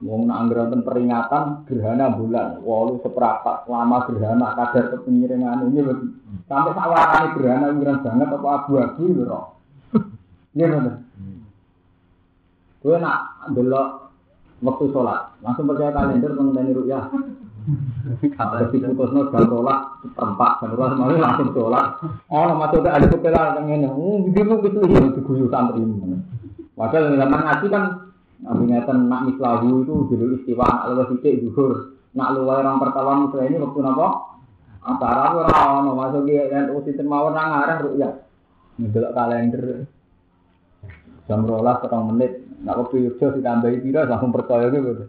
Wong 0.00 0.24
nak 0.24 0.48
anggaran 0.48 0.80
peringatan 0.80 1.68
gerhana 1.68 2.08
bulan, 2.16 2.64
walu 2.64 3.04
seperempat 3.04 3.68
lama 3.68 4.08
gerhana 4.08 4.56
kadar 4.56 4.96
kepingiringan 4.96 5.68
ini 5.68 5.84
sampai 6.48 6.72
sawarane 6.72 7.36
gerhana 7.36 7.68
ukuran 7.68 8.00
banget 8.00 8.28
apa 8.32 8.48
abu-abu 8.64 9.04
lho. 9.12 9.40
Iya 10.56 10.66
bener. 10.72 10.94
Kowe 12.80 12.96
nak 12.96 13.44
delok 13.52 14.08
waktu 14.64 14.84
sholat, 14.88 15.36
langsung 15.44 15.68
percaya 15.68 15.92
kalender 15.92 16.32
mengenai 16.32 16.72
rukyah. 16.72 17.04
Kalau 18.40 18.72
diputusno 18.72 19.28
jam 19.28 19.52
rolas 19.52 20.00
seperempat, 20.00 20.64
jam 20.64 20.72
rolas 20.80 20.96
mau 20.96 21.12
langsung 21.12 21.52
sholat. 21.52 22.00
Oh, 22.32 22.56
masuk 22.56 22.88
ada 22.88 23.04
kepelan 23.04 23.68
yang 23.68 23.84
ini. 23.84 23.88
Oh, 23.92 24.24
bidimu 24.24 24.64
gitu 24.64 24.80
ya 24.88 25.12
diguyu 25.12 25.44
santri. 25.52 25.84
Padahal 26.72 27.20
zaman 27.20 27.40
ngaji 27.44 27.66
kan 27.68 27.84
Nabi 28.40 28.72
ngeten 28.72 29.12
nak 29.12 29.28
mislahu 29.28 29.84
itu 29.84 29.94
dulu 30.08 30.40
istiwa 30.40 30.88
luwes 30.88 31.12
sithik 31.12 31.44
zuhur. 31.44 31.92
Nak 32.16 32.32
luwes 32.36 32.56
orang 32.64 32.80
pertama 32.80 33.28
mislah 33.28 33.44
ini 33.44 33.60
waktu 33.60 33.80
napa? 33.84 34.08
Antara 34.80 35.36
ora 35.36 35.84
ono 35.84 35.92
masuk 35.92 36.24
ki 36.24 36.48
NU 36.48 36.80
sinten 36.88 37.04
nang 37.04 37.36
arah 37.36 37.84
rukyah. 37.84 38.12
Ndelok 38.80 39.12
kalender. 39.12 39.84
Jam 41.28 41.44
rolas 41.44 41.84
setengah 41.84 42.04
menit. 42.08 42.32
Nak 42.64 42.76
waktu 42.80 43.12
Yogyo 43.12 43.36
ditambahi 43.36 43.84
pira 43.84 44.08
langsung 44.08 44.32
percaya 44.32 44.72
gitu. 44.72 45.04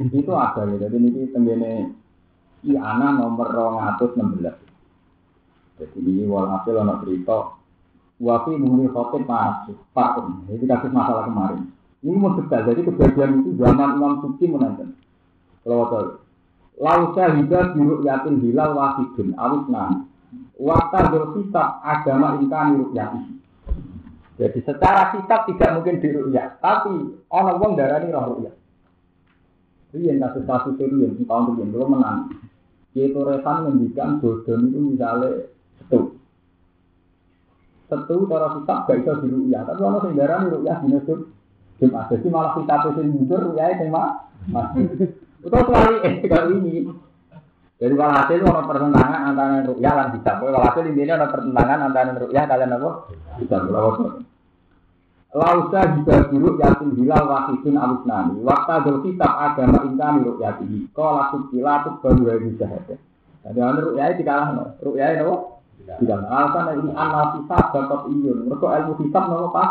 Itu 0.00 0.32
ada 0.32 0.64
ya. 0.72 0.88
Jadi 0.88 0.96
ini 0.96 1.28
tenggene 1.28 1.72
i 2.64 2.72
ana 2.80 3.12
nomor 3.12 3.52
216. 3.92 5.76
Jadi 5.76 5.98
ini 6.00 6.24
walhasil 6.24 6.80
ono 6.80 6.96
cerita 7.04 7.60
Wafi 8.22 8.54
muni 8.54 8.86
khotib 8.86 9.26
masuk 9.26 9.74
Pak 9.90 10.22
Ini 10.46 10.64
kasus 10.70 10.94
masalah 10.94 11.26
kemarin. 11.26 11.74
Ini 12.02 12.18
mau 12.18 12.34
detail, 12.34 12.66
jadi 12.66 12.82
kejadian 12.82 13.46
itu 13.46 13.50
zaman 13.62 13.94
Imam 13.94 14.18
Suci 14.26 14.50
menonton. 14.50 14.90
Kalau 15.62 15.86
tahu, 15.86 16.06
lausa 16.82 17.24
hingga 17.38 17.78
biru 17.78 18.02
yakin 18.02 18.42
hilal 18.42 18.74
wahidun 18.74 19.38
awis 19.38 19.64
nan. 19.70 20.10
Wakta 20.58 21.14
berkitab 21.14 21.78
agama 21.86 22.42
ingkani 22.42 22.82
rukyati. 22.82 23.20
Jadi 24.34 24.58
secara 24.66 25.14
kitab 25.14 25.46
tidak 25.46 25.70
mungkin 25.78 26.02
dirukyat, 26.02 26.58
tapi 26.58 27.22
orang 27.30 27.60
wong 27.62 27.72
darani 27.78 28.10
roh 28.10 28.34
rukyat. 28.34 28.54
Riyen 29.94 30.18
kasus 30.18 30.42
kasus 30.42 30.74
riyen 30.82 31.22
tahun 31.22 31.54
riyen 31.54 31.70
belum 31.70 31.94
menang. 31.94 32.34
Yaitu 32.98 33.22
rekan 33.22 33.70
mendikan 33.70 34.18
bodon 34.18 34.74
itu 34.74 34.78
misalnya 34.98 35.46
setu. 35.78 36.18
Setu 37.86 38.26
cara 38.26 38.58
kitab 38.58 38.78
gak 38.90 38.98
bisa 39.06 39.12
dirukyat, 39.22 39.62
tapi 39.70 39.80
orang 39.86 40.02
sing 40.02 40.12
darani 40.18 40.46
rukyat 40.50 40.78
dinasub 40.82 41.18
Jumat. 41.82 42.06
Jadi 42.14 42.30
malah 42.30 42.54
kita 42.54 42.74
pesen 42.86 43.06
mundur 43.10 43.42
ya 43.58 43.74
itu 43.74 43.90
masih. 43.90 44.86
Itu 45.42 45.50
selalu 45.50 45.94
eh 46.06 46.14
kalau 46.30 46.54
ini. 46.54 46.86
Jadi 47.82 47.94
kalau 47.98 48.14
hasil 48.14 48.46
ada 48.46 48.62
pertentangan 48.62 49.20
antara 49.34 49.66
rukyah 49.66 49.92
dan. 49.98 50.14
Kalau 50.22 50.62
hasil 50.62 50.82
intinya 50.86 51.14
ada 51.18 51.28
pertentangan 51.34 51.78
antara 51.90 52.14
rukyah 52.14 52.44
kalian 52.46 52.78
apa? 52.78 52.90
Hisab. 53.42 53.62
Lausa 55.32 55.80
juga 55.96 56.28
buruk 56.28 56.60
yakin 56.60 56.92
hilal 56.92 57.24
wahidun 57.24 57.74
alus 57.80 58.04
nani. 58.04 58.44
Waktu 58.44 58.70
ada 58.70 58.92
kitab 59.00 59.32
agama 59.32 59.78
intan 59.88 60.22
rukyatihi. 60.22 60.92
Kalau 60.94 61.18
laku 61.18 61.36
kila 61.50 61.82
tuh 61.82 61.94
baru 62.04 62.22
hari 62.36 62.52
syahadat. 62.60 63.00
Jadi 63.42 63.58
rukyah 63.58 64.06
itu 64.14 64.22
kalah. 64.22 64.76
Rukyah 64.78 65.08
itu 65.16 65.24
apa? 65.26 65.36
Tidak. 65.82 66.18
Alasan 66.30 66.78
ini 66.78 66.90
anak 66.94 67.38
kitab 67.38 67.74
dapat 67.74 68.00
iyun. 68.10 68.46
Mereka 68.46 68.66
ilmu 68.66 68.92
kitab 69.02 69.28
nopo 69.30 69.48
pas. 69.50 69.70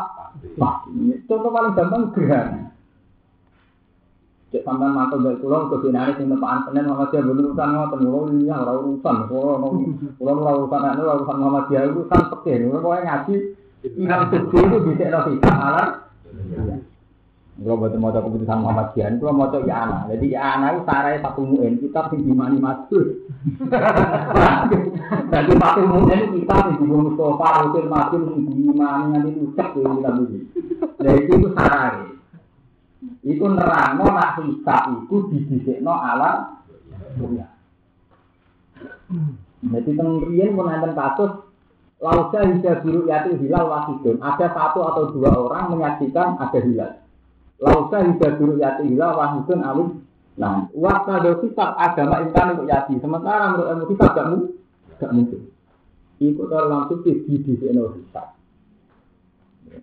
Contoh 1.28 1.52
paling 1.52 1.74
gampang 1.76 2.04
gerhana. 2.16 2.72
Cek 4.52 4.68
sampean 4.68 4.92
mantu 4.92 5.16
dari 5.24 5.40
pulau 5.40 5.72
ke 5.72 5.80
sini 5.80 6.12
sing 6.20 6.28
tepaan 6.28 6.68
Senin 6.68 6.92
Muhammadiyah 6.92 7.24
belum 7.24 7.56
urusan 7.56 7.70
ngoten 7.72 8.00
kula 8.04 8.36
ini 8.36 8.52
ora 8.52 8.74
urusan 8.84 9.18
kula 9.32 9.54
kula 10.20 10.32
ora 10.36 10.52
urusan 10.60 10.80
nek 10.84 11.00
ora 11.00 11.14
urusan 11.24 11.38
Muhammadiyah 11.40 11.82
itu 11.88 12.02
kan 12.12 12.22
pekeh 12.36 12.56
kula 12.68 13.00
ngaji 13.00 13.36
Imam 13.96 14.22
Suci 14.28 14.58
itu 14.60 14.78
bisa 14.92 15.08
no 15.08 15.20
kita 15.24 15.52
alar 15.56 15.88
Kalau 17.62 17.78
buat 17.78 17.94
mau 17.94 18.10
keputusan 18.10 18.58
Muhammadiyah, 18.58 19.22
kalau 19.22 19.38
mau 19.38 19.54
ya 19.62 19.86
anak. 19.86 20.10
Jadi 20.18 20.34
ya 20.34 20.58
itu 20.74 20.82
sarai 20.82 21.22
satu 21.22 21.46
muin, 21.46 21.78
kita 21.78 22.10
sing 22.10 22.26
dimani 22.26 22.58
masuk. 22.58 23.30
Jadi 25.30 25.54
satu 25.62 25.82
muin 25.86 26.22
kita 26.42 26.56
sing 26.58 26.76
di 26.82 26.86
Mustafa, 26.90 27.48
Rasul 27.62 27.86
Masuk, 27.86 28.22
sing 28.34 28.50
dimani 28.50 29.06
nanti 29.14 29.30
ucap 29.46 29.78
ya 29.78 29.94
kita 29.94 30.10
begini. 30.10 30.46
Jadi 31.06 31.22
itu 31.30 31.50
sarai. 31.54 32.10
Iku 33.22 33.46
nerangno 33.46 34.06
nak 34.10 34.42
hisab 34.42 34.82
iku 35.06 35.30
didisikno 35.30 35.94
alam 35.94 36.66
dunia. 37.14 37.46
Jadi 39.62 39.90
kemudian 39.94 40.58
pun 40.58 40.66
ada 40.66 40.90
kasus 40.98 41.32
Lausa 42.02 42.42
hija 42.50 42.82
biru 42.82 43.06
yati 43.06 43.38
hilal 43.38 43.70
wasidun. 43.70 44.18
Ada 44.18 44.50
satu 44.50 44.82
atau 44.82 45.14
dua 45.14 45.38
orang 45.38 45.78
menyaksikan 45.78 46.34
ada 46.42 46.58
hilal. 46.58 46.98
Lausa 47.62 47.98
hija 48.02 48.28
biru 48.42 48.58
yati 48.58 48.90
hilal 48.90 49.14
wasidun 49.14 49.62
alim. 49.62 49.90
Nah, 50.42 50.66
waktu 50.74 51.10
ada 51.14 51.32
hisab 51.46 51.78
agama 51.78 52.26
intan 52.26 52.58
untuk 52.58 52.66
yati. 52.66 52.98
Sementara 52.98 53.54
menurut 53.54 53.70
ilmu 53.70 53.86
hisab 53.94 54.10
gak 54.18 54.28
mungkin. 54.34 54.52
Gak 54.98 55.12
mungkin. 55.14 55.42
Ikut 56.18 56.50
orang 56.50 56.70
langsung 56.90 57.06
di 57.06 57.22
di 57.22 57.54
hisab. 57.54 58.34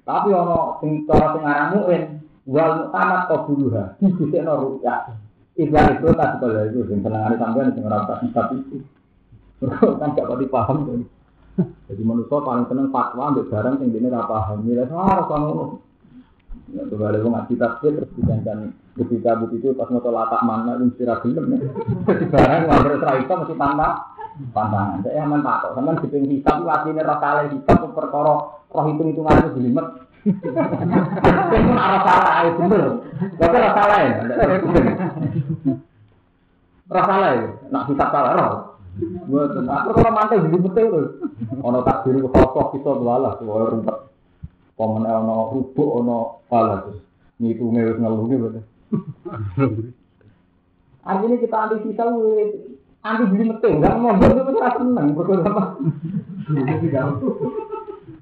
Tapi 0.02 0.28
ono 0.34 0.82
sing 0.82 1.06
cara 1.06 1.38
sing 1.38 1.44
aran 1.46 1.68
muin 1.78 2.02
wal 2.50 2.72
mutamat 2.82 3.30
qabuluha 3.30 3.84
di 4.02 4.38
no 4.42 4.52
rukyah. 4.58 5.14
Ikhlas 5.58 5.98
itu 5.98 6.06
tak 6.14 6.38
sekolah 6.38 6.62
itu 6.70 6.80
sing 6.90 6.98
senengane 7.02 7.34
sampean 7.38 7.74
sing 7.78 7.86
ora 7.86 8.06
tak 8.10 8.26
hisab 8.26 8.46
itu. 8.58 8.82
Kan 10.02 10.18
gak 10.18 10.26
paham 10.50 10.76
tuh. 10.82 11.06
Jadi 11.90 12.02
manusia 12.06 12.38
paling 12.42 12.66
seneng 12.70 12.90
fatwa 12.90 13.34
ambil 13.34 13.46
barang 13.50 13.82
yang 13.82 13.90
ini 13.90 14.08
apa 14.10 14.30
paham. 14.30 14.66
Nilai 14.66 14.86
harus 14.86 15.26
kamu. 15.26 15.87
Ya 16.68 16.84
tuh 16.84 17.00
ada 17.00 17.16
ngaji 17.16 17.54
tafsir 17.56 17.96
terus 17.96 18.12
dijanjikan 18.12 18.76
bukti 18.92 19.16
cabut 19.24 19.48
itu 19.56 19.72
pas 19.72 19.88
mau 19.88 20.04
latak 20.04 20.42
mana 20.44 20.76
itu 20.76 21.00
mesti 21.00 21.04
film 21.24 21.44
ya. 21.56 21.58
Barang 22.28 22.62
serai 23.00 23.24
itu 23.24 23.32
mesti 23.32 23.54
tanpa 23.56 23.88
pandangan. 24.52 25.00
Saya 25.00 25.24
aman 25.24 25.40
tak 25.40 25.56
kok. 25.64 25.72
Sama 25.80 25.96
di 25.96 26.18
hisab 26.28 26.68
aslinya 26.68 27.08
roh 27.08 27.18
kale 27.24 27.42
hisab 27.56 27.88
perkara 27.96 28.34
roh 28.68 28.82
hitung 28.84 29.08
hitungan 29.08 29.40
itu 29.40 29.48
jelimet. 29.56 29.86
Itu 30.28 31.72
arah 31.72 32.00
salah 32.04 32.44
itu 32.44 32.60
bener. 32.68 32.84
Tapi 33.40 33.56
roh 33.56 33.72
salah 33.72 33.98
ya. 34.04 34.12
Roh 36.88 37.04
salah 37.08 37.30
ya. 37.32 37.48
Nak 37.72 37.86
hisab 37.88 38.08
salah 38.12 38.32
roh. 38.36 38.52
Mboten. 38.98 39.64
Aku 39.72 39.88
kalau 39.94 40.12
mantel 40.12 40.44
jadi 40.44 40.58
betul 40.58 40.84
tuh. 40.90 41.06
Ono 41.64 41.80
takdir 41.80 42.18
kosok 42.28 42.76
kita 42.76 42.90
dolalah 42.92 43.40
suara 43.40 43.72
rumput. 43.72 43.96
Komen 44.78 45.02
ono 45.02 45.50
rubuk 45.50 45.88
ono 45.98 46.46
pala 46.46 46.86
terus. 46.86 47.02
Ngitunge 47.42 47.82
wis 47.82 47.98
ngeluh 47.98 48.24
ki 48.30 48.36
betul. 48.38 48.64
Artinya 51.02 51.36
kita 51.42 51.56
anti 51.58 51.76
sisa 51.82 52.04
anti 53.02 53.24
beli 53.26 53.44
metu 53.50 53.66
enggak 53.66 53.98
mau 53.98 54.14
itu 54.14 54.42
kita 54.54 54.70
seneng 54.78 55.06
betul 55.18 55.42
apa? 55.42 55.64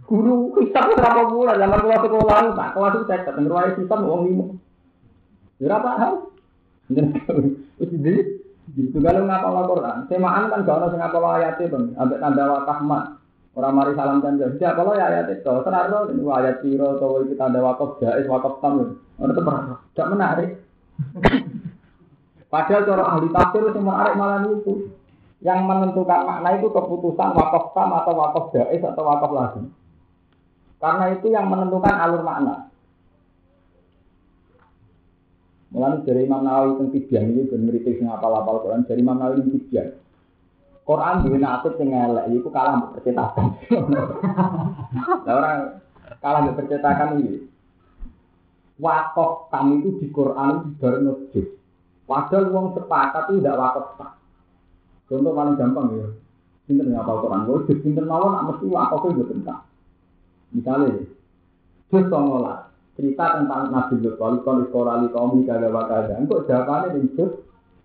Guru 0.06 0.34
kita 0.56 0.80
berapa 0.96 1.22
bulan 1.28 1.60
zaman 1.60 1.82
kelas 1.82 2.02
sekolah 2.08 2.38
tak 2.56 2.70
kelas 2.72 2.92
itu 2.94 3.04
saya 3.04 3.20
ketemu 3.28 3.48
ruang 3.52 3.76
sisa 3.76 3.96
uang 4.00 4.22
lima. 4.24 4.46
Berapa 5.60 5.90
hal? 6.00 6.12
Jadi 7.76 8.36
Gitu 8.74 8.98
kalau 8.98 9.30
ngapal 9.30 9.62
Quran, 9.70 10.10
semaan 10.10 10.50
kan 10.50 10.66
gak 10.66 10.76
ada 10.82 10.86
sing 10.90 10.98
ngapal 10.98 11.22
ayat 11.22 11.54
itu, 11.62 11.94
ambek 11.94 12.18
tanda 12.18 12.50
wakaf 12.50 12.82
mat. 12.82 13.14
Orang 13.56 13.72
mari 13.72 13.96
salam 13.96 14.20
dan 14.20 14.36
jadi 14.36 14.76
kalau 14.76 14.92
ya 14.92 15.08
ayat 15.08 15.32
itu, 15.32 15.48
senarno 15.64 16.12
ini 16.12 16.20
ayat 16.28 16.60
piro 16.60 17.00
atau 17.00 17.24
itu 17.24 17.40
tanda 17.40 17.64
wakaf 17.64 17.96
jais 18.04 18.28
wakaf 18.28 18.60
tamu. 18.60 19.00
Orang 19.16 19.32
itu 19.32 19.42
tidak 19.96 20.08
menarik. 20.12 20.50
Padahal 22.52 22.84
cara 22.84 23.04
ahli 23.16 23.32
tafsir 23.32 23.64
itu 23.64 23.80
menarik 23.80 24.12
malah 24.20 24.44
itu. 24.44 24.92
Yang 25.40 25.60
menentukan 25.64 26.20
makna 26.28 26.60
itu 26.60 26.68
keputusan 26.68 27.32
wakaf 27.32 27.72
tam 27.72 27.96
atau 27.96 28.12
wakaf 28.12 28.44
jais 28.52 28.84
atau 28.84 29.02
wakaf 29.08 29.32
lagi. 29.32 29.64
Karena 30.76 31.04
itu 31.16 31.26
yang 31.32 31.48
menentukan 31.48 31.96
alur 31.96 32.20
makna. 32.20 32.68
Mulai 35.72 36.04
dari 36.04 36.28
Imam 36.28 36.44
Nawawi 36.44 36.92
tentang 36.92 37.24
ini 37.24 37.48
ben 37.48 37.64
mriki 37.64 37.96
sing 37.96 38.08
apal-apal 38.08 38.60
Quran 38.64 38.84
dari 38.84 39.00
Imam 39.00 39.16
Nawawi 39.16 39.48
tentang. 39.48 40.05
Quran 40.86 41.26
duwe 41.26 41.42
nasib 41.42 41.74
sing 41.74 41.90
elek 41.90 42.30
iku 42.30 42.48
kalah 42.54 42.78
mbek 42.78 43.02
percetakan. 43.02 43.46
Lah 45.26 45.34
orang 45.34 45.58
kalah 46.22 46.40
mbek 46.46 46.56
percetakan 46.62 47.18
ini. 47.18 47.42
Wakaf 48.78 49.50
kami 49.50 49.82
itu 49.82 49.98
di 49.98 50.06
Quran 50.14 50.78
dari 50.78 51.02
juz. 51.34 51.48
Padahal 52.06 52.54
wong 52.54 52.66
sepakat 52.78 53.34
itu 53.34 53.42
tidak 53.42 53.58
wakaf 53.58 53.86
tak. 53.98 54.12
Contoh 55.10 55.34
paling 55.34 55.58
gampang 55.58 55.86
ya. 55.98 56.06
Pinter 56.66 56.86
ngapal 56.86 57.22
Quran, 57.22 57.46
gue 57.46 57.58
juz 57.66 57.78
pinter 57.82 58.06
mawon 58.06 58.30
nak 58.38 58.46
mesti 58.46 58.66
wakafnya 58.70 59.16
gue 59.18 59.26
tentang. 59.34 59.62
Misalnya, 60.54 61.02
juz 61.90 62.04
19 62.06 62.66
cerita 62.94 63.24
tentang 63.42 63.74
Nabi 63.74 63.94
Lut 64.00 64.16
wali 64.16 64.38
kali 64.40 64.62
sekolah 64.70 64.94
li 65.04 65.08
kaum 65.12 65.44
kada 65.44 65.68
wakada 65.68 66.16
engkau 66.16 66.46
jawabannya 66.48 66.96
di 66.96 67.12
juz 67.12 67.28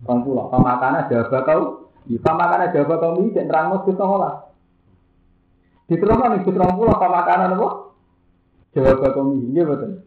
orang 0.08 0.24
pulau 0.24 0.48
pamakana 0.48 1.04
jawab 1.12 1.44
kau 1.44 1.81
di 2.08 2.16
pamakana 2.18 2.74
jawab 2.74 2.98
kau 2.98 3.18
ini 3.22 3.30
dan 3.34 3.46
terang 3.46 3.70
mus 3.70 3.86
kita 3.86 4.04
di 5.86 5.94
nih 5.98 6.40
juz 6.46 6.56
orang 6.56 6.76
pulau 6.78 6.96
pamakana 6.96 7.44
nopo 7.52 7.68
jawab 8.74 9.02
kau 9.02 9.30
ini 9.34 9.52
iya 9.54 9.62
betul. 9.68 10.02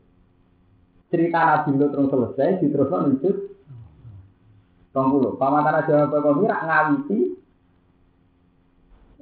Cerita 1.14 1.40
Nabi 1.46 1.78
Lut 1.78 1.90
terus 1.94 2.10
selesai 2.10 2.60
di 2.60 2.68
terus 2.74 2.90
nih 2.90 3.18
juz 3.22 3.38
orang 4.96 5.10
pulau 5.12 5.38
pamakana 5.40 5.86
jawab 5.88 6.12
kau 6.12 6.36
ini 6.42 6.52
rak 6.52 6.62
ngawiti. 6.66 7.20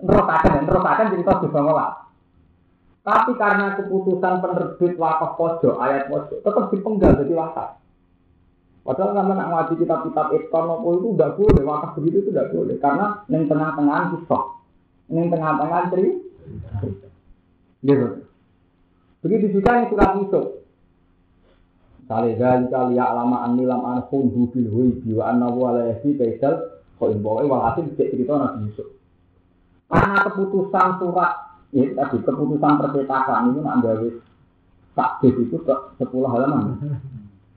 Terus 0.04 0.28
akan 0.28 0.66
terus 0.68 0.84
akan 0.84 1.08
cerita 1.14 1.32
juz 1.44 1.54
ngolah 1.54 2.04
tapi 3.04 3.36
karena 3.36 3.76
keputusan 3.76 4.40
penerbit 4.40 4.96
wakaf 4.96 5.36
pojok, 5.36 5.76
ayat 5.76 6.08
pojok, 6.08 6.40
tetap 6.40 6.72
dipenggal 6.72 7.12
jadi 7.20 7.34
wakaf. 7.36 7.83
Padahal 8.84 9.16
sama 9.16 9.34
nak 9.40 9.48
ngaji 9.48 9.74
kitab-kitab 9.80 10.28
Ibn 10.36 10.68
itu 10.84 11.08
tidak 11.16 11.32
boleh, 11.40 11.64
wakaf 11.64 11.92
begitu 11.96 12.18
itu 12.20 12.30
tidak 12.36 12.52
boleh. 12.52 12.76
Karena 12.84 13.24
yang 13.32 13.48
tengah-tengah 13.48 14.00
kisah, 14.12 14.44
yang 15.08 15.28
tengah-tengah 15.32 15.80
cerita. 15.88 17.08
Gitu. 17.80 18.08
Begitu 19.24 19.46
juga 19.56 19.80
yang 19.80 19.88
surat 19.88 20.10
Yusuf. 20.20 20.46
Misalnya, 22.04 22.68
kali 22.68 23.00
ya 23.00 23.08
lama 23.16 23.48
anilam 23.48 23.80
anhum 23.88 24.28
hubil 24.36 24.68
hui 24.68 25.00
biwa 25.08 25.32
anawu 25.32 25.72
alayhi 25.72 26.20
kaisal 26.20 26.84
kau 27.00 27.08
imbawa 27.08 27.48
walhasil 27.48 27.88
cerita 27.96 28.36
Nabi 28.36 28.68
Yusuf. 28.68 29.00
Karena 29.88 30.28
keputusan 30.28 31.00
surat 31.00 31.34
ini 31.72 31.96
tadi 31.96 32.20
keputusan 32.20 32.74
percetakan 32.84 33.56
ini 33.56 33.60
nak 33.64 33.80
gawe 33.80 34.10
tak 34.94 35.12
itu 35.24 35.56
ke 35.56 35.76
sepuluh 35.96 36.28
halaman. 36.28 36.84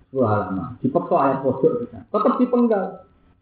Sepuluh 0.07 0.27
halaman. 0.31 0.79
Dipeksa 0.81 1.17
ayat 1.19 1.39
pojok 1.43 1.73
kita. 1.87 1.99
Tetap 2.09 2.35
dipenggal. 2.39 2.85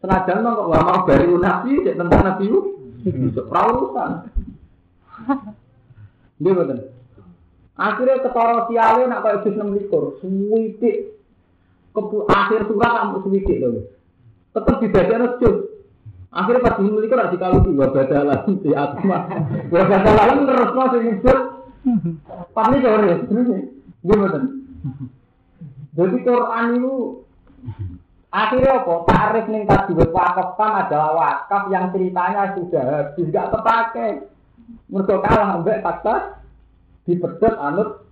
Senajan 0.01 0.43
mah 0.43 0.53
kok 0.57 0.69
mau 0.69 0.99
dari 1.07 1.25
nabi 1.33 1.71
cek 1.85 1.95
tentang 1.97 2.21
nabi 2.25 2.43
itu. 2.49 2.61
Perawusan. 3.45 4.09
Dia 6.41 6.51
betul. 6.51 6.79
Akhirnya 7.75 8.23
ketara 8.23 8.65
siale 8.71 9.03
nak 9.07 9.21
kayak 9.23 9.43
jus 9.43 9.55
enam 9.55 9.75
likur, 9.75 10.19
suwidik. 10.23 11.15
Akhir 12.27 12.67
surat 12.67 12.91
kamu 12.91 13.17
suwidik 13.23 13.57
loh. 13.59 13.87
Tetap 14.55 14.75
dibaca 14.79 15.15
jus. 15.39 15.57
Akhirnya 16.35 16.67
pas 16.67 16.75
dulu 16.75 16.99
itu 16.99 17.15
nanti 17.15 17.39
kalau 17.39 17.63
dua 17.63 17.95
badalan 17.95 18.59
di 18.59 18.75
atma, 18.75 19.23
dua 19.71 19.83
badalan 19.87 20.43
terus 20.43 20.71
masih 20.75 20.99
muncul. 20.99 21.37
Pas 22.51 22.67
ini 22.75 22.83
kau 22.83 22.99
ya, 22.99 23.15
sebenarnya 23.23 23.57
gimana? 24.03 24.39
Jadi 25.95 26.15
Quran 26.27 26.65
itu 26.75 26.95
akhirnya 28.29 28.71
apa? 28.83 28.93
Tarif 29.07 29.45
nih 29.47 29.63
tadi 29.63 29.91
wakaf 29.95 30.49
kan 30.59 30.71
adalah 30.85 31.11
wakaf 31.15 31.71
yang 31.71 31.89
ceritanya 31.95 32.51
sudah 32.59 32.83
habis, 32.83 33.25
nggak 33.31 33.49
terpakai. 33.55 34.11
Mereka 34.91 35.15
kalah 35.21 35.61
ambek 35.61 35.81
fakta 35.85 36.41
dipedot 37.05 37.55
anut 37.61 38.05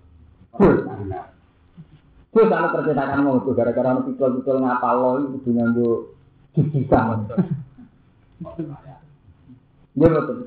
Terus 2.34 2.50
anut 2.50 2.70
percetakan 2.74 3.20
mau 3.22 3.42
tuh 3.42 3.54
gara-gara 3.54 3.94
anut 3.94 4.10
pikul-pikul 4.10 4.58
ngapal 4.62 4.94
lo 4.98 5.10
itu 5.22 5.38
dengan 5.46 5.70
gue 5.74 6.14
jujusan. 6.54 7.30
Iya 9.94 10.08
betul. 10.10 10.38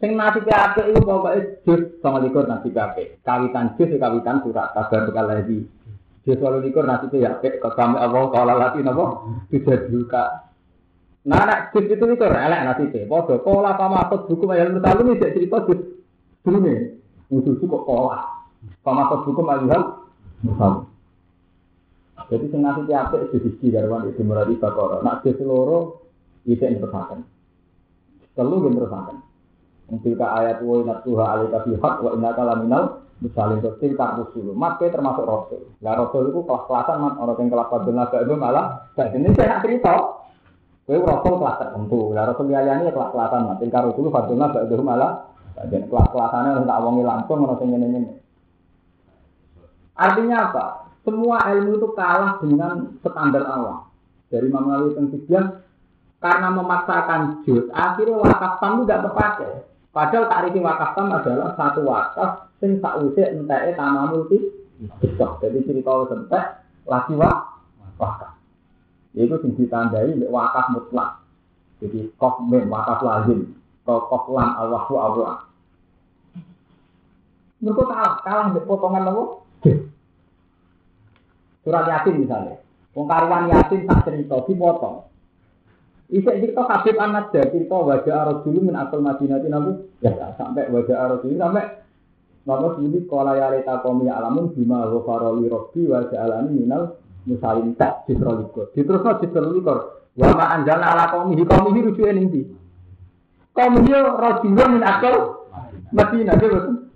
Sing 0.00 0.20
nasi 0.20 0.40
PAP 0.44 0.76
itu 0.88 1.00
pokoknya 1.00 1.40
jus 1.64 2.00
sama 2.00 2.24
likur 2.24 2.48
nasi 2.48 2.72
PAP. 2.72 3.20
Kawitan 3.24 3.76
jus 3.76 3.92
kawitan 3.96 4.40
surat 4.44 4.72
kabar 4.72 5.00
bekal 5.08 5.24
lagi. 5.28 5.68
Jus 6.24 6.40
walau 6.40 6.64
likur 6.64 6.88
nasi 6.88 7.12
PAP. 7.12 7.60
Kami 7.60 7.96
Allah 8.00 8.24
kalau 8.32 8.56
lagi 8.56 8.80
nopo 8.80 9.04
sudah 9.52 9.80
buka. 9.92 10.24
Nah, 11.28 11.44
nak 11.44 11.72
jus 11.76 11.84
itu 11.84 12.00
likur 12.00 12.32
elek 12.32 12.64
nasi 12.64 12.88
P. 12.88 13.04
Podo 13.04 13.44
pola 13.44 13.76
pamakot 13.76 14.24
hukum 14.32 14.56
ayat 14.56 14.72
mutalu 14.72 15.12
ini 15.12 15.20
jadi 15.20 15.36
cerita 15.36 15.68
jus 15.68 15.80
dulu 16.40 16.58
nih. 16.64 16.96
Musuh 17.28 17.60
kok 17.60 17.84
pola. 17.84 18.24
Pamakot 18.80 19.28
hukum 19.28 19.52
ayat 19.52 19.84
mutalu. 20.40 20.88
Jadi 22.32 22.44
sing 22.48 22.60
nasi 22.64 22.88
apik 22.88 23.28
itu 23.28 23.36
siji 23.44 23.76
garwan 23.76 24.08
itu 24.08 24.24
merati 24.24 24.56
bakoro. 24.56 25.04
Nak 25.04 25.28
di 25.28 25.36
seluruh 25.36 26.00
itu 26.48 26.64
yang 26.64 26.80
tersakan. 26.80 27.20
Telu 28.32 28.64
yang 28.64 28.80
tersakan. 28.80 29.16
Untuk 29.92 30.16
ayat 30.16 30.64
wa 30.64 30.80
inna 30.80 31.04
tuha 31.04 31.24
alika 31.36 31.68
bihak 31.68 31.94
wa 32.00 32.10
inna 32.16 32.32
kalaminal 32.32 33.03
misalnya 33.22 33.62
untuk 33.62 33.76
tilka 33.78 34.18
rusul. 34.18 34.54
Maka 34.54 34.90
termasuk 34.90 35.24
rasul. 35.26 35.62
Lah 35.84 35.94
rasul 35.98 36.32
itu 36.32 36.40
kelas-kelasan 36.42 36.96
mat 36.98 37.14
orang 37.20 37.36
yang 37.38 37.48
kelas 37.52 37.68
padel 37.70 37.94
naga 37.94 38.18
itu 38.22 38.34
malah. 38.34 38.66
Nah 38.94 39.06
ini 39.12 39.28
saya 39.36 39.46
nak 39.54 39.62
cerita. 39.62 39.94
Kowe 40.84 40.98
rasul 41.00 41.34
kelas 41.38 41.56
tertentu. 41.62 42.00
Lah 42.16 42.22
rasul 42.26 42.44
liyane 42.50 42.90
kelas-kelasan 42.90 43.40
mat. 43.46 43.56
Tilka 43.62 43.78
rusul 43.86 44.10
padel 44.10 44.36
naga 44.38 44.58
itu 44.66 44.74
malah. 44.82 45.12
Jadi 45.54 45.86
kelas-kelasannya 45.86 46.50
harus 46.58 46.66
tak 46.66 46.80
wongi 46.82 47.02
langsung 47.06 47.46
orang 47.46 47.62
yang 47.62 47.82
ini. 47.86 48.10
Artinya 49.94 50.36
apa? 50.50 50.64
Semua 51.06 51.36
ilmu 51.52 51.78
itu 51.78 51.88
kalah 51.94 52.42
dengan 52.42 52.98
standar 52.98 53.44
Allah. 53.46 53.86
Dari 54.32 54.50
Imam 54.50 54.66
Nawawi 54.66 54.98
karena 56.24 56.48
memaksakan 56.56 57.44
juz, 57.44 57.68
akhirnya 57.76 58.16
wakaf 58.16 58.56
tam 58.56 58.80
tidak 58.82 59.04
terpakai. 59.04 59.52
Padahal 59.94 60.26
tarif 60.26 60.58
wakaf 60.58 60.98
tam 60.98 61.14
adalah 61.14 61.54
satu 61.54 61.86
wakaf 61.86 62.50
sing 62.58 62.82
sausé 62.82 63.30
enteke 63.30 63.78
tanah 63.78 64.10
multi. 64.10 64.42
Jadi 64.82 65.58
cerita 65.62 65.94
entek 66.10 66.44
lagi 66.82 67.14
wak 67.14 67.38
wakaf. 68.02 68.34
Itu 69.14 69.38
sing 69.38 69.54
ditandai 69.54 70.18
wakaf 70.26 70.74
mutlak. 70.74 71.22
Jadi 71.78 72.10
mem 72.50 72.66
wakaf 72.66 73.06
lazim. 73.06 73.54
Kof 73.86 74.26
lam 74.34 74.50
Allah 74.58 74.82
wa 74.82 75.00
Allah. 75.06 75.34
Mereka 77.62 77.82
kalah, 77.86 78.12
kalah 78.26 78.44
mbek 78.50 78.66
potongan 78.66 79.08
apa? 79.08 79.22
Surat 81.64 81.84
Yasin 81.88 82.20
misalnya. 82.20 82.60
Wong 82.92 83.06
karuan 83.08 83.48
Yasin 83.48 83.88
tak 83.88 84.04
cerita 84.04 84.42
dipotong. 84.44 85.13
Isa 86.12 86.36
cerita 86.36 86.68
Habib 86.68 86.96
Anas 87.00 87.32
ya 87.32 87.48
cerita 87.48 87.76
wajah 87.80 88.14
arus 88.28 88.38
dulu 88.44 88.60
min 88.68 88.76
asal 88.76 89.00
Madinah 89.00 89.40
nabi 89.40 89.72
ya 90.04 90.12
sampai 90.36 90.68
wajah 90.68 90.96
arus 91.08 91.24
dulu 91.24 91.36
sampai 91.40 91.84
Maka 92.44 92.76
sini 92.76 93.08
kalau 93.08 93.32
ya 93.32 93.48
leta 93.48 93.80
komi 93.80 94.04
alamun 94.04 94.52
bima 94.52 94.84
ghafaroli 94.84 95.48
robbi 95.48 95.88
wa 95.88 96.04
ja'alani 96.12 96.52
minal 96.52 97.00
musalim 97.24 97.72
tak 97.72 98.04
jisrolikor. 98.04 98.68
Diterusno 98.76 99.16
jisrolikor. 99.24 100.04
Wa 100.12 100.28
ma 100.36 100.52
anjalna 100.52 100.92
ala 100.92 101.08
komi 101.08 101.40
komi 101.40 101.72
hi 101.72 101.80
rujuke 101.88 102.12
ning 102.12 102.28
ndi? 102.28 102.42
Komi 103.56 103.88
hi 103.88 103.96
rajulun 103.96 104.70
min 104.76 104.84
asal 104.84 105.16
Madinah 105.88 106.36
betul. 106.36 106.92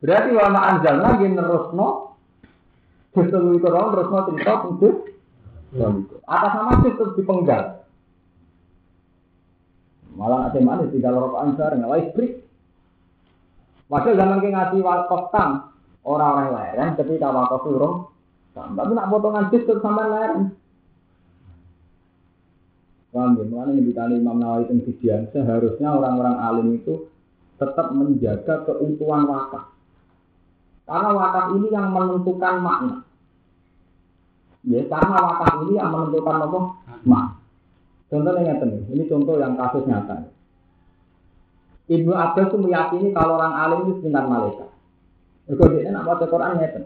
Berarti 0.00 0.30
wa 0.32 0.46
ma 0.48 0.60
anjalna 0.72 1.08
nggih 1.20 1.30
nerusno 1.36 1.88
jisrolikor 3.12 3.92
terusno 3.92 4.18
cerita 4.32 4.52
untuk 4.64 4.94
Atas 6.26 6.52
nama 6.56 6.82
itu 6.82 7.04
dipenggal. 7.14 7.86
Malah 10.14 10.50
ada 10.50 10.58
mana 10.58 10.90
tinggal 10.90 11.14
rokok 11.18 11.42
ansar 11.46 11.74
nggak 11.78 11.92
listrik. 11.94 12.32
Padahal 13.90 14.18
zaman 14.18 14.38
ke 14.38 14.48
ngasih 14.54 14.80
wakaf 14.86 15.22
tam 15.34 15.50
orang-orang 16.06 16.50
lain 16.54 16.94
ketika 16.94 17.28
wakaf 17.34 17.60
turun, 17.66 17.94
tapi 18.54 18.92
nak 18.94 19.10
potongan 19.10 19.50
jus 19.50 19.66
terus 19.66 19.82
sama 19.82 20.06
lain. 20.06 20.54
Paham 23.10 23.34
ya? 23.34 23.42
Mengenai 23.42 23.74
yang 23.82 23.86
ditanya 23.90 24.14
Imam 24.22 24.38
Nawawi 24.38 24.70
Tengsidian, 24.70 25.26
seharusnya 25.34 25.90
orang-orang 25.90 26.36
alim 26.38 26.78
itu 26.78 27.10
tetap 27.58 27.90
menjaga 27.90 28.62
keutuhan 28.70 29.26
wakaf. 29.26 29.74
Karena 30.86 31.10
wakaf 31.10 31.46
ini 31.58 31.68
yang 31.74 31.90
menentukan 31.90 32.54
makna. 32.62 32.96
Ya, 34.62 34.86
karena 34.86 35.16
wakaf 35.26 35.66
ini 35.66 35.74
yang 35.74 35.90
menentukan 35.90 36.36
apa? 36.38 36.60
Makna. 37.02 37.39
Contohnya 38.10 38.58
ini, 38.58 38.78
ini 38.90 39.04
contoh 39.06 39.38
yang 39.38 39.54
kasus 39.54 39.86
nyata. 39.86 40.26
Ibnu 41.90 42.10
Abbas 42.10 42.50
itu 42.50 42.58
meyakini 42.58 43.14
kalau 43.14 43.38
orang 43.38 43.54
alim 43.54 43.78
itu 43.86 43.92
sekitar 44.02 44.26
malaikat. 44.26 44.68
Mereka 45.46 45.64
dia 45.74 45.90
nak 45.90 46.06
baca 46.06 46.26
Quran 46.26 46.58
ngeten. 46.58 46.84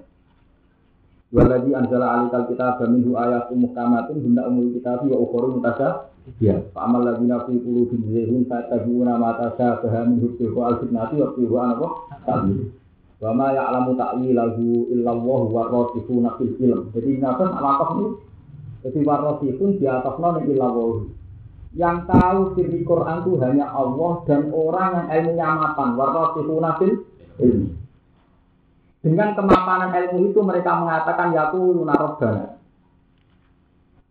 Waladi 1.33 1.71
anzala 1.77 2.07
alikal 2.21 2.49
kita 2.49 2.81
minhu 2.89 3.13
ayatun 3.17 3.69
muhkamatun 3.69 4.17
hunda 4.21 4.49
umul 4.49 4.73
kitab 4.73 5.05
wa 5.05 5.17
ukhoru 5.21 5.61
mutasa. 5.61 6.09
Ya, 6.41 6.57
amal 6.73 7.05
lagi 7.05 7.29
nafi 7.29 7.61
puluh 7.61 7.85
bin 7.93 8.09
zehun 8.09 8.49
fatabuna 8.49 9.21
mata 9.21 9.53
syabaha 9.61 10.09
min 10.09 10.25
hubbihu 10.25 10.57
al 10.65 10.81
fitnati 10.81 11.21
wa 11.21 11.29
fihu 11.37 11.53
anapa 11.61 11.89
ta'wil. 12.25 12.73
Wa 13.21 13.37
ma 13.37 13.53
ya'lamu 13.53 13.93
ta'wilahu 13.93 14.89
illallah 14.89 15.41
wa 15.53 15.63
rasifuna 15.69 16.33
fil 16.41 16.57
ilm. 16.65 16.89
Jadi 16.97 17.21
ngaten 17.21 17.49
wakaf 17.61 17.89
ini 18.01 18.07
jadi 18.85 19.01
warasifun 19.01 19.81
di 19.81 19.89
atas 19.89 20.21
non 20.21 20.45
illallah. 20.45 21.09
Yang 21.75 21.97
tahu 22.07 22.41
sirri 22.55 22.85
Quran 22.85 23.25
itu 23.25 23.33
hanya 23.41 23.73
Allah 23.73 24.13
dan 24.29 24.53
orang 24.53 24.91
yang 24.93 25.09
ilmunya 25.09 25.49
mapan. 25.57 25.89
Warasifuna 25.97 26.71
fil. 26.77 26.93
Dengan 29.01 29.29
kemapanan 29.33 29.91
ilmu 29.91 30.31
itu 30.31 30.41
mereka 30.45 30.77
mengatakan 30.77 31.33
yaku 31.33 31.81
lunarobbana. 31.81 32.61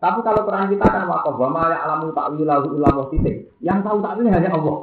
Tapi 0.02 0.20
kalau 0.26 0.42
Quran 0.44 0.68
kita 0.76 0.86
kan 0.90 1.08
wakaf 1.08 1.36
wa 1.40 1.50
ma 1.54 1.64
ya'lamu 1.72 2.12
ta'wilahu 2.12 2.76
illallah 2.76 3.08
titik. 3.14 3.54
Yang 3.62 3.80
tahu 3.88 3.98
takwilnya 4.02 4.42
hanya 4.42 4.58
Allah. 4.58 4.78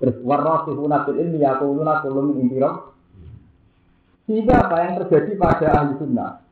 Terus 0.00 0.16
warasifuna 0.24 1.04
fil 1.04 1.20
ilmi 1.20 1.44
kullu 1.44 2.20
min 2.32 2.36
indira. 2.40 2.88
Sehingga 4.24 4.64
apa 4.64 4.76
yang 4.80 4.92
terjadi 5.04 5.30
pada 5.36 5.66
ahli 5.76 5.92
sunnah? 6.00 6.47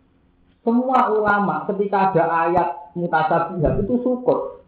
Semua 0.66 1.14
ulama 1.14 1.62
ketika 1.70 2.10
ada 2.10 2.50
ayat 2.50 2.68
mutasabihat 2.98 3.86
itu 3.86 3.94
syukur. 4.02 4.66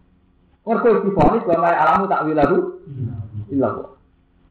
Mereka 0.62 1.02
difonis 1.02 1.42
bahwa 1.42 1.74
alamu 1.74 2.06
takwilahu 2.06 2.56
illallah. 3.50 3.98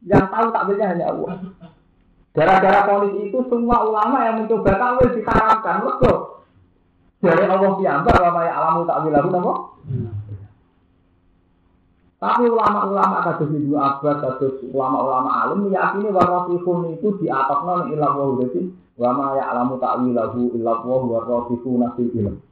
Yang 0.04 0.28
tahu 0.28 0.46
takwilnya 0.52 0.86
hanya 0.92 1.04
Allah. 1.08 1.30
Gara-gara 2.36 2.84
polis 2.84 3.16
itu 3.16 3.38
semua 3.48 3.80
ulama 3.88 4.28
yang 4.28 4.44
mencoba 4.44 4.76
takwil 4.76 5.08
diharamkan. 5.16 5.76
Mereka 5.88 6.10
dari 7.24 7.44
Allah 7.48 7.70
piyambak 7.80 8.16
bahwa 8.20 8.42
alamu 8.44 8.80
takwilahu 8.84 9.28
apa? 9.32 9.54
Tapi 12.18 12.50
ulama-ulama 12.50 13.22
kados 13.22 13.46
Ibnu 13.46 13.78
Abbas, 13.78 14.18
kados 14.18 14.58
ulama-ulama 14.74 15.30
alim 15.46 15.70
meyakini 15.70 16.10
bahwa 16.10 16.50
rasulun 16.50 16.98
itu 16.98 17.14
di 17.22 17.30
atas 17.30 17.62
non 17.62 17.94
ilah 17.94 18.10
wa 18.10 18.42
jadi 18.42 18.74
wa 18.98 19.10
ma 19.14 19.26
ya'lamu 19.38 19.78
ta'wilahu 19.78 20.58
illa 20.58 20.82
wa 20.82 21.46
fil 21.94 22.10
ilm. 22.10 22.42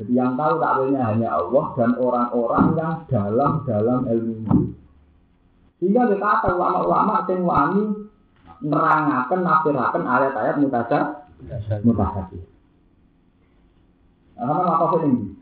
Jadi 0.00 0.12
yang 0.16 0.32
tahu 0.40 0.60
takwilnya 0.60 1.12
hanya 1.12 1.28
Allah 1.36 1.64
dan 1.76 1.92
orang-orang 2.00 2.66
yang 2.76 2.92
dalam 3.12 3.52
dalam 3.68 4.00
ilmu. 4.08 4.72
Sehingga 5.76 6.08
kata 6.16 6.56
ulama-ulama 6.56 7.28
sing 7.28 7.44
wani 7.44 7.84
nerangaken 8.64 9.40
nafsiraken 9.44 10.04
ayat-ayat 10.08 10.56
mutasar 10.56 11.02
mutasabih. 11.84 12.44
Nah, 14.40 14.72
apa 14.88 14.96
ini? 15.04 15.36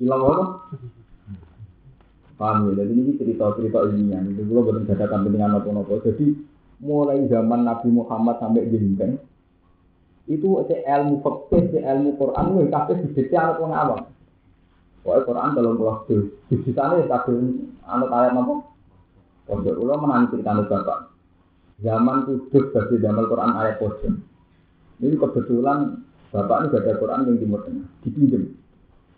Ilah 0.00 0.16
wa 0.20 0.34
Paham 2.40 2.72
ya? 2.72 2.84
Jadi 2.84 2.92
ini 2.96 3.12
cerita-cerita 3.18 3.78
ilmiah. 3.88 4.20
Itu 4.26 4.42
gue 4.46 4.60
belum 4.60 4.84
ada 4.88 5.06
kepentingan 5.06 5.56
apa-apa. 5.58 5.94
Jadi 6.08 6.26
mulai 6.82 7.22
zaman 7.30 7.62
Nabi 7.62 7.88
Muhammad 7.94 8.42
sampai 8.42 8.66
jinten 8.66 9.22
itu 10.30 10.48
si 10.70 10.74
ilmu 10.78 11.18
fikih, 11.18 11.62
si 11.74 11.78
ilmu 11.82 12.14
Quran, 12.14 12.54
itu 12.54 12.70
kabeh 12.70 12.94
dibeti 13.02 13.34
anak 13.34 13.58
wong 13.58 13.74
awam. 13.74 14.00
Pokoknya 15.02 15.26
Quran 15.26 15.50
dalam 15.58 15.74
pulau 15.74 16.06
itu, 16.06 16.30
di 16.46 16.70
sana 16.70 17.02
ya 17.02 17.10
kabeh 17.10 17.34
anak 17.82 18.10
ayat 18.14 18.38
apa? 18.38 18.54
Pondok 19.50 19.74
ulo 19.82 19.94
menangi 19.98 20.30
cerita 20.30 20.62
bapak. 20.62 21.10
Zaman 21.82 22.18
kudus 22.30 22.70
bagi 22.70 23.02
zaman 23.02 23.26
Quran 23.26 23.52
ayat 23.58 23.82
pojok. 23.82 24.14
Ini 25.02 25.18
kebetulan 25.18 26.06
bapak 26.30 26.56
ini 26.62 26.70
gak 26.70 26.82
ada 26.86 26.92
Quran 27.02 27.26
yang 27.26 27.36
timur 27.42 27.60
tengah, 27.66 27.86
dipinjam 28.06 28.42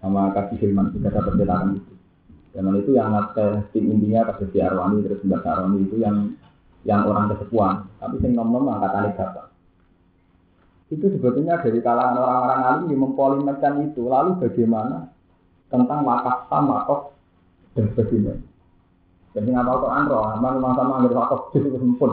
sama 0.01 0.33
kasih 0.33 0.57
firman 0.57 0.89
kita 0.97 1.13
dapat 1.13 1.37
cetakan 1.37 1.77
itu. 1.77 1.94
Zaman 2.55 2.79
itu 2.79 2.95
yang 2.95 3.11
nate 3.11 3.67
tim 3.75 3.91
intinya 3.91 4.31
kasih 4.31 4.47
si 4.55 4.59
Arwani 4.63 5.03
terus 5.03 5.19
Mbak 5.27 5.43
Arwani 5.43 5.91
itu 5.91 5.99
yang 5.99 6.39
yang 6.87 7.03
orang 7.11 7.35
kesepuan, 7.35 7.91
tapi 7.99 8.23
sing 8.23 8.39
nom 8.39 8.55
nom 8.55 8.71
angkatan 8.71 9.11
bapak. 9.19 9.51
Itu 10.93 11.11
sebetulnya 11.11 11.59
dari 11.59 11.81
kalangan 11.83 12.21
orang-orang 12.21 12.61
alim 12.63 12.85
yang 12.93 13.01
mempolimerkan 13.09 13.75
itu. 13.91 14.07
Lalu 14.07 14.39
bagaimana 14.39 15.11
tentang 15.73 16.07
wakaf 16.07 16.47
sama 16.47 16.85
wakaf 16.85 17.01
dan 17.75 17.85
sebagainya. 17.91 18.35
Jadi 19.35 19.49
nggak 19.51 19.67
tahu 19.67 19.79
Quran 19.83 20.05
roh, 20.07 20.25
aman 20.31 20.55
rumah 20.61 20.73
sama 20.79 20.93
ambil 21.03 21.15
wakaf 21.19 21.41
itu 21.59 21.69
sempun. 21.75 22.13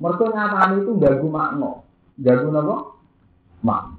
Mereka 0.00 0.24
nyatanya 0.32 0.76
itu 0.80 0.92
gagu 0.96 1.28
makno, 1.28 1.84
gagu 2.20 2.48
apa? 2.52 2.76
Mak. 3.60 3.95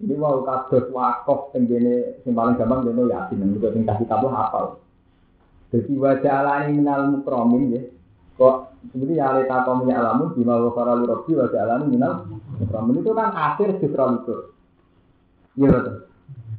Ini 0.00 0.16
mau 0.16 0.40
kados 0.40 0.88
wakaf 0.96 1.52
tenggene 1.52 2.24
sing 2.24 2.32
paling 2.32 2.56
gampang 2.56 2.88
dene 2.88 3.04
yang 3.04 3.52
juga 3.52 3.68
sing 3.76 3.84
kasih 3.84 4.08
hafal. 4.08 4.80
Jadi 5.70 5.92
wajah 5.92 6.34
alani 6.40 6.80
minal 6.80 7.12
mukromin 7.12 7.76
ya. 7.76 7.82
Kok 8.40 8.56
sebenarnya 8.88 9.24
ale 9.28 9.42
takom 9.44 9.84
ya 9.84 10.00
alamun 10.00 10.32
bima 10.32 10.56
wa 10.56 10.72
faralu 10.72 11.04
rabbi 11.04 11.36
wa 11.36 11.46
ja'alani 11.52 11.84
minal 11.92 12.24
mukramin 12.56 13.04
itu 13.04 13.12
kan 13.12 13.28
akhir 13.36 13.76
sifra 13.76 14.16
itu. 14.16 14.36
Iya 15.60 15.68
betul. 15.68 15.96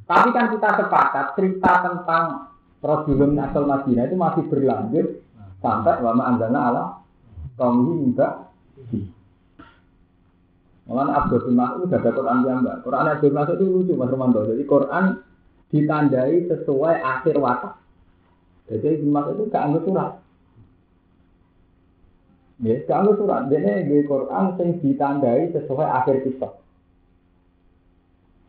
Tapi 0.05 0.29
kan 0.29 0.45
kita 0.53 0.69
sepakat 0.77 1.25
cerita 1.33 1.71
tentang 1.81 2.23
Rasulun 2.81 3.37
asal 3.37 3.65
Madinah 3.69 4.09
itu 4.09 4.15
masih 4.17 4.43
berlanjut 4.49 5.07
sampai 5.61 6.01
wama 6.01 6.23
anzalna 6.33 6.59
ala 6.73 6.83
kaum 7.57 7.85
ini 7.85 8.09
juga 8.09 8.49
Malah 10.89 11.25
Abdul 11.25 11.53
Mas'ud 11.53 11.85
sudah 11.85 11.99
ada 12.01 12.11
Quran 12.11 12.37
enggak. 12.41 12.77
Quran 12.81 13.05
Abdul 13.05 13.35
Mas'ud 13.35 13.57
itu 13.61 13.65
lucu 13.69 13.93
Mas 13.93 14.09
Romanto. 14.09 14.41
Jadi 14.49 14.63
Quran 14.65 15.05
ditandai 15.69 16.33
sesuai 16.49 16.95
akhir 16.99 17.35
watak. 17.37 17.73
Jadi 18.71 19.05
Mas'ud 19.05 19.35
itu 19.37 19.45
gak 19.53 19.63
anggap 19.69 19.83
surat. 19.85 20.11
Ya, 22.61 22.75
gak 22.85 22.97
anggap 22.97 23.15
surat. 23.21 23.41
Dia 23.53 23.81
di 23.85 23.97
Quran 24.03 24.45
yang 24.57 24.69
ditandai 24.81 25.41
sesuai 25.53 25.87
akhir 26.01 26.15
kisah. 26.25 26.53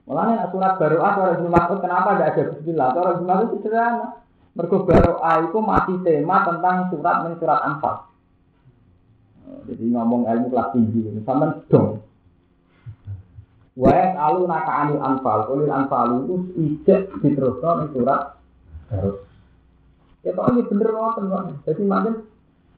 Malah 0.03 0.51
surat 0.51 0.73
baru 0.83 0.99
ah 0.99 1.13
surat 1.15 1.33
Ibn 1.39 1.49
Mas'ud 1.53 1.79
kenapa 1.79 2.09
gak 2.19 2.31
ada 2.35 2.43
bismillah? 2.57 2.89
Surat 2.97 3.13
Ibn 3.21 3.27
Mas'ud 3.29 3.49
itu 3.53 3.59
sederhana. 3.69 4.09
Mergo 4.53 4.85
baru 4.85 5.17
itu 5.49 5.59
masih 5.65 5.97
tema 6.05 6.45
tentang 6.45 6.93
surat 6.93 7.25
men 7.25 7.41
surat 7.41 7.61
Anfal. 7.65 8.05
Jadi 9.65 9.85
ngomong 9.89 10.29
ilmu 10.29 10.53
kelas 10.53 10.69
tinggi, 10.77 11.01
sama 11.25 11.57
dong. 11.73 12.05
Wa 13.73 13.93
alu 14.17 14.45
naka 14.45 14.73
anil 14.85 15.01
anfal, 15.01 15.49
kulil 15.49 15.73
anfal 15.73 16.29
itu 16.29 16.35
ijek 16.61 17.09
diteruskan 17.25 17.89
di 17.89 17.97
surat. 17.97 18.37
Ya 20.23 20.31
kok 20.37 20.49
ini 20.53 20.63
bener 20.69 20.89
ngoten 20.93 21.33
kok. 21.33 21.43
Jadi 21.65 21.83
macam 21.89 22.15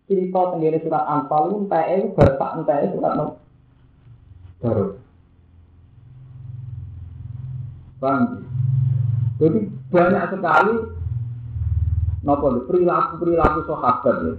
cerita 0.06 0.40
tenggene 0.54 0.78
surat 0.78 1.04
anfal 1.10 1.42
itu 1.50 1.56
entah 1.66 1.84
itu 1.90 2.06
bahasa 2.14 2.46
entah 2.54 2.76
itu 2.78 2.94
surat 2.94 3.12
no. 3.18 3.26
Bang. 7.98 8.22
Jadi 9.42 9.58
banyak 9.90 10.24
sekali 10.30 10.74
nopo 12.24 12.46
perilaku 12.64 13.12
perilaku 13.20 13.60
sahabat 13.68 14.16
ya 14.24 14.34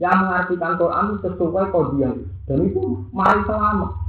yang 0.00 0.24
mengartikan 0.24 0.80
Quran 0.80 1.20
sesuai 1.20 1.66
kodiah 1.68 2.16
dan 2.48 2.58
itu 2.64 3.04
mari 3.12 3.44
selamat 3.44 4.01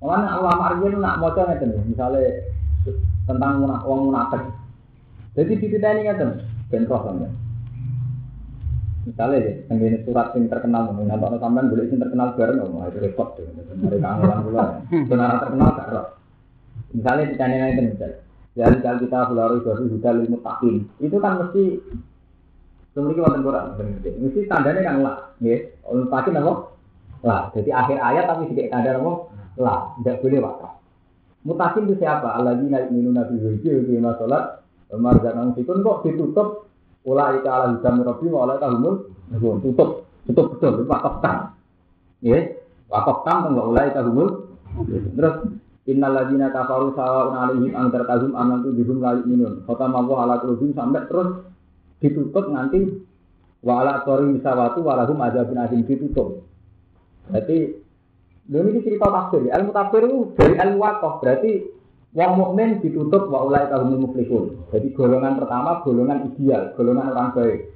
Mana 0.00 0.38
ulama 0.38 0.76
Arjen 0.76 1.00
nak 1.00 1.18
mau 1.18 1.32
ngeten 1.32 1.72
misalnya 1.88 2.44
tentang 3.26 3.64
uang 3.64 4.12
munafik. 4.12 4.44
Jadi 5.34 5.52
di 5.60 5.66
kita 5.72 5.96
ini 5.96 6.08
ngeten, 6.08 6.30
bentroh 6.72 7.00
kan 7.02 7.26
Misalnya 9.06 9.38
deh, 9.38 9.56
yang 9.70 9.78
ini 9.78 9.98
surat 10.02 10.34
yang 10.34 10.50
terkenal, 10.50 10.90
mungkin 10.90 11.14
atau 11.14 11.38
sampean 11.38 11.70
boleh 11.70 11.86
yang 11.86 12.02
terkenal 12.02 12.34
bareng, 12.34 12.58
oh 12.58 12.90
itu 12.90 12.98
repot 12.98 13.38
tuh, 13.38 13.46
dari 13.86 14.02
kangelan 14.02 14.42
pula. 14.42 14.82
Benar 14.90 15.38
terkenal 15.46 15.78
gak 15.78 15.88
roh. 15.94 16.06
Misalnya 16.90 17.30
di 17.30 17.38
channel 17.38 17.70
itu 17.70 17.82
misalnya, 17.86 18.18
ya 18.58 18.66
kalau 18.82 18.98
kita 18.98 19.18
belaru 19.30 19.56
baru 19.62 19.82
juga 19.94 20.10
lima 20.10 20.38
tahun, 20.42 20.74
itu 20.98 21.16
kan 21.22 21.32
mesti 21.38 21.62
memiliki 22.98 23.20
waktu 23.22 23.40
kurang, 23.46 23.66
mesti 24.02 24.40
tandanya 24.50 24.80
kan 24.82 24.96
lah, 24.98 25.16
ya, 25.38 25.56
untuk 25.86 26.10
pasti 26.10 26.34
apa? 26.34 26.52
Lah, 27.24 27.48
jadi 27.56 27.70
akhir 27.72 27.96
ayat 27.96 28.24
tapi 28.28 28.50
sedikit 28.50 28.76
tanda 28.76 28.98
apa? 28.98 29.12
lah, 29.56 29.78
tidak 30.00 30.20
boleh 30.20 30.40
wakaf. 30.44 30.72
Mutakin 31.48 31.88
itu 31.88 31.94
siapa? 31.96 32.28
Alladzi 32.36 32.66
naik 32.68 32.92
minum 32.92 33.16
nabi 33.16 33.40
hujil 33.40 33.88
di 33.88 33.96
masalah 33.96 34.66
marzanan 34.92 35.56
sikun 35.56 35.82
kok 35.82 36.04
ditutup 36.06 36.66
ika 37.06 37.50
ala 37.50 37.66
hidam 37.74 38.02
rabbi 38.02 38.26
wa 38.30 38.46
ala 38.46 38.54
kahumul 38.58 38.94
tutup 39.62 40.06
tutup 40.26 40.46
betul 40.58 40.86
wakaf 40.86 41.22
tam 41.22 41.36
ya 42.22 42.38
wakaf 42.90 43.22
tam 43.26 43.54
enggak 43.54 43.66
ula 43.66 43.82
ika 43.90 44.00
humul 44.06 44.28
terus 45.14 45.36
Innal 45.86 46.18
ladzina 46.18 46.50
kafaru 46.50 46.98
sawa'un 46.98 47.30
'alaihim 47.30 47.70
ang 47.70 47.94
tarkahum 47.94 48.34
am 48.34 48.58
tudhum 48.58 48.98
la 48.98 49.22
yu'minun. 49.22 49.62
Khatama 49.70 50.02
Allah 50.02 50.18
ala 50.26 50.34
qulubihim 50.42 50.74
sampai 50.74 51.06
terus 51.06 51.46
ditutup 52.02 52.50
nanti 52.50 52.90
wa 53.62 53.86
ala 53.86 54.02
qari 54.02 54.34
misawatu 54.34 54.82
wa 54.82 54.98
lahum 54.98 55.14
adzabun 55.22 55.54
azim 55.62 55.86
ditutup. 55.86 56.42
Berarti 57.30 57.86
Lho 58.46 58.62
ini 58.70 58.78
cerita 58.86 59.10
tafsir. 59.10 59.42
Ilmu 59.50 59.70
tafsir 59.74 60.06
itu 60.06 60.18
dari 60.38 60.54
ilmu 60.54 60.78
wakaf. 60.78 61.18
Berarti 61.18 61.66
wong 62.14 62.32
mukmin 62.38 62.78
ditutup 62.78 63.26
wa 63.26 63.42
ulai 63.42 63.66
kahumul 63.66 64.06
muflihun. 64.06 64.70
Jadi 64.70 64.94
golongan 64.94 65.42
pertama 65.42 65.82
golongan 65.82 66.30
ideal, 66.30 66.70
golongan 66.78 67.10
orang 67.10 67.34
baik. 67.34 67.74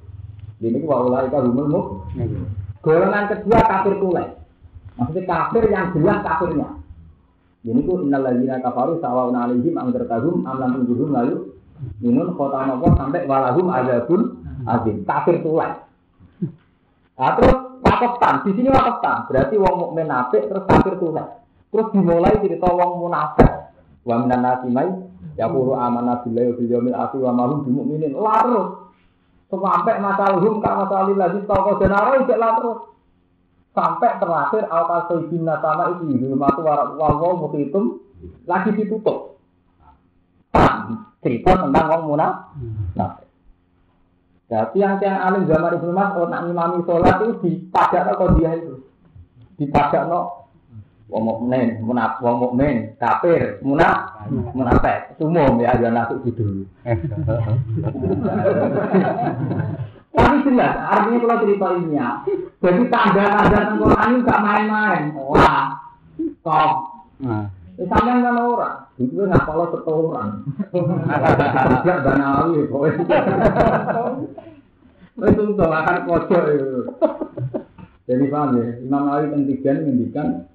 Ini 0.63 0.79
wa 0.87 1.03
ulai 1.03 1.27
kahumul. 1.27 2.07
Golongan 2.79 3.23
kedua 3.35 3.59
kafir 3.67 3.93
tulai. 3.99 4.27
Maksudnya 4.95 5.23
kafir 5.27 5.63
yang 5.67 5.91
jelas 5.91 6.19
kafirnya. 6.23 6.69
Ini 7.61 7.79
ku 7.85 7.93
innal 8.01 8.25
ladzina 8.25 8.57
kafaru 8.57 8.97
sawa'un 9.03 9.37
'alaihim 9.37 9.77
am 9.77 9.93
tarkahum 9.93 10.41
am 10.49 10.55
lam 10.57 10.81
lalu 10.87 11.53
minun 12.01 12.33
kota 12.33 12.65
nopo 12.65 12.89
sampai 12.97 13.27
walahum 13.27 13.67
adzabun 13.69 14.21
azim. 14.65 15.03
Kafir 15.03 15.43
tulai. 15.43 15.77
Nah, 17.21 17.37
terus 17.37 17.70
wakaftan. 18.01 18.41
Di 18.41 18.51
sini 18.57 18.69
wakaftan. 18.73 19.29
Berarti 19.29 19.55
wong 19.61 19.75
mukmin 19.77 20.09
apik 20.09 20.49
terus 20.49 20.65
kafir 20.65 20.97
tulen. 20.97 21.29
Terus 21.69 21.87
dimulai 21.93 22.41
cerita 22.41 22.67
wong 22.73 22.91
munafik. 23.05 23.69
Wa 24.01 24.17
minan 24.17 24.41
nasi 24.41 24.67
mai 24.73 24.89
yaqulu 25.37 25.77
amanna 25.77 26.25
billahi 26.25 26.49
wa 26.49 26.55
bil 26.57 26.69
yawmil 26.73 26.97
akhir 26.97 27.19
wa 27.21 27.31
ma 27.37 27.43
hum 27.45 27.59
bimumin. 27.61 28.17
Larut. 28.17 28.89
Sampai 29.53 30.01
masalahum 30.01 30.57
ka 30.57 30.71
masalil 30.73 31.17
ladzi 31.21 31.45
taqwa 31.45 31.77
iki 31.77 32.35
larut. 32.41 32.79
Sampai 33.71 34.19
terakhir 34.19 34.67
al 34.67 34.83
kasaibin 34.89 35.47
nasama 35.47 35.95
itu 35.95 36.11
yulmatu 36.17 36.59
warak 36.59 36.97
wawo 36.97 37.45
mutitum 37.45 38.03
lagi 38.49 38.73
ditutup. 38.75 39.37
Cerita 41.21 41.53
tentang 41.53 41.85
wong 41.93 42.03
munafik. 42.17 43.20
Ya, 44.51 44.67
tiang-tiang 44.75 45.15
alim 45.15 45.47
zaman 45.47 45.79
Ibnu 45.79 45.95
Mas'ud 45.95 46.27
nak 46.27 46.43
ngimami 46.43 46.83
sholat 46.83 47.23
itu 47.23 47.39
dipadak 47.39 48.11
kok 48.19 48.35
dia 48.35 48.51
itu. 48.59 48.83
Dipadak 49.55 50.11
no 50.11 50.51
wong 51.07 51.23
mukmin, 51.23 51.79
munaf, 51.79 52.19
wong 52.19 52.43
mukmin, 52.43 52.91
kafir, 52.99 53.63
munaf, 53.63 54.27
munafik, 54.51 55.15
umum 55.23 55.55
ya 55.63 55.79
ya 55.79 55.87
nasuk 55.87 56.27
gitu. 56.27 56.67
Tapi 60.11 60.43
jelas, 60.43 60.75
artinya 60.75 61.23
kalau 61.23 61.41
cerita 61.47 61.67
ini 61.79 61.95
ya, 61.95 62.19
jadi 62.59 62.81
tanda-tanda 62.91 63.79
Quran 63.79 64.11
ini 64.11 64.27
gak 64.27 64.43
main-main. 64.43 65.15
Wah, 65.15 65.79
kok. 66.43 66.75
Ya 67.23 67.47
sampean 67.87 68.25
kan 68.25 68.37
orang, 68.37 68.77
itu 68.99 69.21
nggak 69.21 69.45
kalau 69.47 69.71
setoran. 69.73 70.43
Kerja 70.73 71.93
dan 72.03 72.21
awi, 72.21 72.67
itu 75.21 75.43
tolakan 75.53 75.97
pojok 76.07 76.43
itu. 76.49 76.81
Jadi 78.09 78.25
paham 78.27 78.57
ya, 78.59 78.65
Imam 78.81 79.07
Nawawi 79.07 79.31
Tentigian 79.31 79.85
menghentikan 79.85 80.49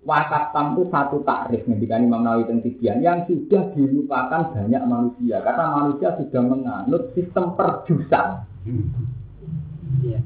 wakaf 0.00 0.48
tam 0.56 0.78
itu 0.78 0.88
satu 0.88 1.20
takrif 1.26 1.68
menghentikan 1.68 2.06
Imam 2.08 2.24
Nawawi 2.24 2.48
Tentigian 2.48 3.04
yang 3.04 3.26
sudah 3.28 3.68
dilupakan 3.76 4.54
banyak 4.54 4.82
manusia 4.88 5.44
karena 5.44 5.64
manusia 5.76 6.08
sudah 6.16 6.42
menganut 6.46 7.12
sistem 7.12 7.52
perjusan. 7.58 8.48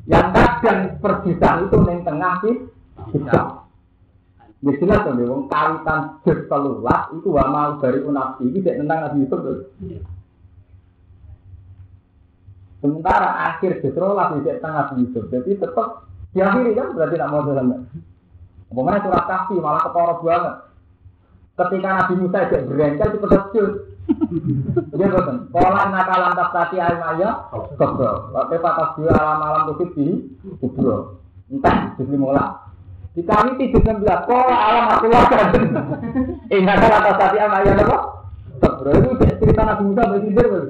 Yang 0.06 0.26
kadang 0.36 0.80
perjusan 1.00 1.54
itu 1.66 1.76
neng 1.82 2.04
tengah 2.04 2.34
sih, 2.44 2.56
Ya 4.64 4.72
jelas 4.80 5.04
dong, 5.04 5.20
wong 5.28 5.42
kawitan 5.52 6.24
jus 6.24 6.48
telulas 6.48 7.12
itu 7.12 7.28
wa 7.28 7.44
mau 7.52 7.76
dari 7.84 8.00
unafsi 8.00 8.48
ini 8.48 8.64
tidak 8.64 8.80
tentang 8.80 8.98
Nabi 9.04 9.18
Yusuf. 9.20 9.40
Sementara 12.80 13.28
akhir 13.52 13.84
justru 13.84 14.08
lah 14.08 14.32
tidak 14.40 14.64
tengah 14.64 14.88
Nabi 14.88 15.04
Yusuf. 15.04 15.28
Jadi 15.28 15.60
tetap 15.60 16.08
diakhiri 16.32 16.72
kan 16.72 16.96
berarti 16.96 17.12
tidak 17.12 17.28
mau 17.28 17.44
jalan. 17.44 17.84
Pokoknya 18.72 19.04
surat 19.04 19.24
kasih 19.28 19.58
malah 19.60 19.82
ketara 19.84 20.14
banget. 20.24 20.54
Ketika 21.54 21.88
Nabi 21.92 22.14
Musa 22.24 22.38
tidak 22.48 22.64
berencana 22.64 23.04
itu 23.12 23.18
pedesjul. 23.20 23.66
Dia 24.96 25.06
betul. 25.12 25.36
Pola 25.52 25.82
nakalan 25.92 26.32
tadi 26.40 26.76
ayam 26.80 27.36
kebro. 27.76 28.12
Waktu 28.32 28.56
patas 28.64 28.96
dua 28.96 29.12
alam 29.12 29.44
alam 29.44 29.62
kusip 29.76 29.92
di 29.92 30.24
kubro. 30.56 31.20
Entah, 31.52 31.92
jadi 32.00 32.16
mulai. 32.16 32.63
Di 33.14 33.22
kami 33.22 33.54
tujuh 33.62 33.78
belas, 33.78 34.26
kok 34.26 34.34
alam 34.34 34.90
aku 34.90 35.06
lakukan. 35.06 35.48
Ingat 36.50 36.82
atas 36.82 37.14
tadi 37.14 37.38
sama 37.38 37.62
ayah 37.62 37.74
apa? 37.78 37.98
Sebro 38.58 38.90
itu 38.90 39.10
cerita 39.38 39.62
Nabi 39.62 39.82
Musa 39.86 40.10
bersindir 40.10 40.46
betul. 40.50 40.64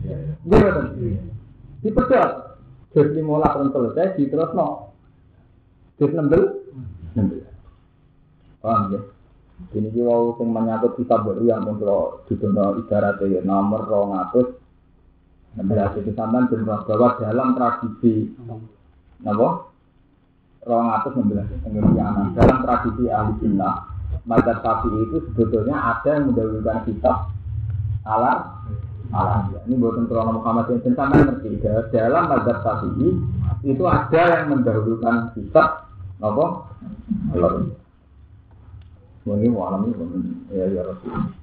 Iya 0.00 0.16
betul. 0.48 0.84
Di. 1.84 2.30
Jadi 2.96 3.20
mulai 3.20 3.52
pun 3.52 3.68
selesai, 3.68 4.16
di 4.16 4.32
terus 4.32 4.50
no. 4.56 4.96
Jadi 6.00 6.16
enam 6.16 6.32
belas, 6.32 6.56
enam 7.12 7.26
belas. 7.36 7.52
Paham 8.64 8.82
ya? 8.96 9.00
Ini 9.74 9.90
juga 9.92 10.38
yang 10.40 10.48
menyangkut 10.54 10.96
kita 10.96 11.20
baru 11.20 11.42
yang 11.44 11.66
untuk 11.68 12.24
di 12.30 12.38
ibarat 12.78 13.18
ya 13.26 13.42
nomor 13.42 13.84
rong 13.90 14.14
atus 14.14 14.54
16 15.58 15.98
itu 15.98 16.10
sampean 16.14 16.46
benar 16.46 16.86
bahwa 16.86 17.18
dalam 17.18 17.58
tradisi 17.58 18.30
napa? 19.18 19.67
Rong 20.66 20.88
atus 20.90 21.12
16 21.14 21.64
pengertian 21.64 22.34
dalam 22.34 22.58
tradisi 22.66 23.04
ahli 23.08 23.32
sunnah 23.38 23.74
Mazhab 24.28 24.60
Syafi'i 24.60 24.98
itu 25.08 25.18
sebetulnya 25.32 25.76
ada 25.78 26.20
yang 26.20 26.28
mendahulukan 26.28 26.84
kitab 26.84 27.32
ala 28.04 28.60
ala 29.08 29.48
ini 29.64 29.74
buatan 29.80 30.04
krono 30.04 30.36
Muhammad 30.36 30.68
yang 30.68 30.92
sama 30.92 31.16
ngerti 31.16 31.62
dalam 31.94 32.24
Mazhab 32.28 32.58
Syafi'i 32.60 33.08
itu 33.64 33.84
ada 33.86 34.22
yang 34.38 34.44
mendahulukan 34.52 35.32
kitab 35.32 35.88
apa? 36.18 36.46
Allah. 37.34 37.70
Ini 39.28 39.48
malam 39.52 39.92
ini 39.92 40.32
ya 40.50 40.66
ya 40.72 40.82
Rasul. 40.88 41.37